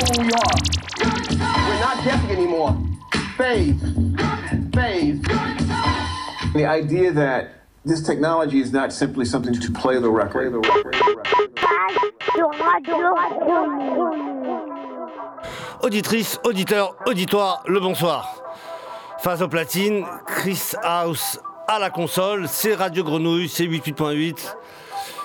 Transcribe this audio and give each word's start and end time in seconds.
who 0.00 0.22
we 0.22 0.32
are. 0.32 0.56
We're 1.68 1.80
not 1.80 2.04
guessing 2.04 2.30
anymore. 2.30 2.76
Phase. 3.36 3.80
Phase. 4.74 5.20
The 6.54 6.66
idea 6.66 7.12
that 7.12 7.54
this 7.84 8.02
technology 8.02 8.60
is 8.60 8.72
not 8.72 8.92
simply 8.92 9.24
something 9.24 9.54
to 9.54 9.72
play 9.72 9.98
the 9.98 10.10
record. 10.10 10.54
Auditrice, 15.82 16.38
auditeur, 16.44 16.94
auditoire, 17.06 17.62
le 17.66 17.80
bonsoir. 17.80 18.42
Face 19.18 19.40
au 19.40 19.48
platine, 19.48 20.04
Chris 20.26 20.74
House 20.82 21.38
à 21.68 21.78
la 21.78 21.90
console, 21.90 22.48
c'est 22.48 22.74
Radio 22.74 23.04
Grenouille, 23.04 23.48
c'est 23.48 23.66
88.8. 23.66 24.56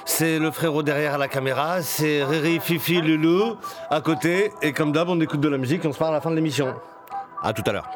C'est 0.05 0.39
le 0.39 0.51
frérot 0.51 0.83
derrière 0.83 1.17
la 1.17 1.27
caméra, 1.27 1.81
c'est 1.81 2.23
Riri, 2.23 2.59
Fifi, 2.61 3.01
Lulu 3.01 3.55
à 3.89 4.01
côté. 4.01 4.54
Et 4.61 4.71
comme 4.71 4.91
d'hab, 4.91 5.09
on 5.09 5.19
écoute 5.19 5.41
de 5.41 5.50
la 5.50 5.57
musique 5.57 5.83
et 5.83 5.87
on 5.87 5.93
se 5.93 5.97
parle 5.97 6.11
à 6.11 6.18
la 6.18 6.21
fin 6.21 6.29
de 6.29 6.36
l'émission. 6.36 6.73
À 7.41 7.54
tout 7.54 7.63
à 7.65 7.71
l'heure. 7.71 7.89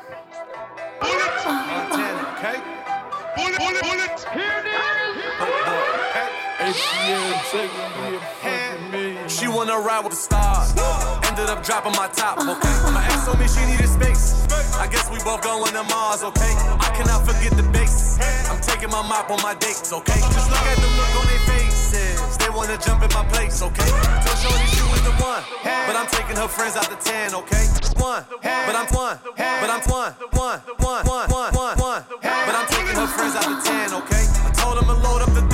Ended 11.40 11.56
up 11.56 11.64
dropping 11.64 11.96
my 11.96 12.12
top, 12.12 12.36
okay? 12.36 12.76
My 12.92 13.00
ex 13.08 13.24
told 13.24 13.40
me 13.40 13.48
she 13.48 13.64
needed 13.64 13.88
space. 13.88 14.44
I 14.76 14.92
guess 14.92 15.08
we 15.08 15.24
both 15.24 15.40
going 15.40 15.72
to 15.72 15.88
Mars, 15.88 16.22
okay? 16.22 16.52
I 16.84 16.92
cannot 16.92 17.24
forget 17.24 17.56
the 17.56 17.64
base. 17.72 18.20
I'm 18.52 18.60
taking 18.60 18.92
my 18.92 19.00
mop 19.08 19.32
on 19.32 19.40
my 19.40 19.56
dates, 19.56 19.88
okay? 19.94 20.20
Just 20.36 20.52
look 20.52 20.60
at 20.60 20.76
the 20.76 20.92
look 21.00 21.16
on 21.16 21.26
their 21.32 21.40
faces. 21.48 22.36
They 22.44 22.50
wanna 22.52 22.76
jump 22.76 23.08
in 23.08 23.12
my 23.16 23.24
place, 23.32 23.64
okay? 23.64 23.88
Tell 23.88 24.36
Shorty 24.36 24.68
she 24.68 24.84
was 24.92 25.00
the 25.08 25.16
one, 25.24 25.40
but 25.64 25.96
I'm 25.96 26.12
taking 26.12 26.36
her 26.36 26.50
friends 26.52 26.76
out 26.76 26.92
the 26.92 27.00
ten, 27.00 27.32
okay? 27.32 27.64
One, 27.96 28.28
but 28.44 28.76
I'm 28.76 28.92
one, 28.92 29.16
but 29.24 29.70
I'm 29.72 29.84
one, 29.88 30.12
one, 30.36 30.60
one, 30.84 31.08
one, 31.08 31.28
one, 31.32 31.52
one, 31.56 31.76
one, 31.80 32.04
but 32.20 32.54
I'm 32.60 32.68
taking 32.68 33.00
her 33.00 33.08
friends 33.08 33.40
out 33.40 33.48
the 33.48 33.64
ten, 33.64 33.96
okay? 33.96 34.28
I 34.44 34.52
told 34.60 34.76
them 34.76 34.92
to 34.92 34.98
load 35.08 35.24
up 35.24 35.32
the 35.32 35.48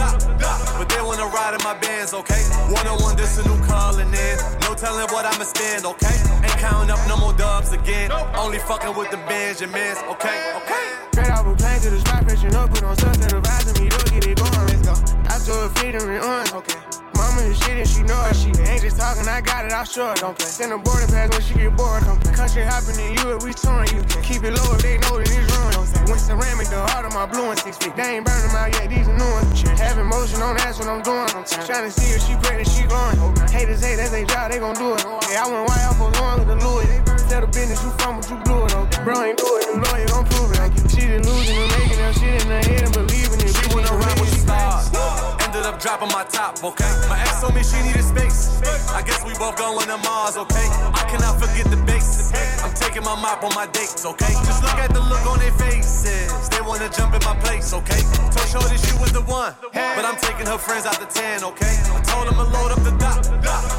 ride 1.29 1.53
in 1.53 1.63
my 1.63 1.73
bands, 1.79 2.13
okay? 2.13 2.41
One 2.69 2.87
on 2.87 3.01
one, 3.01 3.15
this 3.15 3.37
a 3.37 3.43
new 3.47 3.59
calling 3.65 4.09
in. 4.09 4.35
No 4.61 4.73
telling 4.75 5.07
what 5.13 5.25
I'ma 5.25 5.43
spend, 5.43 5.85
okay? 5.85 6.15
Ain't 6.43 6.59
counting 6.59 6.91
up 6.91 6.99
no 7.07 7.17
more 7.17 7.33
dubs 7.33 7.71
again. 7.71 8.11
Only 8.35 8.59
fucking 8.59 8.95
with 8.95 9.11
the 9.11 9.17
Benjamins, 9.29 9.99
okay? 10.13 10.53
Okay. 10.61 10.85
Straight 11.11 11.29
out 11.29 11.45
of 11.47 11.57
plane 11.57 11.81
to 11.81 11.89
the 11.89 11.99
spot, 11.99 12.23
pressing 12.23 12.55
up, 12.55 12.69
put 12.69 12.83
on 12.83 12.95
stuff 12.97 13.17
that 13.17 13.33
advising 13.33 13.83
me, 13.83 13.89
don't 13.89 14.11
get 14.11 14.27
it 14.27 14.37
going, 14.37 14.74
go. 14.85 14.93
I 15.27 15.41
told 15.41 15.65
her 15.65 15.71
freedom 15.81 16.07
and 16.07 16.23
on, 16.23 16.45
okay. 16.61 16.79
Mama 17.17 17.41
is 17.47 17.57
shit 17.57 17.77
and 17.79 17.87
she 17.87 18.03
know 18.03 18.19
it. 18.29 18.35
She 18.35 18.53
ain't 18.69 18.81
just 18.83 18.99
talking, 18.99 19.27
I 19.27 19.41
got 19.41 19.65
it, 19.65 19.71
I'll 19.71 19.83
show 19.87 20.11
it. 20.11 20.19
Don't 20.19 20.37
play. 20.37 20.47
Send 20.47 20.71
a 20.73 20.77
boarding 20.77 21.09
pass 21.09 21.31
when 21.31 21.41
she 21.41 21.53
get 21.55 21.75
bored. 21.75 22.03
Don't 22.03 22.21
play. 22.21 22.33
Country 22.33 22.63
hopping 22.63 22.99
in 22.99 23.17
you, 23.17 23.39
we 23.41 23.51
touring 23.55 23.89
you. 23.95 24.03
Keep 24.21 24.43
it 24.43 24.53
low 24.53 24.75
if 24.75 24.81
they 24.83 24.99
know 24.99 25.17
that 25.17 25.25
it's 25.25 25.47
ruined. 25.49 25.73
Don't 25.73 25.87
say. 25.87 26.03
When 26.05 26.19
ceramic, 26.19 26.67
the 26.69 26.79
heart 26.91 27.05
of 27.07 27.13
my 27.13 27.25
blue 27.25 27.49
and 27.49 27.59
six 27.59 27.77
feet. 27.77 27.95
They 27.95 28.19
ain't 28.19 28.25
burning 28.25 28.51
out 28.53 28.69
yet, 28.77 28.89
these 28.91 29.07
are 29.07 29.17
new 29.17 29.31
ones. 29.31 29.63
Having 29.79 30.05
motion 30.05 30.41
on, 30.43 30.55
that's 30.57 30.77
what 30.77 30.87
I'm 30.91 31.01
doing. 31.01 31.25
I'm 31.33 31.45
trying 31.65 31.87
to 31.87 31.91
see 31.91 32.13
if 32.13 32.21
she 32.21 32.35
pregnant, 32.43 32.69
she 32.69 32.83
glowing. 32.85 33.17
Haters 33.49 33.81
hate, 33.81 33.95
that's 33.95 34.11
their 34.11 34.27
job, 34.27 34.51
they 34.51 34.59
gon' 34.59 34.75
do 34.75 34.93
it. 34.93 35.03
Yeah, 35.31 35.47
I 35.47 35.49
went 35.49 35.71
off 35.71 35.97
for 35.97 36.11
going 36.19 36.43
with 36.43 36.49
the 36.51 36.59
Louis. 36.59 36.87
Tell 37.31 37.41
the 37.41 37.47
business 37.47 37.81
you 37.81 37.89
from, 37.97 38.19
but 38.19 38.29
you 38.29 38.37
blew 38.43 38.65
it. 38.67 38.75
Okay. 38.75 39.03
Bro 39.03 39.23
ain't 39.23 39.39
do 39.39 39.49
it, 39.57 39.65
the 39.71 39.79
lawyer 39.87 40.07
gon' 40.11 40.27
prove 40.29 40.51
it. 40.51 40.59
She 40.91 41.07
just 41.07 41.25
Up 45.95 46.01
dropping 46.01 46.15
my 46.17 46.27
top, 46.27 46.59
okay? 46.59 46.91
My 47.07 47.15
ex 47.21 47.39
told 47.39 47.55
me 47.55 47.63
she 47.63 47.79
needed 47.79 48.03
space. 48.03 48.59
I 48.91 49.01
guess 49.01 49.23
we 49.23 49.31
both 49.39 49.55
going 49.55 49.87
to 49.87 49.97
Mars, 50.03 50.35
okay? 50.35 50.67
I 50.91 51.07
cannot 51.07 51.39
forget 51.39 51.71
the 51.71 51.77
base. 51.87 52.35
I'm 52.59 52.73
taking 52.75 53.03
my 53.03 53.15
mop 53.15 53.43
on 53.43 53.55
my 53.55 53.65
dates, 53.67 54.05
okay? 54.05 54.33
Just 54.43 54.61
look 54.61 54.75
at 54.75 54.91
the 54.91 54.99
look 54.99 55.25
on 55.25 55.39
their 55.39 55.53
faces. 55.53 56.49
They 56.49 56.59
wanna 56.59 56.89
jump 56.91 57.15
in 57.15 57.23
my 57.23 57.35
place, 57.39 57.71
okay? 57.71 58.03
Told 58.27 58.47
Shorty 58.51 58.75
she 58.75 58.91
was 58.99 59.13
the 59.13 59.21
one, 59.21 59.55
but 59.71 60.03
I'm 60.03 60.19
taking 60.19 60.45
her 60.47 60.57
friends 60.57 60.85
out 60.85 60.99
the 60.99 61.07
ten, 61.07 61.45
okay? 61.55 61.75
I 61.95 62.01
told 62.03 62.27
them 62.27 62.35
to 62.43 62.43
load 62.43 62.75
up 62.75 62.83
the 62.83 62.91
dot, 62.99 63.23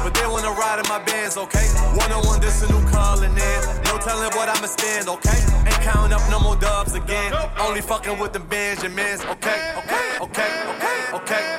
but 0.01 0.13
they 0.17 0.25
wanna 0.25 0.57
ride 0.57 0.81
in 0.81 0.89
my 0.89 0.97
bands, 1.05 1.37
okay? 1.37 1.69
One 2.01 2.11
on 2.11 2.25
one, 2.25 2.41
this 2.41 2.63
a 2.63 2.67
new 2.73 2.81
calling 2.89 3.37
in. 3.37 3.59
No 3.85 4.01
telling 4.01 4.33
what 4.33 4.49
I'ma 4.49 4.65
spend, 4.65 5.07
okay? 5.07 5.37
Ain't 5.69 5.81
counting 5.85 6.17
up 6.17 6.25
no 6.33 6.39
more 6.39 6.55
dubs 6.55 6.95
again. 6.95 7.29
Only 7.61 7.81
fucking 7.81 8.17
with 8.17 8.33
the 8.33 8.39
Benjamins? 8.39 9.21
Okay, 9.21 9.61
okay, 9.85 10.17
okay, 10.25 10.49
okay, 10.73 11.05
okay, 11.13 11.13
okay, 11.13 11.56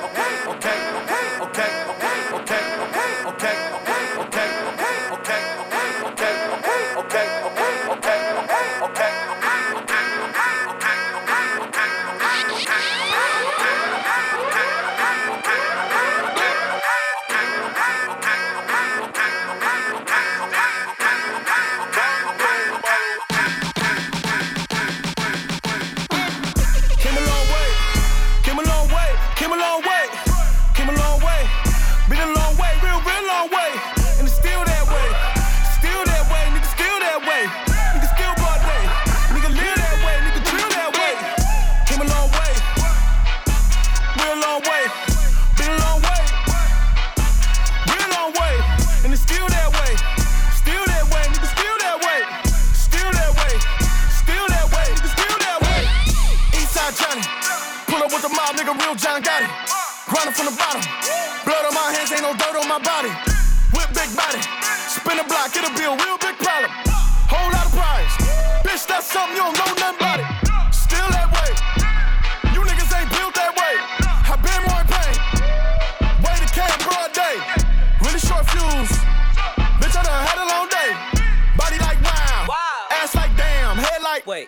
Wait. 84.29 84.47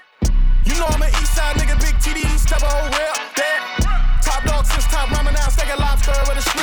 You 0.63 0.77
know 0.77 0.85
I'm 0.85 1.01
an 1.01 1.09
east 1.09 1.33
side 1.33 1.55
nigga, 1.55 1.73
big 1.81 1.95
TDs, 2.05 2.45
type 2.45 2.61
of 2.61 2.69
whole 2.69 2.85
rep, 2.85 3.17
that. 3.33 4.21
Top 4.21 4.43
dog 4.43 4.63
since 4.67 4.85
top 4.85 5.09
ramen 5.09 5.33
now, 5.33 5.49
second 5.49 5.79
lobster 5.79 6.13
with 6.29 6.37
a 6.37 6.60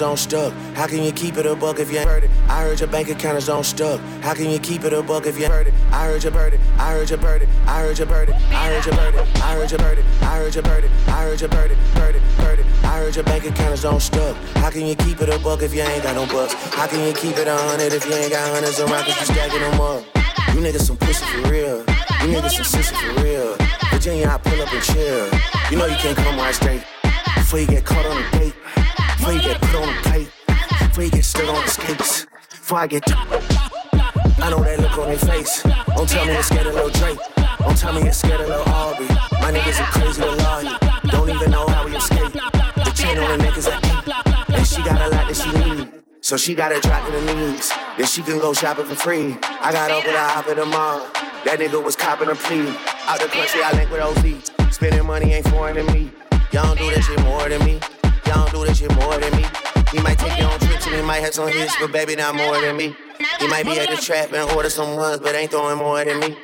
is 0.00 0.02
on 0.02 0.16
stuck. 0.16 0.52
How 0.74 0.86
can 0.86 1.02
you 1.02 1.12
keep 1.12 1.36
it 1.36 1.44
a 1.44 1.54
buck 1.54 1.78
if 1.78 1.92
you 1.92 1.98
ain't 1.98 2.08
heard 2.08 2.24
it? 2.24 2.30
I 2.48 2.62
heard 2.62 2.80
your 2.80 2.88
bank 2.88 3.10
account 3.10 3.36
is 3.36 3.50
on 3.50 3.62
stuck. 3.62 4.00
How 4.22 4.32
can 4.32 4.48
you 4.48 4.58
keep 4.58 4.84
it 4.84 4.94
a 4.94 5.02
buck 5.02 5.26
if 5.26 5.36
you 5.36 5.44
ain't 5.44 5.52
heard 5.52 5.66
it? 5.66 5.74
I 5.92 6.06
heard 6.06 6.22
your 6.22 6.32
bird 6.32 6.54
it. 6.54 6.60
I 6.78 6.92
heard 6.92 7.10
your 7.10 7.18
bird 7.18 7.42
it. 7.42 7.48
I 7.66 7.82
heard 7.82 7.98
your 7.98 8.06
bird 8.06 8.28
it. 8.30 8.34
I 8.50 8.68
heard 8.68 8.86
your 8.86 8.96
bird 8.96 9.14
it. 9.14 9.24
I 9.42 9.54
heard 9.56 9.70
your 9.70 9.78
bird 9.78 9.98
it. 9.98 10.04
I 10.22 10.36
heard 10.38 10.54
your 10.54 10.62
bird 10.62 10.84
it. 10.84 10.90
I 11.06 11.22
heard 11.24 11.40
your 11.40 11.50
bird. 11.50 11.76
Bird. 11.94 12.22
Bird. 12.38 12.66
I 12.82 12.98
heard 12.98 13.14
your 13.14 13.24
bank 13.24 13.44
account 13.44 13.74
is 13.74 13.84
on 13.84 14.00
stuck. 14.00 14.36
How 14.56 14.70
can 14.70 14.86
you 14.86 14.94
keep 14.94 15.20
it 15.20 15.28
a 15.28 15.38
buck 15.38 15.62
if 15.62 15.74
you 15.74 15.82
ain't 15.82 16.02
got 16.02 16.14
no 16.14 16.24
bucks? 16.32 16.54
How 16.74 16.86
can 16.86 17.06
you 17.06 17.12
keep 17.12 17.36
it 17.36 17.46
a 17.46 17.56
hundred 17.56 17.92
if 17.92 18.06
you 18.06 18.14
ain't 18.14 18.32
got 18.32 18.48
hundreds 18.48 18.80
around 18.80 19.04
cause 19.04 19.20
you 19.20 19.26
stacking 19.34 19.60
them 19.60 19.80
up? 19.80 20.02
You 20.54 20.60
niggas 20.64 20.86
some 20.86 20.96
pussy 20.96 21.26
for 21.26 21.50
real. 21.50 21.78
You 22.24 22.28
niggas 22.32 22.56
some 22.56 22.64
sissy 22.64 22.96
for 22.96 23.22
real. 23.22 23.56
Virginia, 23.90 24.28
I 24.28 24.38
pull 24.38 24.62
up 24.62 24.72
and 24.72 24.82
chill. 24.82 25.28
You 25.70 25.76
know 25.76 25.84
you 25.84 25.96
can't 25.96 26.16
come 26.16 26.38
right 26.38 26.54
straight. 26.54 26.82
Before 27.36 27.60
you 27.60 27.66
get 27.66 27.84
caught 27.84 28.06
on 28.06 28.16
the 28.16 28.38
date. 28.38 28.59
Skates. 31.94 32.26
Before 32.50 32.78
I 32.78 32.86
get. 32.86 33.02
I 33.06 34.50
know 34.50 34.62
that 34.62 34.80
look 34.80 34.98
on 34.98 35.08
their 35.08 35.18
face. 35.18 35.62
Don't 35.62 36.08
tell 36.08 36.26
me 36.26 36.32
you're 36.32 36.42
scared 36.42 36.66
of 36.66 36.74
little 36.74 36.90
Drake. 36.90 37.18
Don't 37.58 37.76
tell 37.76 37.92
me 37.92 38.02
you're 38.02 38.12
scared 38.12 38.40
of 38.40 38.48
little 38.48 38.68
Aubrey. 38.72 39.06
My 39.42 39.52
niggas 39.52 39.80
are 39.80 39.90
crazy 39.92 40.22
to 40.22 40.30
lawyer. 40.30 40.78
Don't 41.10 41.30
even 41.30 41.50
know 41.50 41.66
how 41.68 41.84
we 41.84 41.96
escape. 41.96 42.32
The 42.32 42.92
chain 42.94 43.18
on 43.18 43.38
the 43.38 43.44
neck 43.44 43.56
is 43.56 43.66
a 43.66 43.76
eight. 43.76 44.56
And 44.56 44.66
she 44.66 44.82
got 44.82 45.00
a 45.00 45.08
lot 45.08 45.28
that 45.28 45.36
she 45.36 45.50
need. 45.52 45.92
So 46.22 46.36
she 46.36 46.54
gotta 46.54 46.80
drop 46.80 47.06
to 47.06 47.12
the 47.12 47.34
knees. 47.34 47.72
Then 47.96 48.06
she 48.06 48.22
can 48.22 48.38
go 48.38 48.52
shopping 48.52 48.86
for 48.86 48.94
free. 48.94 49.36
I 49.42 49.72
got 49.72 49.90
up 49.90 50.04
with 50.04 50.14
a 50.14 50.28
hop 50.28 50.48
in 50.48 50.56
the 50.56 50.66
mall. 50.66 51.00
That 51.44 51.58
nigga 51.58 51.82
was 51.82 51.96
copping 51.96 52.28
a 52.28 52.34
plea. 52.34 52.68
Out 53.06 53.20
the 53.20 53.26
country, 53.26 53.62
I 53.62 53.72
link 53.72 53.90
with 53.90 54.00
OZ. 54.00 54.74
Spending 54.74 55.06
money 55.06 55.32
ain't 55.32 55.48
foreign 55.48 55.76
to 55.76 55.92
me. 55.92 56.12
Y'all 56.52 56.74
don't 56.74 56.78
do 56.78 56.90
that 56.90 57.02
shit 57.02 57.20
more 57.22 57.48
than 57.48 57.64
me. 57.64 57.80
Y'all 58.26 58.46
don't 58.46 58.52
do 58.52 58.66
that 58.66 58.76
shit 58.76 58.94
more 58.96 59.18
than 59.18 59.34
me. 59.36 59.69
He 59.92 60.00
might 60.00 60.18
take 60.18 60.38
your 60.38 60.52
own 60.52 60.58
trips 60.60 60.86
and 60.86 60.94
he 60.94 61.02
might 61.02 61.18
have 61.18 61.34
some 61.34 61.48
hits, 61.48 61.74
but 61.80 61.90
baby, 61.90 62.14
not 62.14 62.36
more 62.36 62.60
than 62.60 62.76
me. 62.76 62.94
He 63.40 63.48
might 63.48 63.64
be 63.64 63.78
at 63.80 63.90
the 63.90 63.96
trap 63.96 64.32
and 64.32 64.48
order 64.52 64.70
some 64.70 64.96
ones, 64.96 65.18
but 65.20 65.34
ain't 65.34 65.50
throwing 65.50 65.78
more 65.78 66.04
than 66.04 66.20
me. 66.20 66.36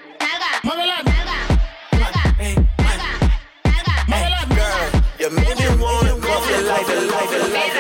Girl, 4.57 5.03
you 5.21 5.31
make 5.31 5.59
me 5.59 5.67
wanna 5.81 6.19
go 6.19 6.41
for 6.41 6.63
life, 6.63 6.87
the 6.87 7.01
life, 7.03 7.31
the 7.31 7.39
life, 7.39 7.53
life. 7.53 7.76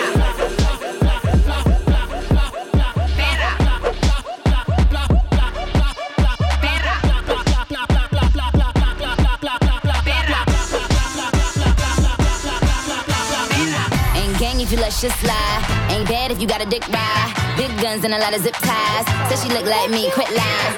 If 14.86 15.02
you 15.02 15.10
slide. 15.10 15.90
Ain't 15.90 16.08
bad 16.08 16.30
if 16.30 16.40
you 16.40 16.46
got 16.46 16.62
a 16.62 16.64
dick 16.64 16.86
ride. 16.86 17.34
Big 17.56 17.76
guns 17.82 18.04
and 18.04 18.14
a 18.14 18.18
lot 18.18 18.32
of 18.36 18.40
zip 18.40 18.54
ties. 18.54 19.04
Said 19.28 19.38
she 19.42 19.48
look 19.52 19.66
like 19.66 19.90
me, 19.90 20.08
quit 20.12 20.30
lying. 20.30 20.76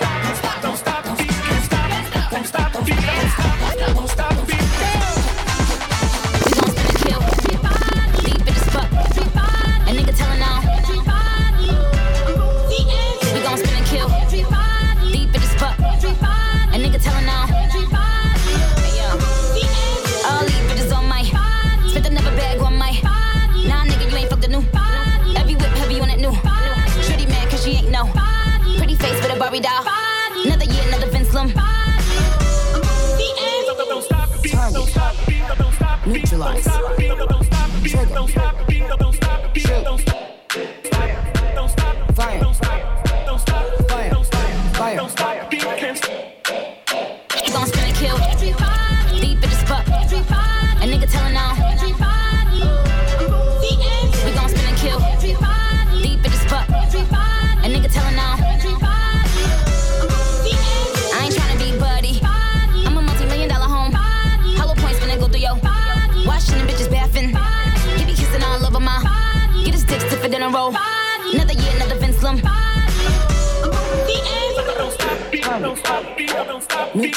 We 3.76 3.94
gon' 3.94 4.47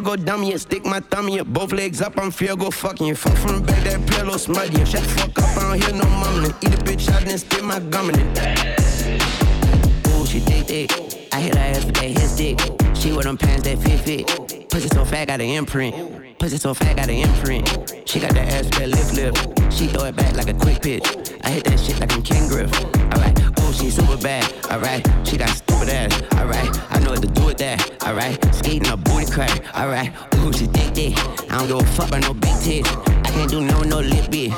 Go 0.00 0.16
dumb, 0.16 0.42
you 0.42 0.58
stick 0.58 0.84
my 0.84 1.00
thumb 1.00 1.28
in 1.28 1.52
both 1.52 1.72
legs 1.72 2.00
up, 2.00 2.18
I'm 2.18 2.30
feel 2.30 2.56
go 2.56 2.70
fucking. 2.70 3.14
Fuck 3.14 3.36
from 3.36 3.56
the 3.56 3.62
back, 3.62 3.82
that 3.84 4.06
pillow 4.06 4.36
smudgy. 4.36 4.78
you. 4.78 4.86
Shut 4.86 5.02
the 5.02 5.08
fuck 5.08 5.38
up, 5.38 5.56
I 5.56 5.60
don't 5.62 5.82
hear 5.82 5.94
no 5.94 6.08
mumbling. 6.08 6.54
Eat 6.62 6.74
a 6.74 6.82
bitch 6.84 7.10
out 7.10 7.26
and 7.26 7.40
spit 7.40 7.64
my 7.64 7.80
gum 7.80 8.10
in 8.10 8.16
it. 8.18 8.38
Ooh, 10.08 10.26
she 10.26 10.40
thick, 10.40 10.66
thick. 10.66 11.28
I 11.32 11.40
hit 11.40 11.54
her 11.54 11.60
ass 11.60 11.84
with 11.84 11.94
that 11.94 12.04
hit 12.04 12.28
stick. 12.28 12.60
She 12.94 13.12
wear 13.12 13.24
them 13.24 13.36
pants 13.36 13.64
that 13.64 13.78
fit 13.78 14.00
fit. 14.00 14.68
Pussy 14.70 14.88
so 14.88 15.04
fat, 15.04 15.26
got 15.26 15.40
an 15.40 15.48
imprint. 15.48 16.38
Pussy 16.38 16.58
so 16.58 16.74
fat, 16.74 16.96
got 16.96 17.08
an 17.08 17.16
imprint. 17.16 17.66
She 18.06 18.20
got 18.20 18.32
that 18.34 18.52
ass 18.52 18.64
with 18.64 18.78
that 18.78 18.88
lift 18.88 19.14
lift. 19.14 19.72
She 19.72 19.86
throw 19.86 20.04
it 20.04 20.16
back 20.16 20.36
like 20.36 20.48
a 20.48 20.54
quick 20.54 20.82
pitch. 20.82 21.04
I 21.42 21.50
hit 21.50 21.64
that 21.64 21.80
shit 21.80 21.98
like 22.00 22.12
I'm 22.12 22.22
Ken 22.22 22.48
Griff. 22.48 22.72
Alright, 23.14 23.38
ooh, 23.60 23.72
she 23.72 23.90
super 23.90 24.16
bad. 24.16 24.44
Alright, 24.70 25.06
she 25.26 25.36
got 25.36 25.69
stupid 25.80 25.94
ass. 25.94 26.22
Alright, 26.34 26.92
I 26.92 26.98
know 27.00 27.10
what 27.10 27.22
to 27.22 27.28
do 27.28 27.46
with 27.46 27.58
that. 27.58 28.02
Alright, 28.04 28.54
skating 28.54 28.88
a 28.88 28.96
booty 28.96 29.30
crack. 29.30 29.62
Alright, 29.74 30.12
ooh, 30.36 30.52
she 30.52 30.66
thick 30.66 30.94
thick. 30.94 31.18
I 31.50 31.58
don't 31.58 31.68
give 31.68 31.80
a 31.80 31.84
fuck 31.92 32.08
about 32.08 32.22
no 32.22 32.34
big 32.34 32.56
tits. 32.60 32.90
I 32.90 33.30
can't 33.32 33.50
do 33.50 33.60
no 33.60 33.82
no 33.82 34.00
lip 34.00 34.30
bit. 34.30 34.52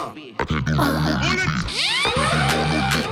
I 2.79 3.12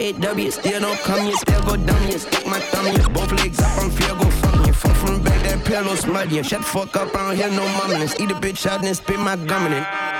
RAW, 0.00 0.50
still 0.50 0.80
don't 0.80 0.98
come, 1.00 1.26
you 1.26 1.36
still 1.36 1.62
go 1.62 1.76
dumb, 1.76 2.02
you 2.06 2.18
stick 2.18 2.46
my 2.46 2.58
thumb, 2.58 2.86
you 2.86 3.06
both 3.10 3.32
legs 3.32 3.60
up, 3.60 3.82
I'm 3.82 3.90
feel 3.90 4.16
go 4.16 4.30
fuck 4.30 4.66
you. 4.66 4.72
Fuck 4.72 4.96
from 4.96 5.22
back, 5.22 5.42
that 5.42 5.62
pillow 5.66 5.94
smudgy, 5.94 6.42
shut 6.42 6.60
the 6.60 6.66
fuck 6.66 6.96
up, 6.96 7.14
I 7.14 7.28
don't 7.28 7.36
hear 7.36 7.50
no 7.50 7.68
mumblings. 7.76 8.18
Eat 8.18 8.30
a 8.30 8.34
bitch 8.34 8.66
out 8.66 8.82
and 8.82 8.96
spit 8.96 9.18
my 9.18 9.36
gum 9.36 9.66
in 9.66 9.74
it. 9.74 10.19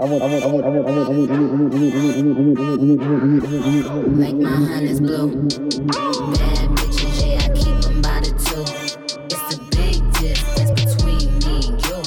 Like 0.00 0.08
I 0.08 0.16
me 11.44 11.76
you. 11.84 12.00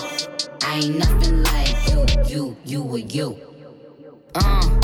I 0.64 0.80
ain't 0.82 0.98
nothing 0.98 1.44
like 1.44 1.78
you, 1.88 2.00
you, 2.26 2.58
you 2.66 2.98
you. 2.98 3.38
Uh. 4.34 4.80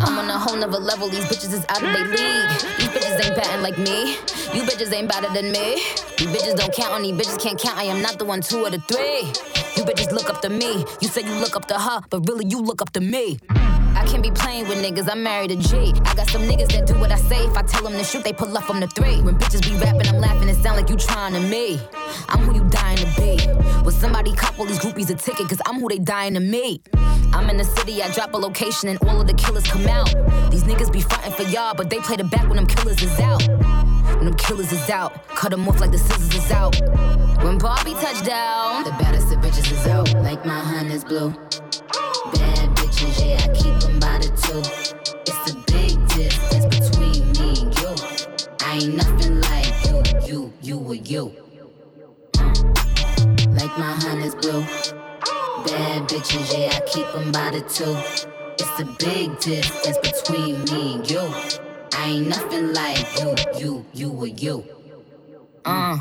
I'm 0.00 0.18
on 0.18 0.28
a 0.30 0.38
whole 0.38 0.56
nother 0.56 0.78
level. 0.78 1.08
These 1.10 1.26
bitches 1.26 1.52
is 1.52 1.66
out 1.68 1.82
of 1.82 1.92
their 1.92 2.06
league. 2.06 2.48
These 2.78 2.88
bitches 2.88 3.24
ain't 3.26 3.36
batting 3.36 3.62
like 3.62 3.76
me. 3.76 4.12
You 4.54 4.62
bitches 4.62 4.90
ain't 4.94 5.08
better 5.10 5.28
than 5.34 5.52
me. 5.52 5.82
These 6.16 6.28
bitches 6.28 6.56
don't 6.56 6.72
count 6.72 6.94
on 6.94 7.02
these 7.02 7.12
bitches 7.12 7.38
can't 7.38 7.60
count. 7.60 7.76
I 7.76 7.84
am 7.84 8.00
not 8.00 8.18
the 8.18 8.24
one, 8.24 8.40
two 8.40 8.64
or 8.64 8.70
the 8.70 8.78
three. 8.78 9.61
You 9.76 9.84
bitches 9.84 10.12
look 10.12 10.28
up 10.28 10.42
to 10.42 10.50
me. 10.50 10.84
You 11.00 11.08
say 11.08 11.22
you 11.22 11.34
look 11.40 11.56
up 11.56 11.66
to 11.68 11.78
her, 11.78 12.02
but 12.10 12.28
really 12.28 12.44
you 12.46 12.60
look 12.60 12.82
up 12.82 12.90
to 12.92 13.00
me. 13.00 13.38
I 13.94 14.04
can't 14.06 14.22
be 14.22 14.30
playing 14.30 14.68
with 14.68 14.78
niggas, 14.78 15.08
I'm 15.10 15.22
married 15.22 15.50
to 15.50 15.56
G. 15.56 15.92
I 16.04 16.14
got 16.14 16.28
some 16.28 16.42
niggas 16.42 16.72
that 16.72 16.86
do 16.86 16.94
what 16.98 17.12
I 17.12 17.16
say. 17.16 17.44
If 17.44 17.56
I 17.56 17.62
tell 17.62 17.82
them 17.82 17.92
to 17.92 18.04
shoot, 18.04 18.24
they 18.24 18.32
pull 18.32 18.56
up 18.56 18.64
from 18.64 18.80
the 18.80 18.86
three. 18.88 19.20
When 19.22 19.36
bitches 19.38 19.62
be 19.62 19.76
rapping, 19.76 20.08
I'm 20.08 20.20
laughing, 20.20 20.48
it 20.48 20.62
sound 20.62 20.76
like 20.76 20.88
you 20.88 20.96
trying 20.96 21.34
to 21.34 21.40
me. 21.40 21.80
I'm 22.28 22.40
who 22.40 22.54
you 22.54 22.68
dying 22.70 22.98
to 22.98 23.06
be. 23.16 23.38
Will 23.84 23.90
somebody 23.90 24.32
cop 24.34 24.58
all 24.58 24.66
these 24.66 24.78
groupies 24.78 25.10
a 25.10 25.14
ticket, 25.14 25.48
cause 25.48 25.60
I'm 25.66 25.80
who 25.80 25.88
they 25.88 25.98
dying 25.98 26.34
to 26.34 26.40
meet. 26.40 26.88
I'm 27.32 27.48
in 27.48 27.56
the 27.56 27.64
city, 27.64 28.02
I 28.02 28.10
drop 28.12 28.34
a 28.34 28.36
location, 28.36 28.88
and 28.88 28.98
all 29.08 29.20
of 29.20 29.26
the 29.26 29.34
killers 29.34 29.66
come 29.66 29.86
out. 29.86 30.12
These 30.50 30.64
niggas 30.64 30.92
be 30.92 31.00
fighting 31.00 31.32
for 31.32 31.44
y'all, 31.44 31.74
but 31.74 31.90
they 31.90 31.98
play 31.98 32.16
the 32.16 32.24
back 32.24 32.46
when 32.48 32.56
them 32.56 32.66
killers 32.66 33.02
is 33.02 33.18
out. 33.20 33.46
When 34.16 34.26
them 34.26 34.36
killers 34.36 34.72
is 34.72 34.88
out, 34.90 35.26
cut 35.28 35.50
them 35.50 35.66
off 35.68 35.80
like 35.80 35.90
the 35.90 35.98
scissors 35.98 36.34
is 36.34 36.50
out. 36.50 36.78
When 37.42 37.58
Barbie 37.58 37.94
touchdown, 37.94 38.84
the 38.84 38.90
baddest 38.90 39.32
of 39.32 39.40
bitches 39.40 39.72
is 39.72 39.86
out, 39.86 40.12
like 40.22 40.44
my 40.44 40.60
honey's 40.60 41.04
blue. 41.04 41.30
Bad 42.32 42.71
two. 44.36 44.58
It's 45.26 45.52
the 45.52 45.56
big 45.66 45.96
difference 46.08 46.66
between 46.76 47.32
me 47.32 47.62
and 47.62 47.72
you. 47.78 47.94
I 48.60 48.78
ain't 48.78 48.96
nothing 48.96 49.40
like 49.40 49.74
you, 49.84 50.02
you, 50.26 50.52
you 50.62 50.78
or 50.78 50.94
you. 50.94 51.24
Like 53.52 53.78
my 53.78 53.92
honey's 54.04 54.34
blue. 54.34 54.62
Bad 55.66 56.08
bitches, 56.08 56.52
yeah, 56.52 56.76
I 56.76 56.80
keep 56.86 57.06
them 57.12 57.30
by 57.32 57.50
the 57.50 57.60
two. 57.60 57.96
It's 58.58 58.76
the 58.76 58.84
big 58.98 59.38
difference 59.38 59.98
between 59.98 60.64
me 60.64 60.94
and 60.94 61.10
you. 61.10 61.20
I 61.94 62.08
ain't 62.08 62.28
nothing 62.28 62.72
like 62.72 63.06
you, 63.20 63.34
you, 63.58 63.86
you 63.92 64.10
or 64.10 64.26
you. 64.26 64.64
Uh. 65.64 65.98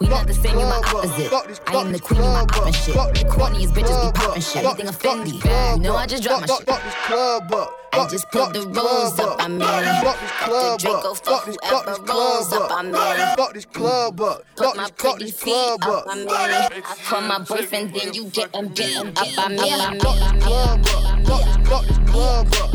We 0.00 0.08
not 0.08 0.26
the 0.26 0.34
same, 0.34 0.58
you 0.58 0.66
my 0.66 0.82
opposite. 0.84 1.32
I 1.66 1.74
am 1.74 1.92
the 1.92 1.98
queen, 1.98 2.20
you 2.20 2.26
my 2.26 2.40
op 2.40 2.66
and 2.66 2.74
shit. 2.74 2.94
The 2.94 3.24
corniest 3.28 3.72
bitches 3.72 4.12
be 4.12 4.18
poppin' 4.18 4.42
shit. 4.42 4.64
Everything 4.64 4.88
offended. 4.88 5.34
You 5.34 5.80
know 5.80 5.96
I 5.96 6.06
just 6.06 6.22
drop 6.22 6.40
my 6.40 6.46
shit. 6.46 7.83
I 7.94 8.08
just 8.08 8.30
put 8.30 8.52
the 8.52 8.60
rolls 8.66 9.18
up, 9.20 9.36
I 9.38 9.48
mean. 9.48 9.60
Fuck 9.60 10.18
the 10.20 10.76
Draco, 10.80 11.14
fuck 11.14 11.44
whoever 11.44 12.02
rolls 12.02 12.52
up, 12.52 12.70
I 12.72 12.82
mean. 12.82 13.36
Fuck 13.36 13.54
this 13.54 13.64
club 13.66 14.20
up. 14.20 14.42
Put 14.56 14.76
my 14.76 14.90
pretty 14.96 15.30
feet 15.30 15.78
up, 15.82 16.04
I 16.08 16.14
mean. 16.16 16.28
I 16.28 16.82
call 17.04 17.20
my 17.22 17.38
boyfriend, 17.38 17.94
then 17.94 18.12
you 18.14 18.24
getting 18.26 18.68
beaten 18.68 19.08
up, 19.16 19.26
I 19.38 19.48
mean. 19.48 19.60
I 19.62 19.90
mean, 19.92 20.00
I 20.04 20.72
mean. 20.76 21.64
Fuck 21.64 21.86
this 21.86 21.98
club 22.10 22.54
up. 22.54 22.70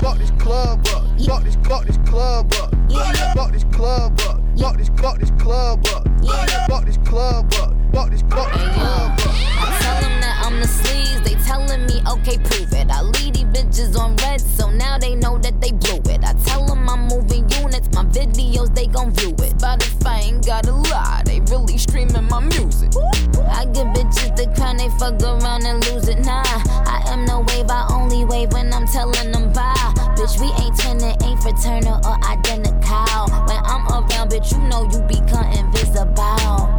Fuck 0.00 0.18
this 0.18 0.30
club 0.32 0.86
up. 0.88 1.04
Fuck 1.26 1.44
this, 1.44 1.56
fuck 1.64 1.84
this 1.86 1.98
club 2.08 2.52
up. 2.54 2.74
Fuck 3.34 3.52
this 3.52 3.64
club 3.64 4.20
up. 4.20 4.40
Fuck 4.58 4.76
this, 4.76 4.88
fuck 4.96 5.18
this 5.18 5.30
club 5.32 5.86
up. 5.88 6.06
Fuck 6.68 6.84
this 6.84 6.98
club 6.98 7.54
up. 7.54 7.72
Fuck 7.92 8.10
this, 8.10 8.22
fuck 8.22 8.52
this 8.52 8.62
club 8.62 8.62
up. 8.78 9.20
I 9.20 9.78
tell 9.80 10.00
them 10.00 10.19
that 10.19 10.19
I'm 10.50 10.58
the 10.58 10.66
sleaze, 10.66 11.22
they 11.22 11.36
telling 11.46 11.86
me, 11.86 12.02
okay, 12.10 12.36
prove 12.36 12.72
it. 12.72 12.90
I 12.90 13.02
lead 13.02 13.34
these 13.34 13.44
bitches 13.44 13.96
on 13.96 14.16
red, 14.16 14.40
so 14.40 14.68
now 14.68 14.98
they 14.98 15.14
know 15.14 15.38
that 15.38 15.60
they 15.60 15.70
blew 15.70 16.02
it. 16.10 16.24
I 16.24 16.32
tell 16.44 16.66
them 16.66 16.88
I'm 16.88 17.06
moving 17.06 17.48
units, 17.50 17.88
my 17.94 18.02
videos, 18.02 18.74
they 18.74 18.86
gon' 18.86 19.12
view 19.12 19.30
it. 19.30 19.54
Spotify 19.58 20.26
ain't 20.26 20.44
gotta 20.44 20.72
lie, 20.72 21.22
they 21.24 21.38
really 21.42 21.78
streaming 21.78 22.26
my 22.28 22.40
music. 22.40 22.90
I 23.46 23.64
give 23.66 23.86
bitches 23.94 24.34
the 24.34 24.52
crown, 24.56 24.78
they 24.78 24.88
fuck 24.98 25.22
around 25.22 25.66
and 25.66 25.86
lose 25.86 26.08
it. 26.08 26.18
Nah, 26.18 26.42
I 26.42 27.04
am 27.06 27.24
no 27.26 27.46
wave, 27.46 27.70
I 27.70 27.86
only 27.88 28.24
wave 28.24 28.52
when 28.52 28.72
I'm 28.72 28.88
telling 28.88 29.30
them 29.30 29.52
bye. 29.52 29.74
Bitch, 30.18 30.40
we 30.40 30.50
ain't 30.64 30.74
twinning, 30.74 31.14
ain't 31.22 31.40
fraternal 31.40 32.04
or 32.04 32.18
identical. 32.26 33.30
When 33.46 33.62
I'm 33.70 33.86
around, 33.86 34.32
bitch, 34.32 34.50
you 34.50 34.58
know 34.66 34.82
you 34.90 34.98
become 35.06 35.46
invisible. 35.52 36.69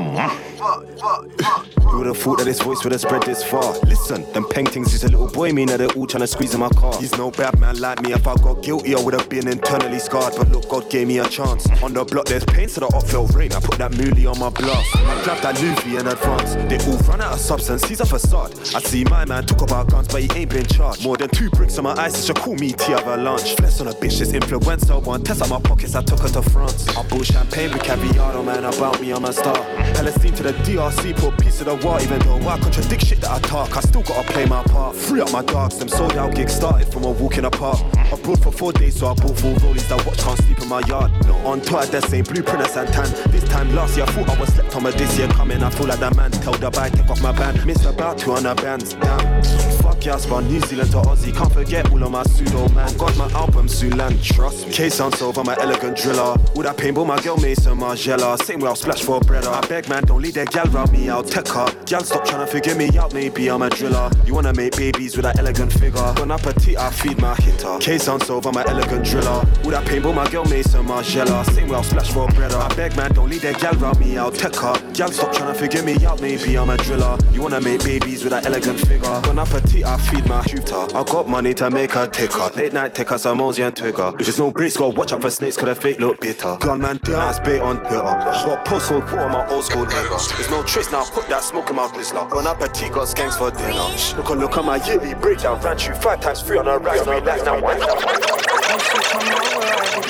fuck, 0.58 1.00
fuck. 1.00 1.68
Who 1.88 2.00
would 2.00 2.08
have 2.08 2.18
thought 2.18 2.40
that 2.40 2.46
this 2.46 2.62
voice 2.62 2.84
would 2.84 2.92
have 2.92 3.02
spread 3.02 3.24
this 3.24 3.44
far? 3.44 3.74
Listen, 3.86 4.30
them 4.34 4.46
paintings 4.50 4.92
just 4.92 5.06
a 5.06 5.08
little 5.08 5.30
boy 5.30 5.52
me 5.52 5.66
now 5.66 5.78
they're 5.78 5.92
all 5.94 6.06
trying 6.06 6.22
to 6.22 6.28
squeeze 6.28 6.54
in 6.54 6.60
my 6.60 6.70
car. 6.70 6.94
He's 7.00 7.18
no 7.18 7.32
bad 7.32 7.60
man 7.60 7.80
like 7.80 8.02
me. 8.04 8.14
If 8.14 8.28
I 8.28 8.36
got 8.36 8.62
guilty, 8.62 8.94
I 8.94 9.00
would 9.00 9.14
have 9.14 9.30
been 9.30 9.48
internally 9.48 10.00
scarred. 10.00 10.34
But 10.38 10.50
look, 10.50 10.68
God 10.70 10.90
gave 10.90 11.08
me 11.08 11.20
a 11.20 11.28
chance. 11.28 11.66
On 11.82 11.94
the 11.94 12.04
block, 12.04 12.26
there's 12.26 12.44
pain, 12.44 12.68
so 12.68 12.82
the 12.82 12.88
up 12.88 13.08
felt 13.08 13.34
rain. 13.34 13.54
I 13.54 13.60
put 13.62 13.78
that 13.78 13.92
moolie 13.94 14.30
on 14.30 14.38
my 14.38 14.50
blast. 14.50 14.96
I 14.98 15.24
grabbed 15.24 15.44
that 15.44 15.62
Luffy 15.64 15.96
in 15.96 16.08
advance. 16.08 16.56
They 16.70 16.78
all 16.92 16.98
run 17.10 17.22
out 17.22 17.34
of 17.34 17.40
substance, 17.40 17.86
he's 17.86 18.02
a 18.02 18.06
facade. 18.06 18.52
I 18.76 18.82
see 18.82 19.06
my 19.06 19.26
man 19.26 19.46
talk 19.46 19.62
about 19.62 19.90
guns, 19.90 20.10
but 20.10 20.22
he 20.22 20.30
ain't 20.38 20.50
been 20.50 20.66
charged. 20.66 21.04
More 21.04 21.16
than 21.18 21.30
two 21.30 21.50
bricks 21.52 21.78
on 21.78 21.86
my 21.86 21.94
ice, 21.94 22.26
should 22.26 22.36
call 22.36 22.56
me 22.56 22.74
T 22.74 22.94
Avalanche. 22.94 23.56
Flex 23.56 23.80
on 23.88 23.94
a 23.94 23.98
bitch, 23.98 24.20
this 24.20 24.32
influencer 24.32 25.04
one. 25.04 25.24
Test 25.24 25.42
out 25.42 25.50
my 25.50 25.60
pockets, 25.60 25.96
I 25.96 26.02
took 26.02 26.20
her 26.20 26.30
to 26.30 26.42
France. 26.42 26.88
I 26.90 27.04
bought 27.08 27.26
champagne 27.26 27.72
with 27.72 27.84
caviar, 27.84 28.34
oh 28.34 28.44
man, 28.44 28.64
about 28.66 29.00
me, 29.02 29.12
I'm 29.12 29.26
a 29.26 29.34
star. 29.34 29.56
Palestine 29.96 30.34
to 30.34 30.44
the 30.44 30.54
DRC, 30.54 31.16
put 31.18 31.38
piece 31.40 31.62
of 31.62 31.68
the 31.68 31.76
war, 31.76 32.00
even 32.02 32.20
though 32.20 32.48
I 32.48 32.60
contradict 32.60 33.06
shit 33.06 33.22
that 33.22 33.32
I 33.32 33.40
talk. 33.40 33.76
I 33.76 33.82
still 33.82 34.04
gotta 34.04 34.32
play 34.32 34.46
my 34.46 34.64
part. 34.64 34.96
Free 34.96 35.22
up 35.22 35.32
my 35.32 35.44
dogs, 35.44 35.78
them 35.78 35.88
sold 35.88 36.14
out 36.14 36.36
gigs 36.36 36.54
started 36.54 36.92
from 36.92 37.04
a 37.04 37.12
walk 37.12 37.38
in 37.38 37.44
the 37.44 37.50
park. 37.50 37.80
Brought 38.28 38.44
for 38.44 38.52
four 38.52 38.74
days, 38.74 39.00
so 39.00 39.08
I 39.08 39.14
bought 39.14 39.40
four 39.40 39.54
rollies 39.56 39.88
that 39.88 40.06
watch 40.06 40.18
can't 40.18 40.38
sleep 40.40 40.60
in 40.60 40.68
my 40.68 40.82
yard. 40.82 41.10
No, 41.26 41.36
on 41.48 41.62
tour, 41.62 41.86
that 41.86 42.04
same 42.10 42.26
blueprint 42.26 42.60
as 42.60 42.76
Santan. 42.76 43.32
This 43.32 43.44
time 43.46 43.74
last 43.74 43.96
year, 43.96 44.06
I 44.06 44.12
thought 44.12 44.30
I 44.30 44.38
was 44.38 44.50
slept 44.50 44.76
on, 44.76 44.84
but 44.84 44.96
this 44.96 45.18
year 45.18 45.30
coming, 45.30 45.64
I 45.64 45.70
feel 45.70 45.88
like 45.88 46.00
that 46.00 46.14
man. 46.18 46.32
Tell 46.32 46.52
the 46.52 46.70
bike, 46.70 46.92
take 46.92 47.10
off 47.10 47.22
my 47.22 47.32
band. 47.32 47.66
Miss 47.66 47.86
about 47.86 48.18
200 48.18 48.56
bands, 48.58 48.96
damn. 48.96 49.44
Fuck 49.82 50.06
yeah, 50.06 50.16
I 50.16 50.18
spun 50.18 50.48
New 50.50 50.60
Zealand 50.60 50.92
to 50.92 50.98
Aussie. 50.98 51.34
Can't 51.34 51.54
forget 51.54 51.90
all 51.90 52.04
of 52.04 52.12
my 52.12 52.24
pseudo 52.24 52.68
man. 52.70 52.94
Got 52.98 53.16
my 53.16 53.32
album, 53.32 53.70
Sulan, 53.78 54.20
trust 54.24 54.66
me. 54.66 54.74
K 54.74 54.90
sounds 54.90 55.22
over 55.22 55.44
my 55.44 55.56
elegant 55.62 55.96
driller. 55.98 56.36
All 56.56 56.64
that 56.64 56.78
paintball, 56.78 57.06
my 57.06 57.22
girl 57.22 57.38
Maison 57.38 57.78
Margiela. 57.78 58.36
Same 58.42 58.60
way 58.60 58.70
I'll 58.70 58.76
splash 58.76 59.04
for 59.04 59.20
bread. 59.20 59.46
I 59.46 59.62
beg, 59.68 59.88
man, 59.88 60.04
don't 60.04 60.20
leave 60.20 60.34
that 60.34 60.50
gal 60.50 60.66
round 60.66 60.92
me, 60.92 61.08
I'll 61.12 61.22
tech 61.22 61.48
her. 61.50 61.68
Gal, 61.86 62.04
stop 62.04 62.26
trying 62.26 62.44
to 62.44 62.52
figure 62.52 62.74
me 62.74 62.98
out, 62.98 63.14
maybe 63.14 63.52
I'm 63.52 63.62
a 63.62 63.70
driller. 63.70 64.10
You 64.26 64.34
wanna 64.34 64.52
make 64.54 64.76
babies 64.76 65.16
with 65.16 65.26
that 65.26 65.38
elegant 65.38 65.72
figure. 65.74 66.12
Bon 66.16 66.32
appetit, 66.32 66.76
I 66.76 66.90
feed 66.90 67.22
my 67.22 67.36
hitter. 67.36 67.78
K 67.80 68.00
sounds 68.00 68.28
over 68.32 68.52
my 68.52 68.66
elegant 68.66 69.06
driller. 69.06 69.30
All 69.30 69.70
that 69.70 69.86
paintball, 69.86 70.16
my 70.16 70.28
girl 70.32 70.46
Maison 70.46 70.84
Margiela. 70.84 71.46
Same 71.54 71.70
way 71.70 71.76
I'll 71.76 71.84
splash 71.84 72.12
for 72.12 72.28
bread. 72.30 72.54
I 72.54 72.74
beg, 72.74 72.98
man, 72.98 73.14
don't 73.14 73.30
leave 73.30 73.44
that 73.44 73.60
gal 73.60 73.74
round 73.74 74.00
me, 74.00 74.18
I'll 74.18 74.32
tech 74.32 74.56
her. 74.56 74.74
Gal, 74.94 75.12
stop 75.12 75.34
trying 75.34 75.54
to 75.54 75.60
figure 75.60 75.84
me 75.84 76.04
out, 76.04 76.20
maybe 76.20 76.58
I'm 76.58 76.72
a 76.72 76.78
driller. 76.78 77.16
You 77.32 77.44
wanna 77.44 77.62
make 77.62 77.84
babies 77.84 78.24
with 78.24 78.32
that 78.32 78.48
elegant 78.48 78.80
figure. 78.80 79.22
Bon 79.22 79.38
appetit, 79.38 79.86
I 79.86 79.98
feed 79.98 80.26
my 80.26 80.44
shooter. 80.48 80.88
I 80.98 81.04
got 81.04 81.30
money 81.30 81.54
to 81.54 81.70
make 81.70 81.94
a 81.94 82.08
ticker. 82.08 82.50
Late 82.56 82.74
night 82.74 82.96
ticker, 82.96 83.20
some 83.20 83.38
Mosey 83.38 83.67
and 83.68 83.76
Twigger. 83.76 84.18
There's 84.18 84.40
no 84.40 84.52
breaks, 84.52 84.78
gotta 84.78 84.96
watch 84.96 85.12
out 85.14 85.22
for 85.22 85.30
snakes, 85.30 85.58
cause 85.58 85.66
the 85.66 85.76
fake 85.76 86.00
look 86.00 86.20
bitter. 86.20 86.58
Gunman, 86.60 87.00
ass 87.10 87.40
bait 87.40 87.60
on 87.60 87.78
Twitter. 87.80 88.02
Got 88.02 88.66
put 88.66 88.92
on 88.92 89.32
my 89.32 89.48
old 89.50 89.64
school 89.64 89.86
nigga. 89.86 90.36
There's 90.36 90.50
no 90.50 90.64
trace 90.64 90.92
now, 90.92 91.04
put 91.06 91.28
that 91.28 91.44
smoke 91.44 91.70
in 91.70 91.76
my 91.76 91.88
blizzler. 91.88 92.30
Run 92.32 92.48
up 92.48 92.62
a 92.62 92.68
tea, 92.70 92.90
got 92.90 93.08
skanks 93.08 93.38
for 93.38 93.52
dinner. 93.52 94.18
Look 94.18 94.32
on, 94.32 94.40
look 94.40 94.58
at 94.58 94.66
my 94.66 94.78
yearly 94.86 95.14
breakdown. 95.16 95.62
Ran 95.62 95.78
you 95.80 95.94
five 95.96 96.22
times 96.22 96.42
three 96.42 96.58
on 96.58 96.68
a 96.68 96.78
rack, 96.80 97.06
now, 97.06 97.14
I 97.14 97.20
get 97.20 97.44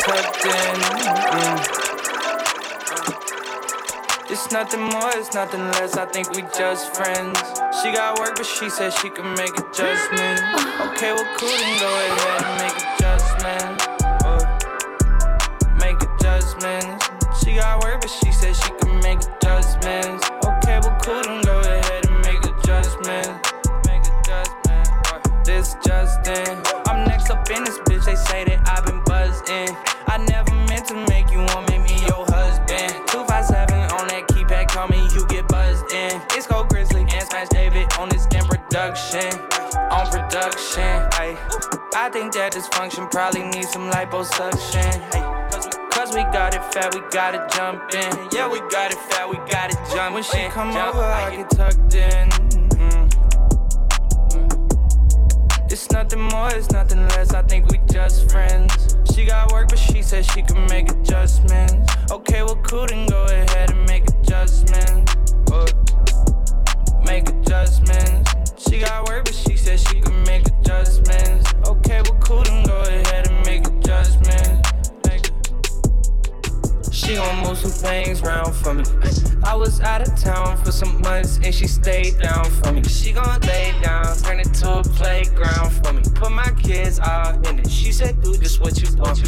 tucked 0.07 0.45
in. 0.45 0.75
Mm. 1.33 1.77
It's 4.29 4.51
nothing 4.51 4.81
more, 4.81 5.11
it's 5.15 5.33
nothing 5.33 5.61
less. 5.71 5.95
I 5.95 6.05
think 6.05 6.31
we 6.31 6.43
just 6.55 6.95
friends. 6.95 7.39
She 7.81 7.91
got 7.91 8.19
work, 8.19 8.35
but 8.35 8.45
she 8.45 8.69
said 8.69 8.91
she 8.93 9.09
can 9.09 9.33
make 9.35 9.57
adjustments. 9.57 10.41
Okay, 10.91 11.13
well, 11.13 11.27
cool, 11.37 11.49
then 11.49 11.79
go 11.79 11.87
ahead 11.87 12.43
and 12.43 12.61
make 12.61 12.71
adjustments. 12.71 12.86
Make 19.07 19.19
adjustments. 19.23 20.27
Okay, 20.43 20.79
well, 20.83 20.97
cool, 21.01 21.23
then 21.23 21.41
go 21.43 21.59
ahead 21.61 22.05
and 22.07 22.19
make 22.27 22.43
adjustments. 22.43 23.29
Make 23.87 24.03
adjustments. 24.03 24.89
This 25.45 25.75
Justin. 25.85 26.59
I'm 26.87 27.07
next 27.07 27.29
up 27.29 27.49
in 27.49 27.63
this 27.63 27.79
bitch, 27.87 28.03
they 28.03 28.15
say 28.15 28.43
that 28.43 28.59
I've 28.67 28.85
been 28.85 29.01
buzzing. 29.05 29.71
I 30.07 30.17
never 30.27 30.51
meant 30.67 30.87
to 30.87 30.95
make 31.07 31.31
you 31.31 31.39
want 31.39 31.69
me, 31.69 31.95
your 32.03 32.25
husband. 32.35 32.91
257 33.07 33.79
on 33.95 34.07
that 34.11 34.27
keypad, 34.27 34.67
call 34.67 34.89
me, 34.89 35.07
you 35.13 35.25
get 35.27 35.47
buzzed 35.47 35.89
in. 35.93 36.21
It's 36.35 36.47
Go 36.47 36.65
Grizzly 36.65 37.07
and 37.07 37.27
Smash 37.29 37.47
David 37.47 37.87
on 37.97 38.09
this 38.09 38.25
in 38.35 38.43
production. 38.43 39.31
On 39.95 40.05
production, 40.11 41.07
ay. 41.15 41.37
I 41.95 42.09
think 42.11 42.33
that 42.33 42.51
dysfunction 42.51 43.09
probably 43.09 43.43
needs 43.43 43.71
some 43.71 43.89
liposuction. 43.89 44.91
Ay. 45.15 45.76
We 46.17 46.23
got 46.23 46.55
it 46.55 46.63
fat, 46.73 46.95
we 46.95 47.01
gotta 47.11 47.47
jump 47.55 47.93
in. 47.93 48.11
Yeah, 48.31 48.51
we 48.51 48.59
got 48.71 48.91
it 48.91 48.97
fat, 48.97 49.29
we 49.29 49.35
gotta 49.51 49.77
jump 49.93 50.15
When 50.15 50.23
she 50.23 50.47
come 50.47 50.69
over, 50.69 50.99
I 50.99 51.35
get 51.35 51.47
tucked 51.51 51.93
in. 51.93 52.29
Mm. 52.73 53.07
It's 55.71 55.91
nothing 55.91 56.21
more, 56.21 56.49
it's 56.55 56.71
nothing 56.71 57.07
less. 57.09 57.35
I 57.35 57.43
think 57.43 57.67
we 57.67 57.77
just 57.93 58.31
friends. 58.31 58.97
She 59.13 59.25
got 59.25 59.51
work, 59.51 59.69
but 59.69 59.77
she 59.77 60.01
said 60.01 60.25
she 60.25 60.41
can 60.41 60.65
make 60.65 60.89
adjustments. 60.89 61.93
Okay, 62.09 62.41
well, 62.41 62.55
cool, 62.63 62.87
then 62.87 63.05
go 63.05 63.25
ahead 63.25 63.69
and 63.69 63.85
make 63.85 64.09
adjustments. 64.09 65.13
Uh, 65.51 65.67
make 67.05 67.29
adjustments. 67.29 68.31
She 68.57 68.79
got 68.79 69.07
work, 69.07 69.25
but 69.25 69.35
she 69.35 69.55
said 69.55 69.79
she 69.79 70.01
can 70.01 70.23
make 70.23 70.47
adjustments. 70.47 71.53
Okay, 71.67 72.01
well, 72.01 72.17
cool, 72.21 72.41
then 72.41 72.65
go 72.65 72.81
ahead 72.81 73.06
she 76.97 77.15
gon' 77.15 77.43
move 77.45 77.57
some 77.57 77.69
things 77.69 78.21
round 78.21 78.55
for 78.55 78.73
me. 78.73 78.83
I 79.43 79.55
was 79.55 79.79
out 79.81 80.01
of 80.01 80.19
town 80.19 80.57
for 80.63 80.71
some 80.71 80.99
months 81.01 81.39
and 81.43 81.53
she 81.53 81.67
stayed 81.67 82.19
down 82.19 82.45
for 82.45 82.71
me. 82.71 82.83
She 82.83 83.13
gon' 83.13 83.39
lay 83.41 83.73
down, 83.83 84.17
turn 84.17 84.39
it 84.39 84.51
to 84.55 84.79
a 84.79 84.83
playground 84.83 85.71
for 85.83 85.93
me. 85.93 86.01
Put 86.15 86.31
my 86.31 86.49
kids 86.59 86.99
all 86.99 87.35
in 87.47 87.59
it. 87.59 87.69
She 87.69 87.91
said, 87.91 88.21
do 88.23 88.35
just 88.37 88.59
what 88.59 88.81
you 88.81 88.97
want. 88.97 89.21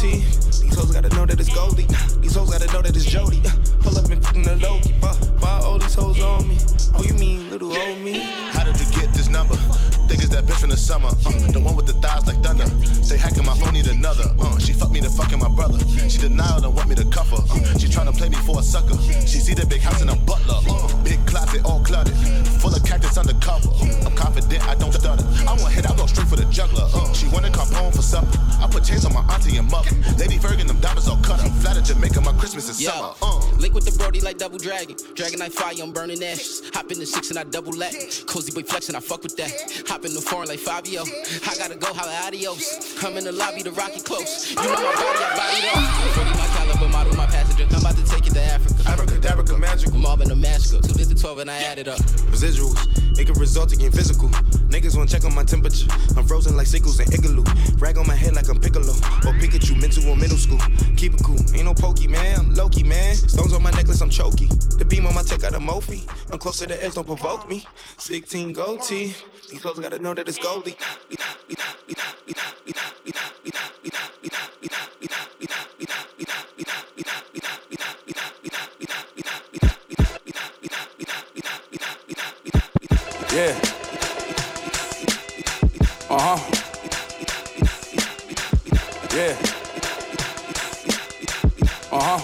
16 0.00 0.49
I'm 35.80 35.92
burning 35.92 36.22
ashes. 36.22 36.62
Hop 36.74 36.90
in 36.92 36.98
the 36.98 37.06
six 37.06 37.30
and 37.30 37.38
I 37.38 37.44
double 37.44 37.72
lap. 37.72 37.92
Cozy 38.26 38.52
boy 38.52 38.62
flexing, 38.62 38.94
I 38.94 39.00
fuck 39.00 39.22
with 39.22 39.36
that. 39.36 39.50
Hop 39.88 40.04
in 40.04 40.14
the 40.14 40.20
foreign 40.20 40.48
like 40.48 40.58
Fabio. 40.58 41.02
I 41.02 41.54
gotta 41.56 41.76
go, 41.76 41.92
how 41.94 42.08
adios. 42.26 43.02
I'm 43.04 43.16
in 43.16 43.24
the 43.24 43.32
lobby, 43.32 43.62
the 43.62 43.72
Rocky 43.72 44.00
close. 44.00 44.50
You 44.50 44.56
know 44.56 44.70
my 44.70 44.94
body, 44.94 45.24
I 45.24 45.36
body 45.36 45.60
up. 45.68 46.14
40 46.14 46.30
my 46.30 46.46
caliber, 46.56 46.88
model 46.92 47.16
my 47.16 47.26
passenger. 47.26 47.66
I'm 47.70 47.80
about 47.80 47.96
to 47.96 48.04
take 48.04 48.26
it 48.26 48.34
to 48.34 48.42
Africa. 48.42 48.82
Abracadabra, 48.88 49.58
magical. 49.58 49.98
Marvin, 49.98 50.30
a 50.30 50.36
massacre. 50.36 50.86
Two 50.86 51.04
the 51.04 51.14
12 51.14 51.38
and 51.40 51.50
I 51.50 51.58
added 51.58 51.88
up. 51.88 51.98
Residuals, 52.32 52.78
it 53.20 53.26
could 53.26 53.38
result 53.38 53.72
in 53.72 53.92
physical. 53.92 54.28
Niggas 54.72 54.96
wanna 54.96 55.08
check 55.08 55.24
on 55.24 55.34
my 55.34 55.44
temperature. 55.44 55.86
I'm 56.16 56.26
frozen 56.26 56.56
like 56.56 56.66
sickles 56.66 56.98
and 57.00 57.12
igloo. 57.12 57.44
Rag 57.78 57.98
on 57.98 58.06
my 58.06 58.14
head 58.14 58.34
like 58.34 58.48
I'm 58.48 58.58
Piccolo. 58.58 58.92
Or 59.26 59.34
Pikachu, 59.36 59.78
mental 59.78 60.04
in 60.04 60.18
middle 60.18 60.38
school. 60.38 60.58
Keep 60.96 61.14
it 61.14 61.22
cool, 61.22 61.38
ain't 61.54 61.64
no 61.64 61.74
pokey, 61.74 62.08
man. 62.08 62.40
I'm 62.40 62.54
Loki, 62.54 62.82
man. 62.82 63.14
Stones 63.14 63.52
on 63.52 63.62
my 63.62 63.70
necklace, 63.72 64.00
I'm 64.00 64.10
choky. 64.10 64.46
The 64.78 64.84
beam 64.84 65.06
on 65.06 65.14
my 65.14 65.22
tech 65.22 65.40
got 65.40 65.54
a 65.54 65.58
Mophie. 65.58 66.08
I'm 66.32 66.38
close 66.38 66.58
to 66.60 66.66
the 66.66 66.82
edge, 66.82 66.94
don't 66.94 67.06
provoke 67.06 67.48
me. 67.48 67.66
16 67.98 68.54
gold 68.54 68.82
tee. 68.82 69.14
These 69.50 69.60
clothes 69.60 69.80
gotta 69.80 69.98
know 69.98 70.14
that 70.14 70.26
it's 70.26 70.38
Goldie. 70.38 70.76
Yeah. 83.32 83.54
Uh 86.10 86.18
huh. 86.18 86.38
Yeah. 89.14 89.36
Uh 91.92 92.00
huh. 92.02 92.20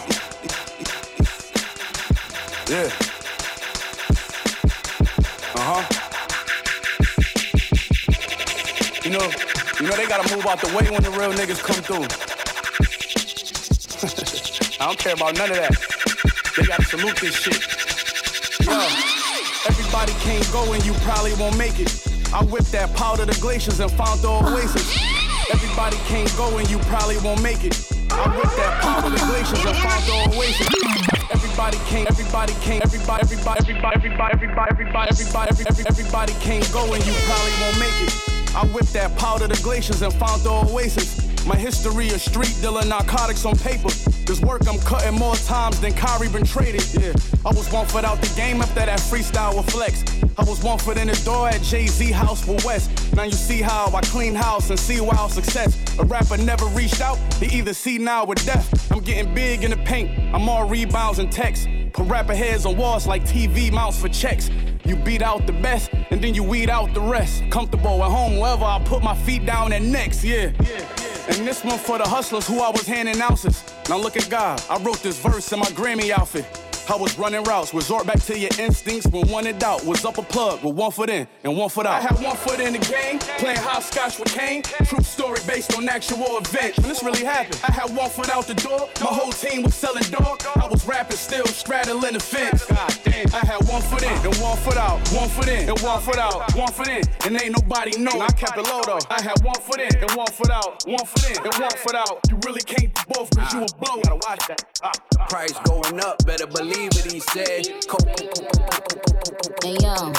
Yeah. 2.69 2.91
Uh 5.55 5.63
huh. 5.63 5.83
You 9.05 9.11
know, 9.13 9.31
you 9.79 9.87
know 9.87 9.97
they 9.97 10.07
gotta 10.09 10.35
move 10.35 10.45
out 10.47 10.61
the 10.61 10.67
way 10.77 10.91
when 10.91 11.05
the 11.05 11.11
real 11.13 11.33
niggas 11.35 11.63
come 11.63 11.83
through. 11.83 12.07
I 14.83 14.87
don't 14.87 14.99
care 14.99 15.15
about 15.15 15.37
none 15.37 15.53
of 15.53 15.57
that. 15.57 15.71
They 16.57 16.65
gotta 16.65 16.85
salute 16.85 17.17
this 17.19 17.37
shit. 17.37 17.86
Everybody 20.07 20.39
can't 20.39 20.53
go 20.53 20.73
and 20.73 20.87
you 20.87 20.93
probably 21.03 21.35
won't 21.35 21.59
make 21.59 21.81
it. 21.81 21.91
I 22.33 22.45
whipped 22.45 22.71
that 22.71 22.95
powder 22.95 23.25
the 23.25 23.35
glaciers 23.41 23.81
and 23.81 23.91
found 23.91 24.21
the 24.21 24.31
oasis. 24.31 24.87
Everybody 25.51 25.97
can't 26.07 26.31
go 26.37 26.59
and 26.59 26.71
you 26.71 26.79
probably 26.87 27.19
won't 27.19 27.43
make 27.43 27.65
it. 27.65 27.75
I 28.13 28.31
whipped 28.31 28.55
that 28.55 28.81
powder 28.83 29.11
the 29.11 29.19
glaciers 29.27 29.59
and 29.67 29.75
found 29.83 30.05
the 30.07 30.31
oasis. 30.31 30.71
Everybody 31.35 31.79
can't, 31.91 32.07
everybody 32.09 32.53
can't, 32.63 32.85
everybody, 32.85 33.23
everybody, 33.23 33.59
everybody, 33.67 33.95
everybody, 33.99 34.35
everybody, 34.35 34.71
everybody, 34.71 35.11
everybody, 35.11 35.51
every, 35.51 35.67
every, 35.67 35.85
everybody 35.91 36.33
can't 36.39 36.73
go 36.73 36.87
and 36.95 37.03
you 37.03 37.15
probably 37.27 37.55
won't 37.59 37.79
make 37.83 37.99
it. 38.07 38.15
I 38.55 38.63
whipped 38.71 38.93
that 38.93 39.11
powder 39.19 39.49
the 39.49 39.59
glaciers 39.61 40.03
and 40.03 40.15
found 40.15 40.43
the 40.43 40.55
oasis. 40.55 41.19
My 41.47 41.57
history 41.57 42.11
of 42.11 42.21
street 42.21 42.55
dealer 42.61 42.85
narcotics 42.85 43.45
on 43.45 43.57
paper. 43.59 43.91
This 44.23 44.41
work 44.41 44.69
I'm 44.69 44.79
cutting 44.87 45.19
more 45.19 45.35
times 45.51 45.81
than 45.81 45.93
Kyrie 45.95 46.29
been 46.29 46.45
traded. 46.45 46.87
Yeah, 46.95 47.13
I 47.47 47.51
was 47.51 47.71
one 47.71 47.87
foot 47.87 48.05
out 48.05 48.21
the 48.21 48.35
game 48.35 48.61
after 48.61 48.85
that 48.87 48.99
freestyle 48.99 49.57
with 49.57 49.71
Flex. 49.71 50.03
I 50.37 50.43
was 50.43 50.65
one 50.65 50.79
foot 50.79 50.99
in 50.99 51.07
the 51.07 51.15
door 51.25 51.49
at 51.49 51.63
Jay 51.63 51.87
Z 51.87 52.11
house 52.11 52.45
for 52.45 52.57
West. 52.67 52.91
Now 53.15 53.23
you 53.23 53.31
see 53.31 53.63
how 53.63 53.87
I 53.95 54.01
clean 54.01 54.35
house 54.35 54.69
and 54.71 54.77
see 54.77 55.01
wild 55.01 55.31
success. 55.31 55.79
A 56.01 56.05
rapper 56.05 56.39
never 56.39 56.67
reached 56.67 57.01
out, 57.01 57.19
he 57.35 57.47
either 57.57 57.73
see 57.73 57.99
now 57.99 58.25
or 58.25 58.35
death. 58.35 58.91
I'm 58.91 58.99
getting 58.99 59.33
big 59.33 59.63
in 59.63 59.71
the 59.71 59.77
paint, 59.77 60.11
I'm 60.35 60.49
all 60.49 60.69
rebounds 60.69 61.21
and 61.21 61.31
texts. 61.31 61.69
Put 61.93 62.09
rapper 62.09 62.35
heads 62.35 62.67
on 62.67 62.77
walls 62.77 63.07
like 63.07 63.23
TV 63.23 63.71
mounts 63.73 64.01
for 64.01 64.09
checks. 64.09 64.51
You 64.85 64.97
beat 64.97 65.23
out 65.23 65.47
the 65.47 65.53
best, 65.53 65.91
and 66.11 66.21
then 66.21 66.35
you 66.35 66.43
weed 66.43 66.69
out 66.69 66.95
the 66.95 67.01
rest. 67.01 67.45
Comfortable 67.51 68.03
at 68.03 68.11
home, 68.11 68.41
wherever 68.41 68.65
I 68.65 68.83
put 68.85 69.05
my 69.05 69.15
feet 69.15 69.47
down 69.47 69.73
and 69.73 69.93
next, 69.93 70.25
yeah. 70.25 70.51
And 71.29 71.47
this 71.47 71.63
one 71.63 71.79
for 71.79 71.97
the 71.99 72.09
hustlers 72.09 72.49
who 72.49 72.59
I 72.61 72.71
was 72.71 72.89
handing 72.89 73.21
ounces. 73.21 73.63
Now 73.89 73.99
look 73.99 74.17
at 74.17 74.29
God, 74.29 74.61
I 74.69 74.79
wrote 74.83 75.01
this 75.01 75.21
verse 75.21 75.53
in 75.53 75.61
my 75.61 75.67
Grammy 75.67 76.11
outfit. 76.11 76.66
I 76.89 76.95
was 76.95 77.19
running 77.19 77.43
routes, 77.43 77.75
resort 77.75 78.07
back 78.07 78.21
to 78.23 78.39
your 78.39 78.51
instincts 78.61 79.09
when 79.09 79.29
one 79.29 79.47
in 79.47 79.59
doubt. 79.59 79.85
Was 79.85 80.05
up 80.05 80.19
a 80.19 80.23
plug 80.23 80.63
with 80.63 80.77
one 80.77 80.93
foot 80.93 81.11
in 81.11 81.27
and 81.43 81.57
one 81.57 81.69
foot 81.69 81.85
out. 81.85 81.95
I 81.95 82.01
had 82.01 82.23
one 82.23 82.37
foot 82.37 82.61
in 82.61 82.75
the 82.75 82.79
game, 82.79 83.19
playing 83.39 83.59
hopscotch 83.59 84.21
with 84.21 84.33
Kane. 84.33 84.63
True 84.63 85.03
story 85.03 85.41
based 85.49 85.77
on 85.77 85.89
actual 85.89 86.39
events. 86.39 86.79
When 86.79 86.89
this 86.89 87.03
really 87.03 87.25
happened, 87.25 87.61
I 87.67 87.73
had 87.73 87.95
one 87.95 88.09
foot 88.09 88.31
out 88.31 88.47
the 88.47 88.55
door, 88.55 88.89
my 89.01 89.07
whole 89.11 89.33
team 89.33 89.65
was 89.65 89.75
selling 89.75 90.05
dog. 90.05 90.43
I 90.55 90.69
was 90.69 90.87
rapping 90.87 91.17
still, 91.17 91.47
straddling 91.47 92.15
the 92.15 92.21
fence. 92.21 92.65
God 92.67 92.95
damn, 93.05 93.35
I 93.35 93.45
had 93.45 93.67
one 93.69 93.83
foot 93.83 94.03
in 94.05 94.13
and 94.13 94.37
one 94.37 94.57
foot 94.59 94.77
out, 94.77 94.97
one 95.11 95.29
foot 95.29 95.49
in 95.49 95.69
and 95.69 95.79
one 95.81 96.01
foot 96.01 96.19
out, 96.19 96.55
one 96.55 96.71
foot 96.71 96.89
in, 96.89 97.03
and 97.25 97.43
ain't 97.43 97.61
nobody 97.61 97.99
know. 97.99 98.21
I 98.21 98.29
kept 98.29 98.59
it 98.59 98.65
low 98.65 98.83
though. 98.87 99.01
I 99.11 99.21
had 99.23 99.43
one 99.43 99.61
foot 99.61 99.81
in 99.81 99.91
and 99.97 100.11
one 100.13 100.31
foot 100.31 100.51
out, 100.51 100.85
one 100.87 101.05
foot 101.05 101.31
in 101.31 101.37
and 101.45 101.55
one 101.55 101.77
foot 101.83 101.97
out. 101.97 102.21
You 102.31 102.39
really 102.47 102.63
can't 102.63 102.95
do 102.95 103.03
both 103.09 103.31
cause 103.37 103.53
you 103.53 103.65
a 103.65 103.67
blow. 103.83 104.01
Gotta 104.03 104.21
watch 104.23 104.47
that. 104.47 104.63
Price 105.29 105.53
going 105.65 105.99
up, 106.01 106.25
better 106.25 106.47
believe 106.47 106.76
it, 106.79 107.13
he 107.13 107.21
said. 107.21 107.67
Hey 109.63 109.77
yo, 109.81 110.13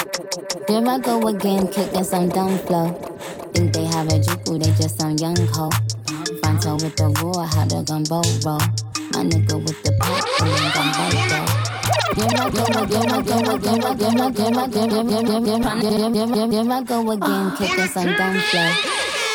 there 0.67 0.87
I 0.87 0.99
go 0.99 1.27
again, 1.27 1.67
kicking 1.67 2.03
some 2.03 2.29
dumb 2.29 2.57
flow. 2.59 2.91
Think 3.53 3.73
they 3.73 3.85
have 3.85 4.07
a 4.07 4.19
juku, 4.19 4.59
they 4.61 4.71
just 4.71 4.99
some 4.99 5.15
young 5.17 5.37
ho. 5.53 5.69
Fanto 6.41 6.81
with 6.81 6.95
the 6.95 7.07
roar, 7.21 7.45
how 7.45 7.65
the 7.65 7.83
gumbo 7.83 8.21
roll. 8.45 8.59
My 9.13 9.23
nigga 9.23 9.55
with 9.61 9.81
the 9.83 9.91
pop, 9.99 10.25
and 10.41 10.51
then 10.51 10.71
gumbo 10.73 11.03
go. 11.29 11.41
There 12.17 12.33
I 12.33 12.49
go 12.49 12.63
again, 12.83 13.07
go 13.07 13.17
again, 13.17 13.79
there 13.79 13.85
I 16.71 16.83
go 16.83 17.11
again, 17.11 17.45
kicking 17.57 17.87
some 17.87 18.11
dumb 18.15 18.35
flow. 18.49 18.69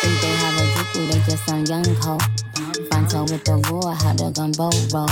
Think 0.02 0.20
they 0.20 0.34
have 0.42 0.58
a 0.58 0.64
juku, 0.74 1.00
they 1.10 1.20
just 1.30 1.46
some 1.46 1.64
young 1.66 1.84
ho. 2.02 2.41
Fanto 3.12 3.30
with 3.30 3.44
the 3.44 3.56
roar, 3.68 3.92
how 3.92 4.14
the 4.14 4.30
gumbo 4.30 4.72
roll. 4.88 5.06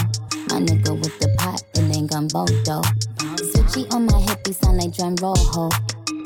My 0.49 0.57
nigga 0.65 0.97
with 0.97 1.19
the 1.21 1.29
pot, 1.37 1.63
it 1.75 1.95
ain't 1.95 2.11
gumbo 2.11 2.47
though. 2.65 2.81
Switchy 3.53 3.93
on 3.93 4.07
my 4.07 4.19
hip, 4.21 4.41
he 4.47 4.55
sound 4.55 4.79
like 4.79 4.97
drum 4.97 5.17
roll 5.21 5.37
ho. 5.37 5.69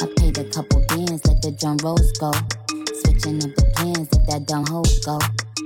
I 0.01 0.07
paid 0.17 0.39
a 0.39 0.45
couple 0.45 0.85
bands, 0.87 1.27
let 1.27 1.43
the 1.43 1.51
drum 1.51 1.79
rolls 1.83 2.13
go. 2.23 2.31
Switching 3.03 3.43
up 3.43 3.51
the 3.59 3.67
plans, 3.75 4.07
if 4.07 4.23
that 4.31 4.47
don't 4.47 4.69
hold 4.69 4.87
go. 5.03 5.19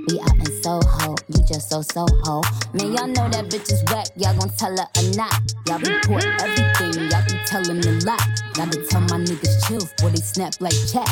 We 0.09 0.17
out 0.25 0.33
in 0.33 0.49
Soho, 0.65 1.13
you 1.29 1.45
just 1.45 1.69
so 1.69 1.85
Soho. 1.85 2.41
Man, 2.73 2.89
y'all 2.89 3.05
know 3.05 3.29
that 3.29 3.45
bitch 3.45 3.69
is 3.69 3.83
whack, 3.93 4.09
y'all 4.17 4.33
gon' 4.33 4.49
tell 4.57 4.73
her 4.73 4.89
or 4.89 5.07
not. 5.13 5.37
Y'all 5.69 5.77
report 5.77 6.25
everything, 6.41 7.05
y'all 7.13 7.21
be 7.29 7.37
telling 7.45 7.85
a 7.85 7.93
lot. 8.01 8.25
Gotta 8.57 8.81
tell 8.89 9.01
my 9.13 9.21
niggas 9.21 9.61
chill, 9.67 9.85
before 9.85 10.09
they 10.09 10.25
snap 10.25 10.57
like 10.59 10.77
chat. 10.89 11.05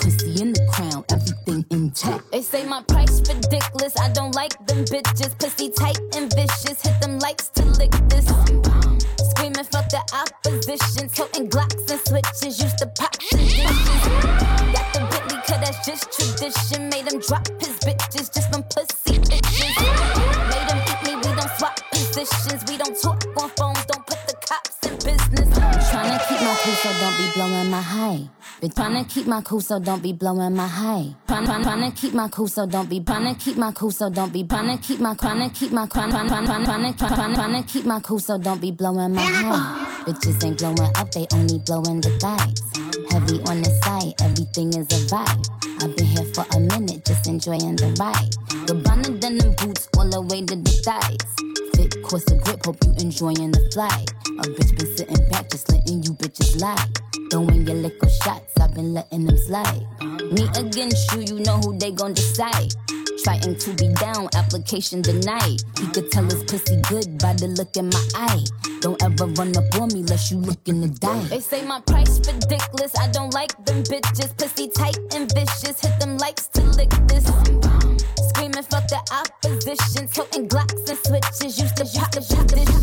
Pussy 0.00 0.40
in 0.40 0.56
the 0.56 0.64
everything 1.10 1.64
intact. 1.70 2.30
They 2.30 2.42
say 2.42 2.66
my 2.66 2.82
price 2.82 3.20
ridiculous. 3.20 3.94
I 3.98 4.10
don't 4.12 4.34
like 4.34 4.54
them 4.66 4.84
bitches. 4.84 5.38
Pussy 5.38 5.70
tight 5.70 5.98
and 6.16 6.32
vicious. 6.34 6.82
Hit 6.82 7.00
them 7.00 7.18
likes 7.18 7.48
to 7.50 7.64
lick 7.64 7.92
this. 8.08 8.26
Screaming 9.30 9.64
fuck 9.64 9.88
the 9.88 10.02
opposition. 10.12 11.08
Toting 11.08 11.48
Glocks 11.48 11.90
and 11.90 12.00
switches. 12.00 12.60
Used 12.62 12.78
to 12.78 12.86
pop. 12.86 13.12
Got 14.72 14.86
the 14.94 15.00
Bentley, 15.10 15.38
cause 15.46 15.60
that's 15.60 15.86
just 15.86 16.12
tradition. 16.12 16.88
Made 16.88 17.10
him 17.12 17.20
drop 17.20 17.46
his 17.60 17.76
bitches 17.80 18.32
just 18.32 18.52
from 18.52 18.62
pussy 18.64 19.18
bitches. 19.18 19.76
Made 20.52 20.68
him 20.70 20.80
eat 20.90 21.00
me, 21.06 21.16
we 21.16 21.34
don't 21.36 21.50
swap 21.58 21.80
positions. 21.90 22.64
We 22.68 22.76
don't 22.76 22.96
talk 23.00 23.24
on 23.40 23.50
phones, 23.56 23.81
cool, 26.62 26.74
so 26.74 26.92
don't 27.00 27.16
be 27.18 27.30
blowing 27.34 27.70
my 27.70 27.80
high. 27.80 28.20
Been 28.60 28.70
tryna 28.70 29.04
mm. 29.04 29.08
keep 29.08 29.26
my 29.26 29.40
cool, 29.42 29.60
so 29.60 29.80
don't 29.80 30.02
be 30.02 30.12
blowing 30.12 30.54
my 30.54 30.66
high. 30.66 31.06
Tryna, 31.26 31.62
tryna 31.64 31.96
keep 31.96 32.14
my 32.14 32.28
cool, 32.28 32.46
so 32.46 32.66
don't 32.66 32.88
be 32.88 33.00
tryna 33.00 33.38
keep 33.38 33.56
my 33.56 33.72
cool, 33.72 33.90
so 33.90 34.08
don't 34.08 34.32
be 34.32 34.44
tryna 34.44 34.80
keep 34.80 35.00
my 35.00 35.14
tryna 35.14 35.52
keep 35.52 35.72
my 35.72 35.86
tryna 35.86 36.28
tryna 36.28 36.46
tryna 36.46 36.94
tryna 36.94 37.34
tryna 37.34 37.68
keep 37.68 37.84
my 37.84 38.00
cool, 38.00 38.20
so 38.20 38.38
don't 38.38 38.60
be 38.60 38.70
blowing 38.70 39.12
my 39.12 39.22
high. 39.22 40.04
Bitches 40.04 40.44
ain't 40.44 40.58
blowing 40.58 40.90
up, 40.96 41.10
they 41.10 41.26
only 41.32 41.58
blowing 41.66 42.00
the 42.00 42.10
thighs. 42.20 42.62
Heavy 43.10 43.42
on 43.50 43.62
the 43.62 43.70
side, 43.82 44.14
everything 44.22 44.68
is 44.74 44.86
a 44.86 45.14
vibe. 45.14 45.82
I've 45.82 45.96
been 45.96 46.06
here 46.06 46.24
for 46.32 46.46
a 46.56 46.60
minute, 46.60 47.04
just 47.04 47.26
enjoying 47.26 47.74
the 47.76 47.88
ride. 47.98 48.30
Gabbana 48.66 49.18
denim 49.18 49.52
boots 49.56 49.88
all 49.98 50.08
the 50.08 50.20
way 50.20 50.44
to 50.46 50.54
the 50.54 50.70
thighs. 50.84 51.61
Course 52.00 52.30
of 52.32 52.40
grip, 52.42 52.64
hope 52.64 52.76
you 52.84 52.92
enjoying 52.98 53.50
the 53.52 53.60
flight. 53.72 54.10
A 54.38 54.42
bitch 54.48 54.76
been 54.78 54.96
sitting 54.96 55.28
back, 55.28 55.50
just 55.50 55.70
letting 55.70 56.02
you 56.02 56.12
bitches 56.14 56.60
lie. 56.60 56.88
Throwing 57.30 57.66
your 57.66 57.76
liquor 57.76 58.08
shots, 58.24 58.58
I've 58.58 58.74
been 58.74 58.94
letting 58.94 59.26
them 59.26 59.36
slide. 59.36 59.86
Me 60.32 60.48
against 60.56 61.12
you, 61.12 61.20
you 61.20 61.40
know 61.44 61.58
who 61.58 61.78
they 61.78 61.90
gon' 61.90 62.14
decide. 62.14 62.72
Trying 63.24 63.56
to 63.56 63.74
be 63.74 63.88
down, 63.94 64.28
application 64.34 65.02
denied. 65.02 65.62
He 65.78 65.86
could 65.92 66.10
tell 66.10 66.24
his 66.24 66.42
pussy 66.44 66.80
good 66.88 67.18
by 67.18 67.34
the 67.34 67.48
look 67.48 67.76
in 67.76 67.88
my 67.88 68.04
eye. 68.14 68.44
Don't 68.80 69.00
ever 69.02 69.26
run 69.26 69.56
up 69.56 69.80
on 69.80 69.88
me 69.92 70.00
unless 70.00 70.30
you 70.30 70.38
looking 70.38 70.82
to 70.82 70.88
die. 70.98 71.22
They 71.28 71.40
say 71.40 71.64
my 71.64 71.80
price 71.80 72.18
ridiculous. 72.18 72.96
I 72.98 73.08
don't 73.12 73.32
like 73.32 73.52
them 73.64 73.82
bitches. 73.84 74.36
Pussy 74.36 74.68
tight 74.68 74.98
and 75.14 75.30
vicious. 75.32 75.80
Hit 75.80 76.00
them 76.00 76.16
likes 76.18 76.48
to 76.48 76.62
lick 76.62 76.90
this. 77.06 77.81
Screaming 78.52 78.68
fuck 78.70 78.86
the 78.88 79.00
opposition. 79.12 80.08
Toting 80.08 80.48
Glocks 80.48 80.88
and 80.88 80.98
switches. 80.98 81.56
To 81.56 81.64
pop 81.98 82.10
the 82.12 82.20
dishes. 82.20 82.82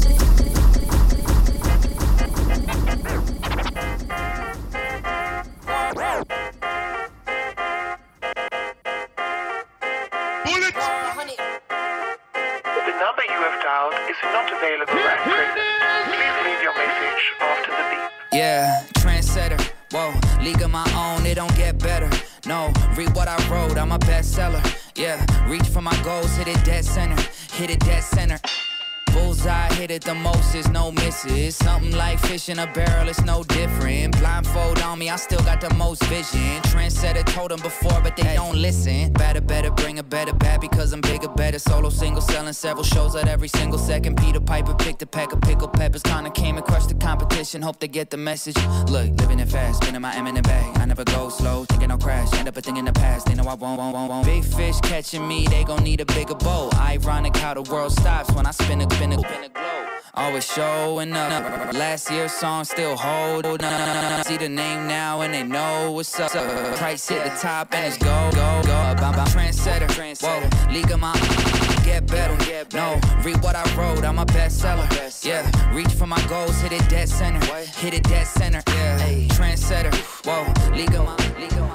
The 12.66 12.94
number 12.98 13.24
you 13.24 13.40
have 13.40 13.62
dialed 13.62 13.94
is 14.10 14.18
not 14.24 14.52
available 14.52 15.06
at 15.06 15.20
present. 15.20 15.68
Please 16.08 16.38
leave 16.46 16.62
your 16.64 16.74
message 16.74 17.24
after 17.40 17.72
the 17.72 17.84
beep. 17.92 18.02
Yeah, 18.34 18.86
trendsetter. 18.96 19.62
Whoa, 19.92 20.14
league 20.44 20.62
of 20.62 20.72
my 20.72 20.86
own, 20.96 21.26
it 21.28 21.36
don't 21.36 21.56
get 21.56 21.78
better. 21.78 22.10
No, 22.46 22.72
read 22.96 23.14
what 23.16 23.28
I 23.28 23.38
wrote, 23.50 23.78
I'm 23.78 23.92
a 23.92 24.00
bestseller. 24.00 24.64
Yeah, 24.96 25.20
reach 25.48 25.68
for 25.68 25.82
my 25.82 25.96
goals, 26.04 26.36
hit 26.36 26.48
it 26.48 26.64
dead 26.64 26.86
center, 26.86 27.22
hit 27.52 27.70
it 27.70 27.80
dead 27.80 28.04
center. 28.04 28.40
Bullseye 29.14 29.74
hit 29.74 29.92
it 29.92 30.04
the 30.04 30.16
most, 30.16 30.56
is 30.56 30.68
no 30.70 30.92
misses. 30.92 31.56
Something 31.56 31.96
like 31.96 32.20
fish 32.20 32.50
in 32.50 32.60
a 32.60 32.68
barrel, 32.68 33.08
it's 33.08 33.22
no 33.24 33.44
different. 33.44 34.18
Blindfold 34.20 34.80
on 34.82 35.00
me, 35.00 35.10
I 35.10 35.16
still 35.16 35.42
got 35.42 35.62
the 35.62 35.74
most 35.76 36.04
vision. 36.06 36.62
Trendsetter 36.64 37.26
told 37.26 37.52
them 37.52 37.62
before, 37.62 38.00
but 38.02 38.16
they 38.16 38.36
don't 38.36 38.56
listen. 38.56 39.12
Better, 39.14 39.42
better, 39.42 39.72
bring 39.72 40.00
a 40.00 40.04
better 40.04 40.34
bad 40.34 40.62
because 40.62 40.94
I'm 40.94 41.02
bigger, 41.02 41.28
better. 41.30 41.60
Solo 41.60 41.90
single, 41.90 42.22
selling 42.22 42.54
several 42.54 42.84
shows 42.84 43.16
at 43.16 43.28
every 43.28 43.48
single 43.48 43.80
second. 43.80 44.18
Peter 44.18 44.40
Piper 44.40 44.74
picked 44.76 45.02
a 45.02 45.08
pack 45.08 45.32
of 45.34 45.42
pickled 45.42 45.74
peppers. 45.74 46.04
Kinda 46.04 46.30
came 46.32 46.58
and 46.58 46.66
crushed 46.66 46.90
the 46.90 46.96
competition, 46.96 47.62
hope 47.62 47.80
they 47.80 47.88
get 47.88 48.10
the 48.10 48.18
message. 48.18 48.58
Look, 48.88 49.10
living 49.22 49.40
it 49.40 49.50
fast, 49.50 49.82
spinning 49.82 50.02
my 50.02 50.14
M 50.16 50.28
in 50.28 50.36
the 50.36 50.42
bag. 50.42 50.78
I 50.78 50.86
never 50.86 51.04
go 51.04 51.30
slow, 51.30 51.66
thinking 51.66 51.92
I'll 51.92 51.98
crash. 51.98 52.34
End 52.34 52.48
up 52.48 52.58
a 52.58 52.62
thing 52.62 52.78
in 52.78 52.86
the 52.86 52.94
past, 52.94 53.28
they 53.28 53.36
know 53.36 53.44
I 53.44 53.56
won't, 53.56 53.80
won't, 53.80 53.94
won't, 53.94 54.10
won't. 54.10 54.26
Big 54.26 54.44
fish 54.44 54.80
catching 54.82 55.28
me, 55.28 55.48
they 55.48 55.64
gon' 55.64 55.84
need 55.84 56.02
a 56.02 56.06
bigger 56.06 56.36
boat. 56.36 56.76
Ironic 56.76 57.36
how 57.38 57.54
the 57.54 57.64
world 57.64 57.92
stops 57.92 58.32
when 58.34 58.46
I 58.46 58.52
spin 58.52 58.82
a, 58.82 58.88
spin 59.00 59.14
a, 59.14 59.16
globe. 59.16 59.52
Always 60.14 60.46
showing 60.46 61.14
up. 61.14 61.74
Last 61.74 62.12
year's 62.12 62.34
song 62.34 62.66
still 62.66 62.96
hold. 62.98 63.46
See 64.26 64.38
the 64.38 64.50
name 64.50 64.88
now 64.88 65.22
and 65.22 65.34
they 65.34 65.44
know 65.44 65.92
what's 65.92 66.20
up. 66.20 66.32
Price 66.78 67.08
hit 67.08 67.24
the 67.24 67.30
top 67.40 67.74
and 67.74 67.86
it's 67.86 67.98
go, 67.98 68.30
go, 68.34 68.62
go. 68.66 68.74
I'm, 68.74 69.16
I'm 69.16 69.28
trendsetter. 69.28 69.90
Whoa, 70.22 70.74
league 70.74 70.92
of 70.92 71.00
my 71.00 71.14
get 71.86 72.06
better. 72.08 72.36
No, 72.74 73.00
read 73.24 73.42
what 73.42 73.56
I 73.56 73.64
wrote. 73.76 74.04
I'm 74.04 74.20
a 74.20 74.26
bestseller. 74.26 74.88
Yeah, 75.24 75.44
reach 75.74 75.94
for 75.94 76.08
my 76.08 76.22
goals. 76.28 76.60
Hit 76.62 76.74
it 76.74 76.88
dead 76.90 77.08
center. 77.08 77.46
Hit 77.56 77.94
it 77.94 78.04
dead 78.04 78.28
center. 78.28 78.62
Yeah, 78.68 78.98
trendsetter. 79.30 79.94
Whoa, 80.26 80.44
league 80.76 80.94
of 80.96 81.06
my. 81.06 81.16
League 81.40 81.54
of 81.54 81.62
my 81.62 81.69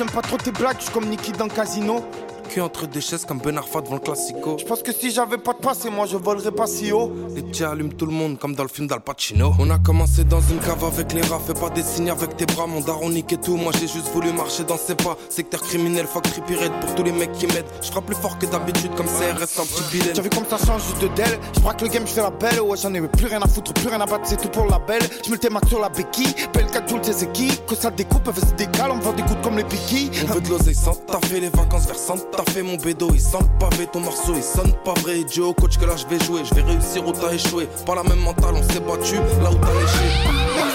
j'aime 0.00 0.10
pas 0.10 0.22
trop 0.22 0.38
tes 0.38 0.50
blagues, 0.50 0.78
je 0.78 0.84
suis 0.84 0.92
comme 0.92 1.10
Nicky 1.10 1.32
dans 1.32 1.44
le 1.44 1.50
casino. 1.50 2.02
Cul 2.50 2.60
entre 2.60 2.86
des 2.86 3.00
chaises 3.00 3.24
comme 3.24 3.38
Ben 3.38 3.56
Arfa 3.56 3.80
devant 3.80 3.94
le 3.94 4.00
classico. 4.00 4.56
Je 4.58 4.64
pense 4.64 4.82
que 4.82 4.92
si 4.92 5.10
j'avais 5.10 5.38
pas 5.38 5.52
de 5.52 5.58
passé, 5.58 5.88
moi 5.88 6.06
je 6.06 6.16
volerais 6.16 6.50
pas 6.50 6.66
si 6.66 6.90
haut. 6.92 7.12
Les 7.34 7.44
tiens 7.44 7.70
allument 7.70 7.92
tout 7.96 8.06
le 8.06 8.12
monde 8.12 8.38
comme 8.38 8.54
dans 8.54 8.64
le 8.64 8.68
film 8.68 8.88
d'Al 8.88 9.00
Pacino. 9.00 9.52
On 9.58 9.70
a 9.70 9.78
commencé 9.78 10.24
dans 10.24 10.40
une 10.40 10.58
cave 10.58 10.84
avec 10.84 11.12
les 11.12 11.22
rats, 11.22 11.40
fais 11.46 11.54
pas 11.54 11.70
des 11.70 11.82
signes 11.82 12.10
avec 12.10 12.36
tes 12.36 12.46
bras, 12.46 12.66
mon 12.66 12.80
daron 12.80 13.12
et 13.12 13.22
tout. 13.22 13.56
Moi 13.56 13.72
j'ai 13.78 13.86
juste 13.86 14.08
voulu 14.12 14.32
marcher 14.32 14.64
dans 14.64 14.76
ses 14.76 14.94
pas. 14.94 15.16
Secteur 15.28 15.60
criminel, 15.60 16.06
fuck 16.06 16.24
trippy 16.24 16.54
pour 16.80 16.94
tous 16.94 17.04
les 17.04 17.12
mecs 17.12 17.32
qui 17.32 17.46
m'aident. 17.46 17.70
Je 17.82 17.90
frappe 17.90 18.06
plus 18.06 18.16
fort 18.16 18.36
que 18.38 18.46
d'habitude 18.46 18.94
comme 18.96 19.06
CRS 19.06 19.60
en 19.60 19.64
petit 19.64 19.82
billet. 19.92 20.12
T'as 20.12 20.22
vu 20.22 20.30
comme 20.30 20.46
ça 20.46 20.58
change 20.58 20.82
juste 20.84 21.02
de 21.02 21.08
d'elle 21.08 21.38
Je 21.54 21.60
braque 21.60 21.80
le 21.80 21.88
game, 21.88 22.06
je 22.06 22.12
fais 22.12 22.22
la 22.22 22.30
belle. 22.30 22.60
Ouais, 22.60 22.76
j'en 22.76 22.92
ai 22.94 23.00
plus 23.00 23.26
rien 23.26 23.40
à 23.40 23.48
foutre, 23.48 23.72
plus 23.74 23.88
rien 23.88 24.00
à 24.00 24.06
battre, 24.06 24.24
c'est 24.24 24.40
tout 24.40 24.48
pour 24.48 24.66
la 24.66 24.78
belle. 24.78 25.02
Je 25.24 25.30
me 25.30 25.36
le 25.40 25.50
max 25.50 25.68
sur 25.68 25.80
la 25.80 25.88
béquille. 25.88 26.34
Belle 26.52 26.66
4 26.66 26.88
joules, 26.88 27.00
c'est 27.04 27.32
qui? 27.32 27.48
Que 27.68 27.74
ça 27.74 27.90
découpe, 27.90 28.26
avec 28.26 28.44
des 28.56 28.66
décale, 28.66 28.90
on 28.90 28.98
vend 28.98 29.12
des 29.12 29.22
gouttes 29.22 29.42
comme 29.42 29.56
les 29.56 29.64
piquis. 29.64 30.10
On 30.28 30.34
veut 30.34 30.40
de 30.40 30.48
l'oseille 30.48 30.74
sans 30.74 30.98
fait 31.24 31.40
les 31.40 31.48
vacances 31.50 31.86
vers 31.86 31.98
Santa 31.98 32.39
fait 32.44 32.62
mon 32.62 32.76
bédo, 32.76 33.08
il 33.12 33.20
sent 33.20 33.38
pavé, 33.58 33.86
ton 33.86 34.00
morceau 34.00 34.34
il 34.34 34.42
sonne 34.42 34.72
pas 34.84 34.94
vrai. 35.00 35.24
Dieu 35.24 35.44
au 35.44 35.52
coach 35.52 35.78
que 35.78 35.84
là 35.84 35.94
je 35.96 36.06
vais 36.06 36.22
jouer, 36.24 36.42
je 36.44 36.54
vais 36.54 36.62
réussir 36.62 37.06
où 37.06 37.12
t'as 37.12 37.32
échoué. 37.32 37.68
Pas 37.86 37.94
la 37.94 38.02
même 38.02 38.20
mentale, 38.20 38.54
on 38.54 38.62
s'est 38.62 38.80
battu 38.80 39.16
là 39.42 39.50
où 39.50 39.56
t'as 39.56 39.72
léché. 39.72 40.04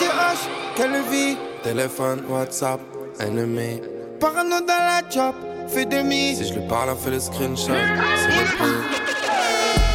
H, 0.08 0.38
quelle 0.76 1.02
vie? 1.12 1.38
Téléphone, 1.64 2.24
WhatsApp, 2.30 2.80
ennemi. 3.20 3.82
Parano 4.20 4.60
dans 4.62 4.68
la 4.68 5.02
job, 5.10 5.36
fais 5.68 5.86
demi. 5.86 6.36
Si 6.36 6.48
je 6.48 6.54
lui 6.54 6.68
parle, 6.68 6.90
elle 6.92 6.98
fait 6.98 7.12
le 7.12 7.20
screenshot, 7.20 7.74
c'est 8.16 8.28
le 8.28 8.46
plus. 8.58 8.80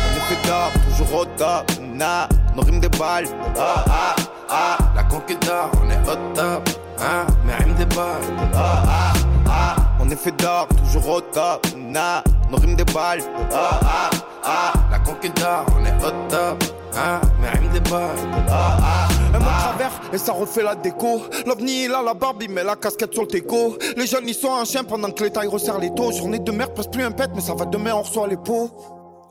On 0.04 0.16
est 0.16 0.34
fait 0.34 0.48
d'or, 0.48 0.70
toujours 0.96 1.20
au 1.20 1.24
top, 1.24 1.70
na, 1.94 2.28
nos 2.56 2.62
rimes 2.62 2.80
des 2.80 2.88
balles. 2.88 3.28
Ah 3.56 3.84
ah 3.88 4.16
ah, 4.48 4.78
la 4.96 5.02
conquête 5.04 5.50
on 5.82 5.90
est 5.90 6.10
au 6.10 6.34
top. 6.34 6.68
Ah, 6.98 7.26
mais 7.46 7.54
rime 7.54 7.74
des 7.74 7.86
balles. 7.86 8.20
Ah 8.54 8.82
ah 8.86 9.12
ah, 9.50 9.76
on 10.00 10.08
est 10.08 10.16
fait 10.16 10.30
d'or, 10.32 10.68
toujours 10.78 11.16
au 11.16 11.20
top, 11.20 11.66
na, 11.76 12.22
nos 12.50 12.56
rimes 12.58 12.76
des 12.76 12.84
balles. 12.84 13.20
Ah 13.52 13.80
ah 13.82 14.10
ah, 14.44 14.72
la 14.90 14.98
d'or, 14.98 15.66
on 15.76 15.84
est 15.84 16.04
au 16.04 16.10
top. 16.28 16.64
Ah, 16.96 17.20
mais 17.40 17.50
rime 17.50 17.70
des 17.72 17.80
balles. 17.80 18.16
Ah 18.48 18.76
ah, 18.80 19.08
elle 19.34 19.40
me 19.40 19.44
travers 19.44 19.90
et 20.12 20.18
ça 20.18 20.32
refait 20.32 20.62
la 20.62 20.74
déco. 20.74 21.22
L'ovni 21.46 21.84
il 21.84 21.92
a 21.92 22.02
la 22.02 22.14
barbe, 22.14 22.42
il 22.42 22.50
met 22.50 22.64
la 22.64 22.76
casquette 22.76 23.12
sur 23.12 23.22
le 23.22 23.28
teco. 23.28 23.76
Les 23.96 24.06
jeunes 24.06 24.28
ils 24.28 24.34
sont 24.34 24.48
en 24.48 24.64
chien 24.64 24.84
pendant 24.84 25.10
que 25.10 25.24
les 25.24 25.30
tailles 25.30 25.48
resserrent 25.48 25.78
les 25.78 25.92
taux. 25.94 26.12
Journée 26.12 26.38
de 26.38 26.52
merde, 26.52 26.72
presque 26.74 26.90
plus 26.90 27.04
un 27.04 27.12
pet, 27.12 27.30
mais 27.34 27.40
ça 27.40 27.54
va 27.54 27.64
demain, 27.64 27.92
on 27.94 28.02
reçoit 28.02 28.28
les 28.28 28.36
pots. 28.36 28.70